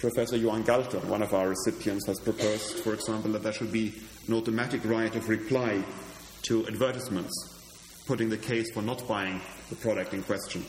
Professor 0.00 0.38
Johan 0.38 0.64
Galtung, 0.64 1.04
one 1.04 1.20
of 1.20 1.34
our 1.34 1.50
recipients, 1.50 2.06
has 2.06 2.18
proposed, 2.18 2.78
for 2.78 2.94
example, 2.94 3.32
that 3.32 3.42
there 3.42 3.52
should 3.52 3.70
be 3.70 3.92
an 4.28 4.32
automatic 4.32 4.82
right 4.86 5.14
of 5.14 5.28
reply 5.28 5.84
to 6.40 6.66
advertisements, 6.66 8.02
putting 8.06 8.30
the 8.30 8.38
case 8.38 8.72
for 8.72 8.80
not 8.80 9.06
buying 9.06 9.42
the 9.68 9.76
product 9.76 10.14
in 10.14 10.22
question. 10.22 10.64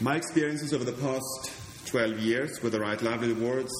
My 0.00 0.16
experiences 0.16 0.72
over 0.72 0.84
the 0.84 0.92
past 0.92 1.52
12 1.84 2.20
years 2.20 2.62
with 2.62 2.72
the 2.72 2.80
Right 2.80 3.00
Livelihood 3.02 3.36
Awards, 3.36 3.72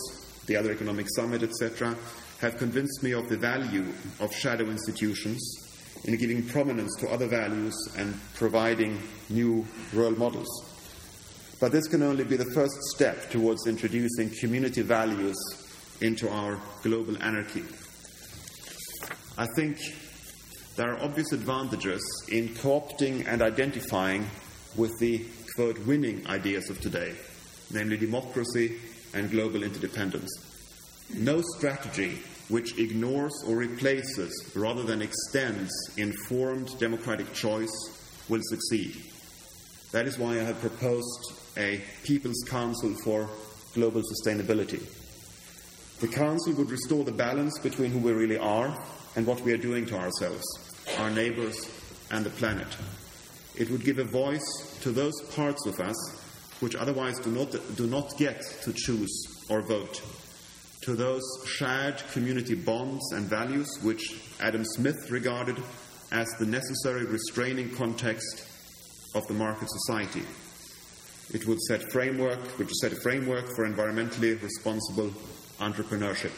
the 0.45 0.57
other 0.57 0.73
economic 0.73 1.07
summit, 1.17 1.43
etc., 1.43 1.97
have 2.43 2.59
convinced 2.59 3.03
me 3.03 3.13
of 3.13 3.31
the 3.31 3.39
value 3.39 3.87
of 4.21 4.35
shadow 4.35 4.67
institutions 4.67 5.41
in 6.05 6.15
giving 6.19 6.47
prominence 6.47 6.95
to 6.97 7.09
other 7.09 7.27
values 7.27 7.75
and 7.97 8.21
providing 8.35 9.01
new 9.31 9.67
role 9.95 10.11
models. 10.11 10.76
But 11.59 11.73
this 11.73 11.89
can 11.89 12.03
only 12.03 12.25
be 12.25 12.37
the 12.37 12.51
first 12.55 12.75
step 12.95 13.31
towards 13.31 13.67
introducing 13.67 14.31
community 14.31 14.83
values 14.83 15.37
into 16.03 16.29
our 16.29 16.61
global 16.83 17.17
anarchy. 17.23 17.65
I 19.39 19.47
think 19.57 19.79
there 20.77 20.93
are 20.93 21.03
obvious 21.03 21.33
advantages 21.33 22.03
in 22.31 22.55
co 22.57 22.81
opting 22.81 23.27
and 23.27 23.41
identifying 23.41 24.27
with 24.77 24.93
the 25.01 25.25
quote 25.55 25.79
winning 25.87 26.27
ideas 26.27 26.69
of 26.69 26.79
today, 26.81 27.15
namely 27.73 27.97
democracy 27.97 28.77
and 29.15 29.31
global 29.31 29.63
interdependence. 29.63 30.31
No 31.15 31.41
strategy 31.57 32.19
which 32.49 32.79
ignores 32.79 33.33
or 33.47 33.57
replaces 33.57 34.53
rather 34.55 34.83
than 34.83 35.01
extends 35.01 35.73
informed 35.97 36.79
democratic 36.79 37.33
choice 37.33 37.73
will 38.29 38.43
succeed. 38.45 38.95
That 39.93 40.07
is 40.07 40.19
why 40.19 40.33
I 40.33 40.45
have 40.45 40.61
proposed 40.61 41.33
a 41.57 41.81
People's 42.05 42.45
Council 42.49 42.95
for 43.03 43.29
Global 43.75 44.03
Sustainability. 44.03 44.83
The 46.01 46.09
Council 46.09 46.53
would 46.55 46.71
restore 46.71 47.05
the 47.05 47.13
balance 47.13 47.59
between 47.59 47.91
who 47.91 47.99
we 47.99 48.13
really 48.13 48.39
are 48.39 48.77
and 49.17 49.27
what 49.27 49.41
we 49.41 49.53
are 49.53 49.59
doing 49.59 49.87
to 49.87 49.97
ourselves, 49.97 50.45
our 50.99 51.11
neighbours, 51.11 51.71
and 52.11 52.25
the 52.25 52.31
planet. 52.31 52.69
It 53.55 53.71
would 53.71 53.85
give 53.85 53.99
a 53.99 54.05
voice 54.05 54.79
to 54.83 54.91
those 54.91 55.19
parts 55.35 55.67
of 55.67 55.81
us 55.81 55.97
which 56.61 56.77
otherwise 56.77 57.19
do 57.21 57.31
not, 57.31 57.57
do 57.77 57.87
not 57.87 58.17
get 58.19 58.43
to 58.63 58.73
choose 58.73 59.45
or 59.49 59.63
vote, 59.63 60.03
to 60.83 60.95
those 60.95 61.23
shared 61.47 62.03
community 62.13 62.55
bonds 62.55 63.13
and 63.13 63.27
values 63.27 63.69
which 63.83 64.21
Adam 64.41 64.65
Smith 64.65 65.11
regarded 65.11 65.57
as 66.13 66.29
the 66.39 66.47
necessary 66.47 67.05
restraining 67.05 67.71
context 67.75 68.47
of 69.15 69.27
the 69.27 69.35
market 69.35 69.69
society. 69.71 70.23
It 71.33 71.47
would 71.47 71.61
set 71.63 71.91
framework, 71.91 72.41
which 72.59 72.73
set 72.75 72.93
a 72.93 73.01
framework 73.01 73.47
for 73.55 73.69
environmentally 73.69 74.41
responsible 74.41 75.11
entrepreneurship. 75.59 76.33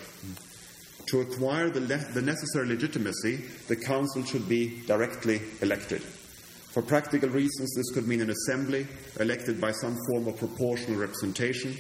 To 1.07 1.21
acquire 1.21 1.71
the, 1.71 1.81
le- 1.81 2.13
the 2.13 2.23
necessary 2.23 2.69
legitimacy, 2.69 3.37
the 3.69 3.77
Council 3.77 4.25
should 4.25 4.49
be 4.49 4.83
directly 4.87 5.41
elected. 5.61 6.03
For 6.03 6.83
practical 6.83 7.31
reasons, 7.31 7.75
this 7.75 7.91
could 7.93 8.07
mean 8.07 8.21
an 8.21 8.31
assembly 8.31 8.87
elected 9.19 9.61
by 9.61 9.73
some 9.73 9.97
form 10.09 10.29
of 10.29 10.37
proportional 10.37 11.01
representation, 11.01 11.77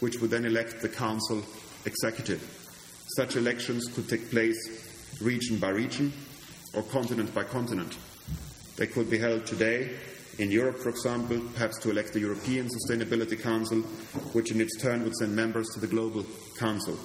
which 0.00 0.20
would 0.20 0.30
then 0.30 0.44
elect 0.44 0.82
the 0.82 0.88
Council 0.88 1.42
executive. 1.86 2.42
Such 3.16 3.36
elections 3.36 3.86
could 3.94 4.08
take 4.08 4.30
place 4.30 5.20
region 5.20 5.58
by 5.58 5.68
region 5.68 6.12
or 6.74 6.82
continent 6.82 7.32
by 7.34 7.44
continent. 7.44 7.96
They 8.76 8.88
could 8.88 9.08
be 9.08 9.18
held 9.18 9.46
today 9.46 9.94
in 10.38 10.50
Europe, 10.50 10.78
for 10.78 10.88
example, 10.88 11.40
perhaps 11.54 11.78
to 11.78 11.90
elect 11.90 12.12
the 12.12 12.20
European 12.20 12.68
Sustainability 12.68 13.40
Council, 13.40 13.80
which 14.32 14.50
in 14.50 14.60
its 14.60 14.76
turn 14.80 15.04
would 15.04 15.14
send 15.14 15.34
members 15.34 15.68
to 15.74 15.80
the 15.80 15.86
Global 15.86 16.24
Council. 16.58 16.98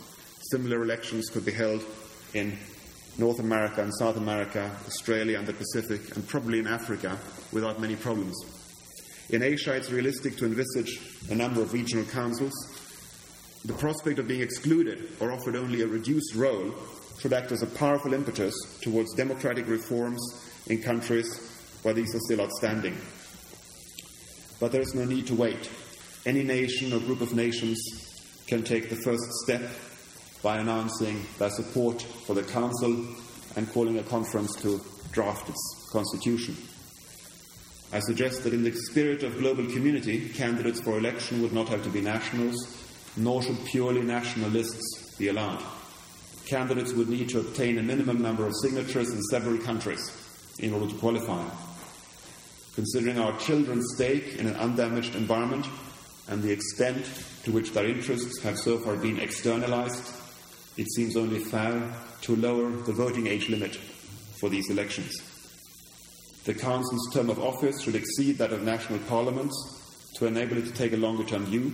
Similar 0.51 0.81
elections 0.81 1.29
could 1.29 1.45
be 1.45 1.51
held 1.51 1.83
in 2.33 2.57
North 3.17 3.39
America 3.39 3.83
and 3.83 3.93
South 3.95 4.17
America, 4.17 4.71
Australia 4.87 5.37
and 5.37 5.47
the 5.47 5.53
Pacific, 5.53 6.15
and 6.15 6.27
probably 6.27 6.59
in 6.59 6.67
Africa 6.67 7.17
without 7.51 7.79
many 7.79 7.95
problems. 7.95 8.35
In 9.29 9.43
Asia, 9.43 9.75
it's 9.75 9.91
realistic 9.91 10.37
to 10.37 10.45
envisage 10.45 10.99
a 11.29 11.35
number 11.35 11.61
of 11.61 11.73
regional 11.73 12.05
councils. 12.05 12.53
The 13.65 13.73
prospect 13.73 14.17
of 14.17 14.27
being 14.27 14.41
excluded 14.41 15.11
or 15.19 15.31
offered 15.31 15.55
only 15.55 15.81
a 15.81 15.87
reduced 15.87 16.33
role 16.33 16.73
should 17.19 17.33
act 17.33 17.51
as 17.51 17.61
a 17.61 17.67
powerful 17.67 18.13
impetus 18.13 18.55
towards 18.81 19.13
democratic 19.13 19.67
reforms 19.67 20.19
in 20.67 20.81
countries 20.81 21.27
where 21.83 21.93
these 21.93 22.15
are 22.15 22.19
still 22.21 22.41
outstanding. 22.41 22.97
But 24.59 24.71
there 24.71 24.81
is 24.81 24.95
no 24.95 25.05
need 25.05 25.27
to 25.27 25.35
wait. 25.35 25.69
Any 26.25 26.43
nation 26.43 26.91
or 26.93 26.99
group 26.99 27.21
of 27.21 27.33
nations 27.33 27.79
can 28.47 28.63
take 28.63 28.89
the 28.89 28.95
first 28.97 29.23
step 29.43 29.61
by 30.41 30.57
announcing 30.57 31.25
their 31.37 31.49
support 31.49 32.01
for 32.01 32.33
the 32.33 32.43
Council 32.43 33.05
and 33.55 33.71
calling 33.71 33.97
a 33.97 34.03
conference 34.03 34.55
to 34.61 34.81
draft 35.11 35.49
its 35.49 35.89
constitution. 35.91 36.55
I 37.91 37.99
suggest 37.99 38.43
that 38.43 38.53
in 38.53 38.63
the 38.63 38.71
spirit 38.71 39.23
of 39.23 39.39
global 39.39 39.65
community, 39.65 40.29
candidates 40.29 40.81
for 40.81 40.97
election 40.97 41.41
would 41.41 41.53
not 41.53 41.69
have 41.69 41.83
to 41.83 41.89
be 41.89 42.01
nationals, 42.01 42.55
nor 43.17 43.41
should 43.41 43.65
purely 43.65 44.01
national 44.01 44.51
lists 44.51 45.15
be 45.17 45.29
allowed. 45.29 45.63
Candidates 46.45 46.93
would 46.93 47.09
need 47.09 47.29
to 47.29 47.39
obtain 47.39 47.77
a 47.79 47.83
minimum 47.83 48.21
number 48.21 48.45
of 48.45 48.53
signatures 48.61 49.11
in 49.11 49.21
several 49.23 49.57
countries 49.57 50.11
in 50.59 50.73
order 50.73 50.87
to 50.87 50.95
qualify. 50.95 51.43
Considering 52.79 53.19
our 53.19 53.37
children's 53.39 53.93
stake 53.93 54.37
in 54.37 54.47
an 54.47 54.55
undamaged 54.55 55.13
environment 55.13 55.67
and 56.29 56.41
the 56.41 56.49
extent 56.49 57.05
to 57.43 57.51
which 57.51 57.73
their 57.73 57.85
interests 57.85 58.41
have 58.41 58.57
so 58.57 58.77
far 58.77 58.95
been 58.95 59.19
externalized, 59.19 60.13
it 60.77 60.89
seems 60.93 61.17
only 61.17 61.39
fair 61.39 61.93
to 62.21 62.37
lower 62.37 62.71
the 62.71 62.93
voting 62.93 63.27
age 63.27 63.49
limit 63.49 63.75
for 64.39 64.47
these 64.47 64.69
elections. 64.69 65.13
The 66.45 66.53
Council's 66.53 67.13
term 67.13 67.29
of 67.29 67.37
office 67.37 67.81
should 67.81 67.95
exceed 67.95 68.37
that 68.37 68.53
of 68.53 68.63
national 68.63 68.99
parliaments 68.99 69.57
to 70.15 70.27
enable 70.27 70.57
it 70.57 70.65
to 70.67 70.71
take 70.71 70.93
a 70.93 70.97
longer 70.97 71.25
term 71.25 71.47
view. 71.47 71.73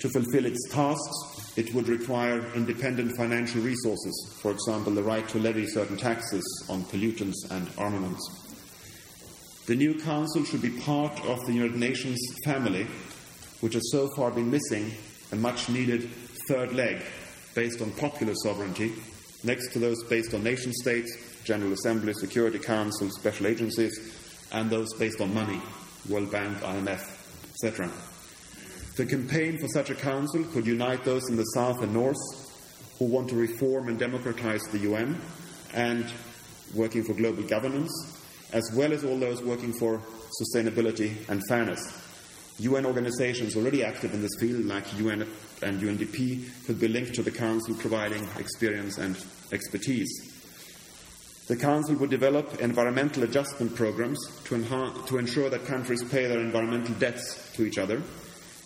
To 0.00 0.08
fulfill 0.08 0.46
its 0.46 0.70
tasks, 0.70 1.52
it 1.58 1.74
would 1.74 1.88
require 1.88 2.50
independent 2.54 3.14
financial 3.18 3.60
resources, 3.60 4.38
for 4.40 4.52
example, 4.52 4.94
the 4.94 5.02
right 5.02 5.28
to 5.28 5.38
levy 5.38 5.66
certain 5.66 5.98
taxes 5.98 6.66
on 6.70 6.82
pollutants 6.84 7.50
and 7.50 7.68
armaments. 7.76 8.41
The 9.66 9.76
new 9.76 9.94
Council 9.94 10.44
should 10.44 10.60
be 10.60 10.70
part 10.70 11.24
of 11.24 11.46
the 11.46 11.52
United 11.52 11.76
Nations 11.76 12.18
family, 12.44 12.84
which 13.60 13.74
has 13.74 13.92
so 13.92 14.08
far 14.16 14.32
been 14.32 14.50
missing 14.50 14.90
a 15.30 15.36
much 15.36 15.68
needed 15.68 16.10
third 16.48 16.72
leg 16.72 17.00
based 17.54 17.80
on 17.80 17.92
popular 17.92 18.34
sovereignty, 18.42 18.92
next 19.44 19.72
to 19.72 19.78
those 19.78 20.02
based 20.04 20.34
on 20.34 20.42
nation 20.42 20.72
states, 20.72 21.16
General 21.44 21.72
Assembly, 21.74 22.12
Security 22.14 22.58
Council, 22.58 23.08
special 23.10 23.46
agencies, 23.46 23.96
and 24.50 24.68
those 24.68 24.92
based 24.94 25.20
on 25.20 25.32
money, 25.32 25.60
World 26.08 26.32
Bank, 26.32 26.58
IMF, 26.58 27.04
etc. 27.50 27.88
The 28.96 29.06
campaign 29.06 29.58
for 29.58 29.68
such 29.68 29.90
a 29.90 29.94
council 29.94 30.42
could 30.52 30.66
unite 30.66 31.04
those 31.04 31.30
in 31.30 31.36
the 31.36 31.44
South 31.54 31.80
and 31.82 31.94
North 31.94 32.18
who 32.98 33.04
want 33.04 33.28
to 33.28 33.36
reform 33.36 33.88
and 33.88 33.98
democratize 33.98 34.62
the 34.72 34.78
UN 34.78 35.20
and 35.72 36.04
working 36.74 37.04
for 37.04 37.14
global 37.14 37.44
governance, 37.44 38.21
as 38.52 38.70
well 38.74 38.92
as 38.92 39.04
all 39.04 39.18
those 39.18 39.42
working 39.42 39.72
for 39.72 40.00
sustainability 40.40 41.28
and 41.28 41.42
fairness. 41.48 41.80
UN 42.58 42.86
organizations 42.86 43.56
already 43.56 43.82
active 43.82 44.14
in 44.14 44.22
this 44.22 44.36
field, 44.38 44.64
like 44.66 44.86
UNEP 44.88 45.62
and 45.62 45.80
UNDP, 45.80 46.66
could 46.66 46.78
be 46.78 46.88
linked 46.88 47.14
to 47.14 47.22
the 47.22 47.30
Council, 47.30 47.74
providing 47.74 48.28
experience 48.38 48.98
and 48.98 49.16
expertise. 49.52 50.32
The 51.48 51.56
Council 51.56 51.96
would 51.96 52.10
develop 52.10 52.60
environmental 52.60 53.24
adjustment 53.24 53.74
programs 53.74 54.18
to, 54.44 54.64
to 55.06 55.18
ensure 55.18 55.50
that 55.50 55.66
countries 55.66 56.04
pay 56.04 56.26
their 56.26 56.40
environmental 56.40 56.94
debts 56.94 57.52
to 57.54 57.64
each 57.64 57.78
other. 57.78 58.00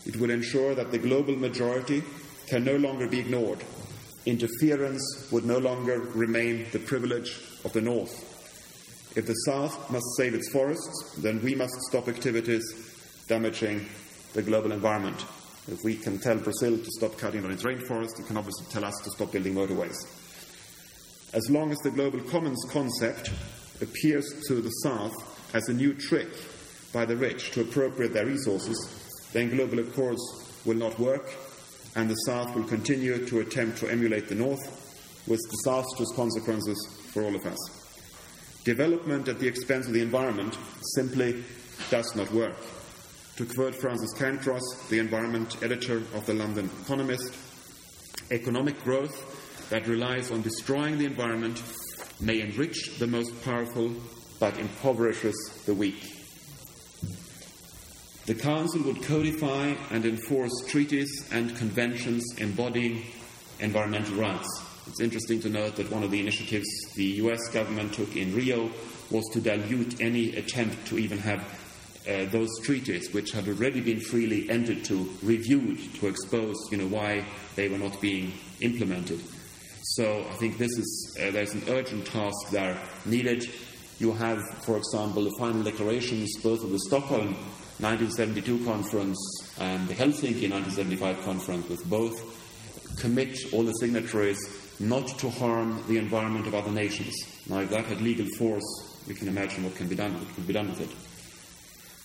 It 0.05 0.17
would 0.17 0.31
ensure 0.31 0.75
that 0.75 0.91
the 0.91 0.99
global 0.99 1.37
majority 1.37 2.03
can 2.47 2.65
no 2.65 2.77
longer 2.77 3.09
be 3.09 3.21
ignored. 3.21 3.65
Interference 4.27 5.29
would 5.33 5.45
no 5.45 5.59
longer 5.59 6.01
remain 6.01 6.67
the 6.73 6.79
privilege 6.79 7.41
of 7.65 7.73
the 7.73 7.81
North. 7.81 8.26
If 9.17 9.27
the 9.27 9.33
South 9.47 9.91
must 9.91 10.05
save 10.19 10.35
its 10.35 10.51
forests, 10.51 11.15
then 11.23 11.43
we 11.43 11.55
must 11.55 11.73
stop 11.89 12.07
activities 12.07 12.63
damaging 13.29 13.87
the 14.35 14.43
global 14.43 14.73
environment. 14.73 15.25
If 15.69 15.83
we 15.83 15.97
can 15.97 16.19
tell 16.19 16.37
Brazil 16.37 16.77
to 16.77 16.91
stop 16.91 17.17
cutting 17.17 17.41
down 17.41 17.51
its 17.51 17.63
rainforest, 17.63 18.21
it 18.21 18.27
can 18.27 18.37
obviously 18.37 18.67
tell 18.71 18.85
us 18.85 19.01
to 19.05 19.11
stop 19.11 19.33
building 19.33 19.55
motorways. 19.55 19.97
As 21.33 21.49
long 21.49 21.73
as 21.73 21.79
the 21.79 21.91
global 21.91 22.21
commons 22.21 22.63
concept 22.69 23.31
appears 23.81 24.27
to 24.49 24.61
the 24.61 24.69
South 24.69 25.15
as 25.55 25.67
a 25.71 25.73
new 25.73 25.95
trick 25.95 26.29
by 26.93 27.07
the 27.07 27.17
rich 27.17 27.53
to 27.53 27.63
appropriate 27.63 28.13
their 28.13 28.27
resources, 28.27 28.77
then 29.33 29.49
global 29.49 29.79
accords 29.79 30.21
will 30.67 30.77
not 30.77 30.99
work, 30.99 31.35
and 31.95 32.11
the 32.11 32.15
South 32.27 32.55
will 32.55 32.65
continue 32.65 33.25
to 33.27 33.41
attempt 33.41 33.79
to 33.79 33.91
emulate 33.91 34.29
the 34.29 34.35
North 34.35 35.25
with 35.27 35.41
disastrous 35.51 36.13
consequences 36.15 36.77
for 37.13 37.23
all 37.23 37.35
of 37.35 37.47
us. 37.47 37.76
Development 38.67 39.29
at 39.29 39.39
the 39.39 39.47
expense 39.47 39.87
of 39.87 39.93
the 39.93 40.03
environment 40.03 40.59
simply 40.97 41.45
does 41.89 42.17
not 42.17 42.29
work. 42.33 42.57
To 43.37 43.47
quote 43.47 43.77
Frances 43.77 44.13
Cairncross, 44.19 44.89
the 44.89 44.99
environment 44.99 45.63
editor 45.63 45.99
of 46.15 46.27
the 46.27 46.35
London 46.35 46.69
Economist, 46.83 47.33
economic 48.33 48.83
growth 48.83 49.71
that 49.71 49.87
relies 49.87 50.33
on 50.33 50.43
destroying 50.43 50.99
the 50.99 51.05
environment 51.05 51.63
may 52.21 52.41
enrich 52.41 52.99
the 52.99 53.07
most 53.07 53.41
powerful 53.45 53.93
but 54.41 54.59
impoverishes 54.59 55.63
the 55.65 55.75
weak. 55.75 56.03
The 58.27 58.35
Council 58.35 58.83
would 58.83 59.01
codify 59.05 59.75
and 59.93 60.05
enforce 60.05 60.65
treaties 60.67 61.29
and 61.31 61.57
conventions 61.57 62.25
embodying 62.39 63.05
environmental 63.61 64.17
rights. 64.17 64.66
It's 64.97 65.03
interesting 65.03 65.41
to 65.41 65.51
note 65.51 65.77
that 65.77 65.91
one 65.91 66.03
of 66.05 66.11
the 66.11 66.21
initiatives 66.21 66.67
the 66.95 67.05
US 67.05 67.49
government 67.49 67.93
took 67.93 68.17
in 68.17 68.35
Rio 68.35 68.71
was 69.11 69.27
to 69.35 69.43
dilute 69.43 70.01
any 70.01 70.35
attempt 70.37 70.87
to 70.87 70.97
even 70.97 71.19
have 71.19 71.41
uh, 72.09 72.25
those 72.31 72.49
treaties, 72.63 73.13
which 73.13 73.33
had 73.33 73.47
already 73.47 73.83
been 73.83 74.01
freely 74.01 74.49
entered 74.49 74.87
to, 74.87 75.07
reviewed 75.23 75.79
to 75.97 76.07
expose 76.07 76.57
you 76.71 76.79
know, 76.79 76.87
why 76.87 77.27
they 77.57 77.69
were 77.69 77.77
not 77.77 78.01
being 78.01 78.33
implemented. 78.63 79.21
So 79.83 80.25
I 80.31 80.35
think 80.37 80.57
this 80.57 80.73
is, 80.79 81.19
uh, 81.21 81.31
there's 81.31 81.53
an 81.53 81.65
urgent 81.69 82.07
task 82.07 82.49
there 82.51 82.81
needed. 83.05 83.45
You 83.99 84.13
have, 84.13 84.41
for 84.65 84.79
example, 84.79 85.25
the 85.25 85.37
final 85.39 85.63
declarations 85.63 86.35
both 86.43 86.65
of 86.65 86.71
the 86.71 86.81
Stockholm 86.81 87.35
1972 87.81 88.65
conference 88.65 89.19
and 89.59 89.87
the 89.89 89.95
Helsinki 89.95 90.51
1975 90.51 91.23
conference, 91.23 91.69
with 91.69 91.85
both 91.85 92.99
commit 92.99 93.53
all 93.53 93.63
the 93.63 93.73
signatories 93.73 94.39
not 94.81 95.07
to 95.19 95.31
harm 95.31 95.83
the 95.89 95.99
environment 95.99 96.47
of 96.47 96.55
other 96.55 96.71
nations. 96.71 97.15
Now, 97.49 97.61
if 97.61 97.71
that 97.71 97.87
had 97.87 98.01
legal 98.01 98.27
force, 98.37 98.65
we 99.07 99.15
can 99.15 99.29
imagine 99.29 99.65
what 99.65 99.77
can 99.77 99.89
be 99.89 99.95
done, 99.95 100.15
what 100.15 100.35
can 100.35 100.45
be 100.45 100.53
done 100.53 100.69
with 100.69 100.81
it. 100.81 100.91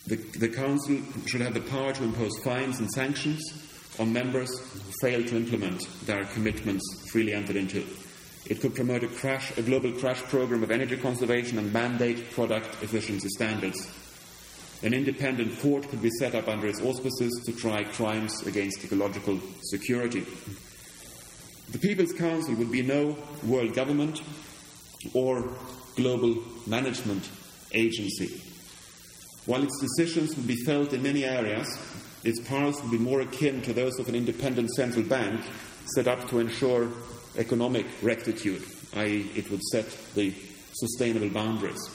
The, 0.08 0.40
the 0.40 0.50
Council 0.50 1.00
should 1.28 1.42
have 1.42 1.54
the 1.54 1.62
power 1.62 1.94
to 1.94 2.04
impose 2.04 2.38
fines 2.44 2.80
and 2.80 2.90
sanctions 2.92 3.42
on 4.00 4.14
members 4.14 4.50
who 4.60 4.80
fail 5.02 5.24
to 5.24 5.36
implement 5.36 5.88
their 6.06 6.26
commitments 6.26 7.10
freely 7.12 7.34
entered 7.34 7.56
into. 7.56 7.86
It 8.46 8.62
could 8.62 8.74
promote 8.74 9.04
a, 9.04 9.08
crash, 9.08 9.56
a 9.58 9.62
global 9.62 9.92
crash 9.92 10.22
program 10.24 10.64
of 10.64 10.72
energy 10.72 10.98
conservation 10.98 11.60
and 11.60 11.72
mandate 11.72 12.32
product 12.32 12.82
efficiency 12.82 13.30
standards. 13.30 13.88
An 14.84 14.96
independent 14.96 15.60
court 15.60 15.88
could 15.90 16.02
be 16.02 16.10
set 16.10 16.34
up 16.34 16.48
under 16.48 16.66
its 16.66 16.82
auspices 16.82 17.44
to 17.46 17.54
try 17.54 17.84
crimes 17.84 18.46
against 18.48 18.84
ecological 18.84 19.40
security. 19.62 20.26
The 21.72 21.80
People's 21.80 22.12
Council 22.12 22.54
will 22.56 22.66
be 22.66 22.82
no 22.82 23.16
world 23.46 23.74
government 23.74 24.22
or 25.14 25.50
global 25.96 26.36
management 26.68 27.30
agency. 27.72 28.42
While 29.46 29.64
its 29.64 29.80
decisions 29.80 30.36
will 30.36 30.44
be 30.44 30.58
felt 30.66 30.92
in 30.92 31.02
many 31.02 31.24
areas, 31.24 31.68
its 32.26 32.42
powers 32.42 32.82
will 32.82 32.92
be 32.92 32.98
more 32.98 33.22
akin 33.22 33.62
to 33.62 33.72
those 33.72 33.98
of 34.00 34.10
an 34.10 34.16
independent 34.16 34.70
central 34.72 35.06
bank 35.06 35.42
set 35.96 36.10
up 36.10 36.28
to 36.30 36.40
ensure 36.40 36.90
economic 37.38 37.86
rectitude, 38.02 38.64
i.e., 38.98 39.32
it 39.34 39.50
would 39.50 39.64
set 39.64 39.90
the 40.14 40.34
sustainable 40.74 41.30
boundaries. 41.30 41.90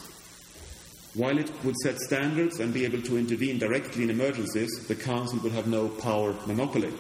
While 1.13 1.37
it 1.37 1.53
would 1.65 1.77
set 1.83 1.99
standards 1.99 2.61
and 2.61 2.73
be 2.73 2.87
able 2.87 3.03
to 3.03 3.19
intervene 3.19 3.59
directly 3.59 4.05
in 4.05 4.11
emergencies, 4.11 4.87
the 4.89 4.95
Council 4.95 5.39
would 5.41 5.53
have 5.53 5.67
no 5.67 5.89
power 5.89 6.35
monopoly. 6.47 6.95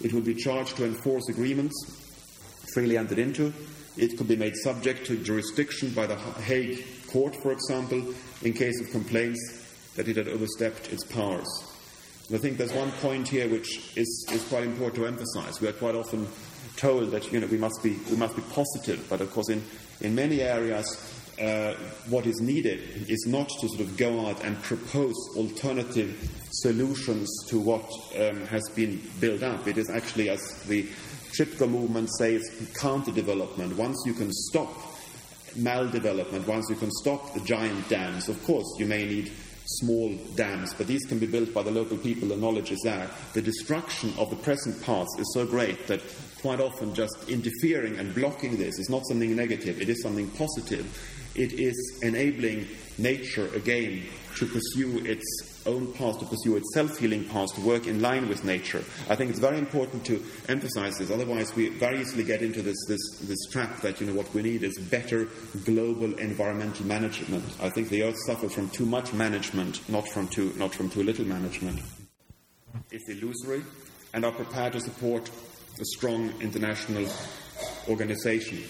It 0.00 0.12
would 0.12 0.24
be 0.24 0.34
charged 0.34 0.76
to 0.76 0.86
enforce 0.86 1.28
agreements 1.28 1.99
freely 2.72 2.96
entered 2.96 3.18
into. 3.18 3.52
It 3.96 4.16
could 4.16 4.28
be 4.28 4.36
made 4.36 4.56
subject 4.56 5.06
to 5.06 5.22
jurisdiction 5.22 5.90
by 5.90 6.06
the 6.06 6.16
Hague 6.16 6.84
Court, 7.08 7.36
for 7.36 7.52
example, 7.52 8.02
in 8.42 8.52
case 8.52 8.80
of 8.80 8.90
complaints 8.90 9.92
that 9.96 10.08
it 10.08 10.16
had 10.16 10.28
overstepped 10.28 10.92
its 10.92 11.04
powers. 11.04 11.48
And 12.28 12.38
I 12.38 12.40
think 12.40 12.58
there's 12.58 12.72
one 12.72 12.92
point 12.92 13.28
here 13.28 13.48
which 13.48 13.96
is, 13.96 14.26
is 14.32 14.44
quite 14.48 14.64
important 14.64 14.96
to 14.96 15.06
emphasize. 15.06 15.60
We 15.60 15.68
are 15.68 15.72
quite 15.72 15.96
often 15.96 16.28
told 16.76 17.10
that 17.10 17.32
you 17.32 17.40
know, 17.40 17.46
we, 17.48 17.58
must 17.58 17.82
be, 17.82 17.98
we 18.08 18.16
must 18.16 18.36
be 18.36 18.42
positive, 18.52 19.04
but 19.10 19.20
of 19.20 19.32
course, 19.32 19.48
in, 19.48 19.62
in 20.00 20.14
many 20.14 20.40
areas, 20.40 20.86
uh, 21.40 21.74
what 22.08 22.26
is 22.26 22.40
needed 22.40 22.80
is 23.10 23.26
not 23.26 23.48
to 23.48 23.68
sort 23.68 23.80
of 23.80 23.96
go 23.96 24.26
out 24.26 24.44
and 24.44 24.62
propose 24.62 25.14
alternative 25.36 26.30
solutions 26.52 27.28
to 27.48 27.58
what 27.58 27.84
um, 28.18 28.46
has 28.46 28.62
been 28.74 29.00
built 29.20 29.42
up. 29.42 29.66
It 29.66 29.78
is 29.78 29.90
actually, 29.90 30.28
as 30.28 30.62
the 30.64 30.86
Chipko 31.32 31.68
movement 31.68 32.10
says, 32.10 32.42
counter 32.74 33.12
development. 33.12 33.76
Once 33.76 34.02
you 34.06 34.14
can 34.14 34.32
stop 34.32 34.68
maldevelopment, 35.56 36.46
once 36.46 36.68
you 36.68 36.76
can 36.76 36.90
stop 36.90 37.34
the 37.34 37.40
giant 37.40 37.88
dams, 37.88 38.28
of 38.28 38.42
course, 38.44 38.66
you 38.78 38.86
may 38.86 39.04
need 39.04 39.32
small 39.78 40.12
dams, 40.34 40.74
but 40.74 40.86
these 40.86 41.04
can 41.06 41.18
be 41.18 41.26
built 41.26 41.54
by 41.54 41.62
the 41.62 41.70
local 41.70 41.96
people, 41.96 42.28
the 42.28 42.36
knowledge 42.36 42.72
is 42.72 42.80
there. 42.82 43.08
The 43.34 43.42
destruction 43.42 44.12
of 44.18 44.30
the 44.30 44.36
present 44.36 44.82
parts 44.82 45.16
is 45.18 45.32
so 45.32 45.46
great 45.46 45.86
that 45.86 46.00
quite 46.40 46.60
often 46.60 46.94
just 46.94 47.28
interfering 47.28 47.96
and 47.98 48.14
blocking 48.14 48.56
this 48.56 48.78
is 48.78 48.90
not 48.90 49.06
something 49.06 49.34
negative, 49.36 49.80
it 49.80 49.88
is 49.88 50.02
something 50.02 50.28
positive. 50.30 50.86
It 51.36 51.52
is 51.52 52.00
enabling 52.02 52.66
nature 52.98 53.48
again 53.54 54.02
to 54.36 54.46
pursue 54.46 55.04
its 55.04 55.24
own 55.70 55.92
path, 55.94 56.18
to 56.18 56.26
pursue 56.26 56.56
its 56.56 56.72
self 56.74 56.98
healing 56.98 57.24
path, 57.24 57.54
to 57.54 57.60
work 57.60 57.86
in 57.86 58.00
line 58.00 58.28
with 58.28 58.44
nature. 58.44 58.84
I 59.08 59.16
think 59.16 59.30
it's 59.30 59.38
very 59.38 59.58
important 59.58 60.04
to 60.06 60.22
emphasize 60.48 60.98
this, 60.98 61.10
otherwise, 61.10 61.54
we 61.54 61.68
very 61.68 62.00
easily 62.00 62.24
get 62.24 62.42
into 62.42 62.62
this, 62.62 62.76
this, 62.88 63.00
this 63.22 63.46
trap 63.50 63.80
that 63.80 64.00
you 64.00 64.06
know, 64.06 64.14
what 64.14 64.32
we 64.34 64.42
need 64.42 64.62
is 64.62 64.78
better 64.78 65.28
global 65.64 66.12
environmental 66.18 66.86
management. 66.86 67.44
I 67.60 67.70
think 67.70 67.88
the 67.88 68.02
Earth 68.02 68.18
suffers 68.26 68.52
from 68.52 68.68
too 68.70 68.86
much 68.86 69.12
management, 69.12 69.88
not 69.88 70.08
from 70.08 70.28
too, 70.28 70.52
not 70.56 70.74
from 70.74 70.90
too 70.90 71.02
little 71.02 71.24
management. 71.24 71.80
It's 72.90 73.08
illusory 73.08 73.64
and 74.12 74.24
are 74.24 74.32
prepared 74.32 74.72
to 74.74 74.80
support 74.80 75.30
a 75.80 75.84
strong 75.84 76.32
international 76.40 77.08
organization. 77.88 78.62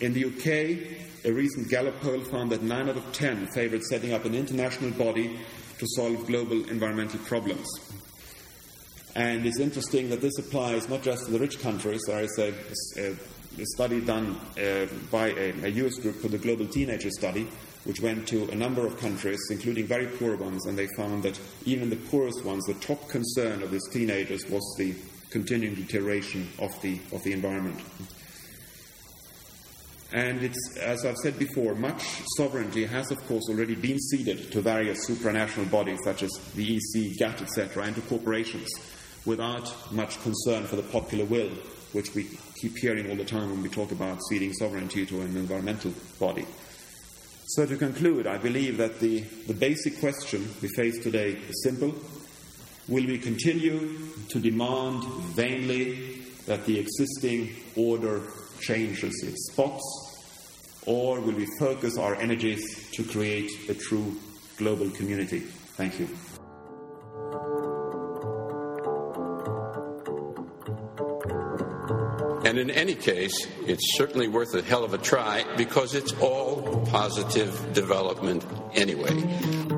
In 0.00 0.12
the 0.12 0.26
UK, 0.26 1.24
a 1.24 1.32
recent 1.32 1.68
Gallup 1.68 2.00
poll 2.00 2.20
found 2.20 2.50
that 2.50 2.62
9 2.62 2.88
out 2.88 2.96
of 2.96 3.12
10 3.12 3.48
favored 3.48 3.82
setting 3.82 4.12
up 4.12 4.24
an 4.24 4.34
international 4.34 4.90
body 4.92 5.38
to 5.78 5.86
solve 5.94 6.26
global 6.26 6.68
environmental 6.68 7.18
problems. 7.20 7.66
And 9.14 9.46
it's 9.46 9.60
interesting 9.60 10.10
that 10.10 10.20
this 10.20 10.38
applies 10.38 10.88
not 10.88 11.02
just 11.02 11.24
to 11.24 11.32
the 11.32 11.38
rich 11.38 11.60
countries. 11.60 12.02
There 12.06 12.22
is 12.22 12.38
a, 12.38 12.52
a, 12.98 13.12
a 13.58 13.66
study 13.74 14.00
done 14.02 14.38
uh, 14.60 14.86
by 15.10 15.28
a, 15.28 15.54
a 15.64 15.68
US 15.68 15.98
group 15.98 16.20
called 16.20 16.32
the 16.32 16.38
Global 16.38 16.66
Teenager 16.66 17.10
Study, 17.10 17.48
which 17.84 18.00
went 18.00 18.28
to 18.28 18.50
a 18.50 18.54
number 18.54 18.86
of 18.86 18.98
countries, 18.98 19.40
including 19.50 19.86
very 19.86 20.06
poor 20.06 20.36
ones, 20.36 20.66
and 20.66 20.76
they 20.76 20.86
found 20.96 21.22
that 21.22 21.40
even 21.64 21.88
the 21.88 21.96
poorest 21.96 22.44
ones, 22.44 22.66
the 22.66 22.74
top 22.74 23.08
concern 23.08 23.62
of 23.62 23.70
these 23.70 23.88
teenagers 23.88 24.44
was 24.50 24.74
the 24.76 24.94
continuing 25.30 25.74
deterioration 25.74 26.48
of 26.58 26.70
the, 26.82 27.00
of 27.12 27.22
the 27.22 27.32
environment. 27.32 27.80
And 30.12 30.42
it's, 30.42 30.76
as 30.78 31.04
I've 31.04 31.16
said 31.16 31.38
before, 31.38 31.74
much 31.74 32.22
sovereignty 32.36 32.84
has, 32.84 33.10
of 33.10 33.18
course, 33.26 33.44
already 33.48 33.74
been 33.74 33.98
ceded 33.98 34.52
to 34.52 34.60
various 34.60 35.08
supranational 35.08 35.70
bodies 35.70 35.98
such 36.04 36.22
as 36.22 36.30
the 36.54 36.76
EC, 36.76 37.18
GATT, 37.18 37.42
etc., 37.42 37.84
and 37.84 37.94
to 37.96 38.00
corporations 38.02 38.68
without 39.24 39.92
much 39.92 40.22
concern 40.22 40.64
for 40.64 40.76
the 40.76 40.82
popular 40.84 41.24
will, 41.24 41.50
which 41.92 42.14
we 42.14 42.28
keep 42.60 42.78
hearing 42.78 43.10
all 43.10 43.16
the 43.16 43.24
time 43.24 43.50
when 43.50 43.62
we 43.62 43.68
talk 43.68 43.90
about 43.90 44.20
ceding 44.28 44.52
sovereignty 44.52 45.04
to 45.04 45.20
an 45.22 45.36
environmental 45.36 45.92
body. 46.20 46.46
So, 47.48 47.66
to 47.66 47.76
conclude, 47.76 48.26
I 48.26 48.38
believe 48.38 48.76
that 48.78 49.00
the, 49.00 49.20
the 49.20 49.54
basic 49.54 49.98
question 49.98 50.48
we 50.62 50.68
face 50.68 51.02
today 51.02 51.32
is 51.32 51.62
simple. 51.64 51.94
Will 52.88 53.06
we 53.06 53.18
continue 53.18 53.98
to 54.28 54.38
demand 54.38 55.04
vainly 55.34 56.22
that 56.46 56.64
the 56.66 56.78
existing 56.78 57.54
order 57.74 58.22
changes 58.60 59.22
its 59.22 59.52
spots, 59.52 59.82
or 60.86 61.20
will 61.20 61.34
we 61.34 61.46
focus 61.58 61.98
our 61.98 62.14
energies 62.16 62.90
to 62.92 63.04
create 63.04 63.50
a 63.68 63.74
true 63.74 64.16
global 64.56 64.90
community? 64.90 65.40
Thank 65.40 65.98
you. 66.00 66.08
And 72.46 72.58
in 72.58 72.70
any 72.70 72.94
case, 72.94 73.48
it's 73.66 73.96
certainly 73.96 74.28
worth 74.28 74.54
a 74.54 74.62
hell 74.62 74.84
of 74.84 74.94
a 74.94 74.98
try 74.98 75.44
because 75.56 75.94
it's 75.94 76.12
all 76.20 76.86
positive 76.86 77.72
development 77.72 78.46
anyway. 78.72 79.75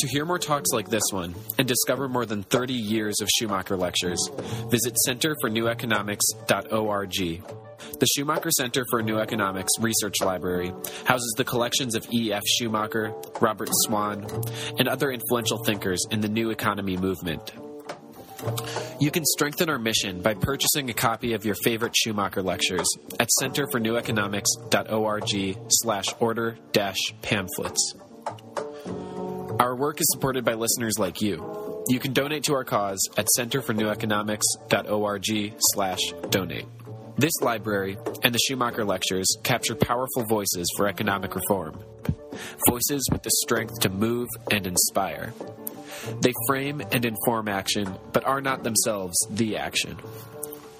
To 0.00 0.08
hear 0.08 0.24
more 0.24 0.38
talks 0.38 0.70
like 0.72 0.88
this 0.88 1.02
one 1.10 1.34
and 1.58 1.68
discover 1.68 2.08
more 2.08 2.24
than 2.24 2.42
30 2.42 2.72
years 2.72 3.20
of 3.20 3.28
Schumacher 3.28 3.76
lectures, 3.76 4.30
visit 4.70 4.96
centerforneweconomics.org. 5.06 7.42
The 7.98 8.06
Schumacher 8.06 8.50
Center 8.50 8.86
for 8.88 9.02
New 9.02 9.18
Economics 9.18 9.72
Research 9.78 10.22
Library 10.22 10.72
houses 11.04 11.34
the 11.36 11.44
collections 11.44 11.94
of 11.94 12.10
E.F. 12.10 12.42
Schumacher, 12.46 13.12
Robert 13.42 13.68
Swann, 13.82 14.26
and 14.78 14.88
other 14.88 15.12
influential 15.12 15.62
thinkers 15.64 16.02
in 16.10 16.22
the 16.22 16.30
new 16.30 16.48
economy 16.48 16.96
movement. 16.96 17.52
You 19.00 19.10
can 19.10 19.26
strengthen 19.26 19.68
our 19.68 19.78
mission 19.78 20.22
by 20.22 20.32
purchasing 20.32 20.88
a 20.88 20.94
copy 20.94 21.34
of 21.34 21.44
your 21.44 21.56
favorite 21.56 21.94
Schumacher 21.94 22.42
lectures 22.42 22.88
at 23.18 23.28
centerforneweconomics.org 23.38 25.58
slash 25.68 26.06
order 26.20 26.56
dash 26.72 27.12
pamphlets. 27.20 27.96
Our 29.60 29.76
work 29.76 30.00
is 30.00 30.08
supported 30.10 30.42
by 30.42 30.54
listeners 30.54 30.98
like 30.98 31.20
you. 31.20 31.84
You 31.86 32.00
can 32.00 32.14
donate 32.14 32.44
to 32.44 32.54
our 32.54 32.64
cause 32.64 32.98
at 33.18 33.26
centerforneweconomics.org 33.38 35.54
slash 35.58 36.00
donate. 36.30 36.64
This 37.18 37.34
library 37.42 37.98
and 38.22 38.34
the 38.34 38.38
Schumacher 38.38 38.86
Lectures 38.86 39.36
capture 39.42 39.74
powerful 39.74 40.24
voices 40.24 40.66
for 40.78 40.88
economic 40.88 41.34
reform. 41.34 41.78
Voices 42.70 43.06
with 43.12 43.22
the 43.22 43.30
strength 43.42 43.80
to 43.80 43.90
move 43.90 44.30
and 44.50 44.66
inspire. 44.66 45.34
They 46.22 46.32
frame 46.48 46.80
and 46.90 47.04
inform 47.04 47.48
action, 47.48 47.94
but 48.14 48.24
are 48.24 48.40
not 48.40 48.62
themselves 48.62 49.14
the 49.28 49.58
action. 49.58 49.98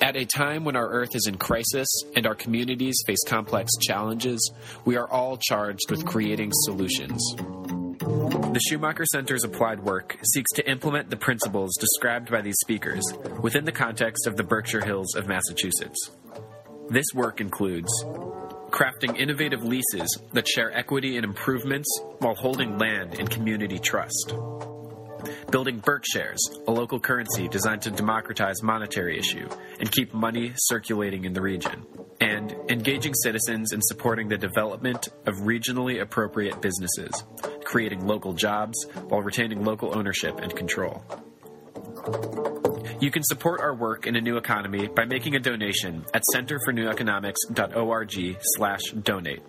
At 0.01 0.17
a 0.17 0.25
time 0.25 0.65
when 0.65 0.77
our 0.77 0.89
Earth 0.89 1.15
is 1.15 1.27
in 1.27 1.37
crisis 1.37 1.87
and 2.17 2.27
our 2.27 2.35
communities 2.35 2.97
face 3.07 3.23
complex 3.27 3.71
challenges, 3.87 4.55
we 4.87 4.97
are 4.97 5.07
all 5.07 5.37
charged 5.37 5.91
with 5.91 6.07
creating 6.07 6.51
solutions. 6.65 7.21
The 8.11 8.61
Schumacher 8.69 9.07
Center's 9.07 9.45
applied 9.45 9.81
work 9.85 10.19
seeks 10.35 10.51
to 10.57 10.69
implement 10.69 11.09
the 11.09 11.17
principles 11.17 11.71
described 11.79 12.31
by 12.31 12.41
these 12.41 12.57
speakers 12.61 13.05
within 13.41 13.65
the 13.65 13.73
context 13.73 14.27
of 14.27 14.37
the 14.37 14.43
Berkshire 14.43 14.85
Hills 14.85 15.15
of 15.15 15.29
Massachusetts. 15.29 16.11
This 16.89 17.07
work 17.15 17.41
includes 17.41 17.89
crafting 18.71 19.17
innovative 19.17 19.63
leases 19.63 20.21
that 20.33 20.49
share 20.49 20.77
equity 20.77 21.17
and 21.17 21.25
improvements 21.25 21.89
while 22.19 22.35
holding 22.35 22.77
land 22.79 23.15
in 23.15 23.29
community 23.29 23.79
trust. 23.79 24.35
Building 25.51 25.81
BerkShares, 25.81 26.39
a 26.69 26.71
local 26.71 27.01
currency 27.01 27.49
designed 27.49 27.83
to 27.83 27.91
democratize 27.91 28.63
monetary 28.63 29.19
issue 29.19 29.49
and 29.81 29.91
keep 29.91 30.15
money 30.15 30.53
circulating 30.55 31.25
in 31.25 31.33
the 31.33 31.43
region. 31.43 31.85
And 32.21 32.55
engaging 32.69 33.15
citizens 33.15 33.73
in 33.73 33.83
supporting 33.83 34.29
the 34.29 34.39
development 34.39 35.09
of 35.27 35.35
regionally 35.39 36.01
appropriate 36.01 36.63
businesses, 36.63 37.25
creating 37.65 38.07
local 38.07 38.33
jobs 38.33 38.87
while 39.09 39.23
retaining 39.23 39.65
local 39.65 39.97
ownership 39.97 40.39
and 40.39 40.55
control. 40.55 41.03
You 43.01 43.11
can 43.11 43.25
support 43.25 43.61
our 43.61 43.75
work 43.75 44.07
in 44.07 44.15
a 44.15 44.21
new 44.21 44.37
economy 44.37 44.87
by 44.87 45.05
making 45.05 45.35
a 45.35 45.41
donation 45.41 46.05
at 46.15 46.23
centerforneweconomics.org 46.33 48.37
slash 48.41 48.83
donate. 49.03 49.43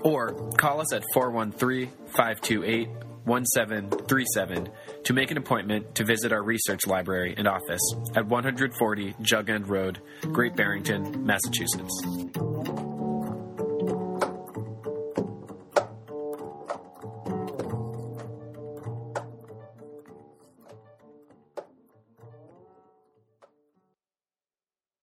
Or 0.00 0.50
call 0.56 0.80
us 0.80 0.92
at 0.92 1.04
413 1.14 1.88
528 2.16 2.88
1737 3.24 4.68
to 5.04 5.12
make 5.12 5.30
an 5.30 5.36
appointment 5.36 5.94
to 5.94 6.04
visit 6.04 6.32
our 6.32 6.42
research 6.42 6.86
library 6.86 7.34
and 7.36 7.46
office 7.48 7.80
at 8.14 8.26
140 8.26 9.14
Jug 9.22 9.50
End 9.50 9.68
Road, 9.68 10.00
Great 10.22 10.56
Barrington, 10.56 11.24
Massachusetts. 11.24 12.89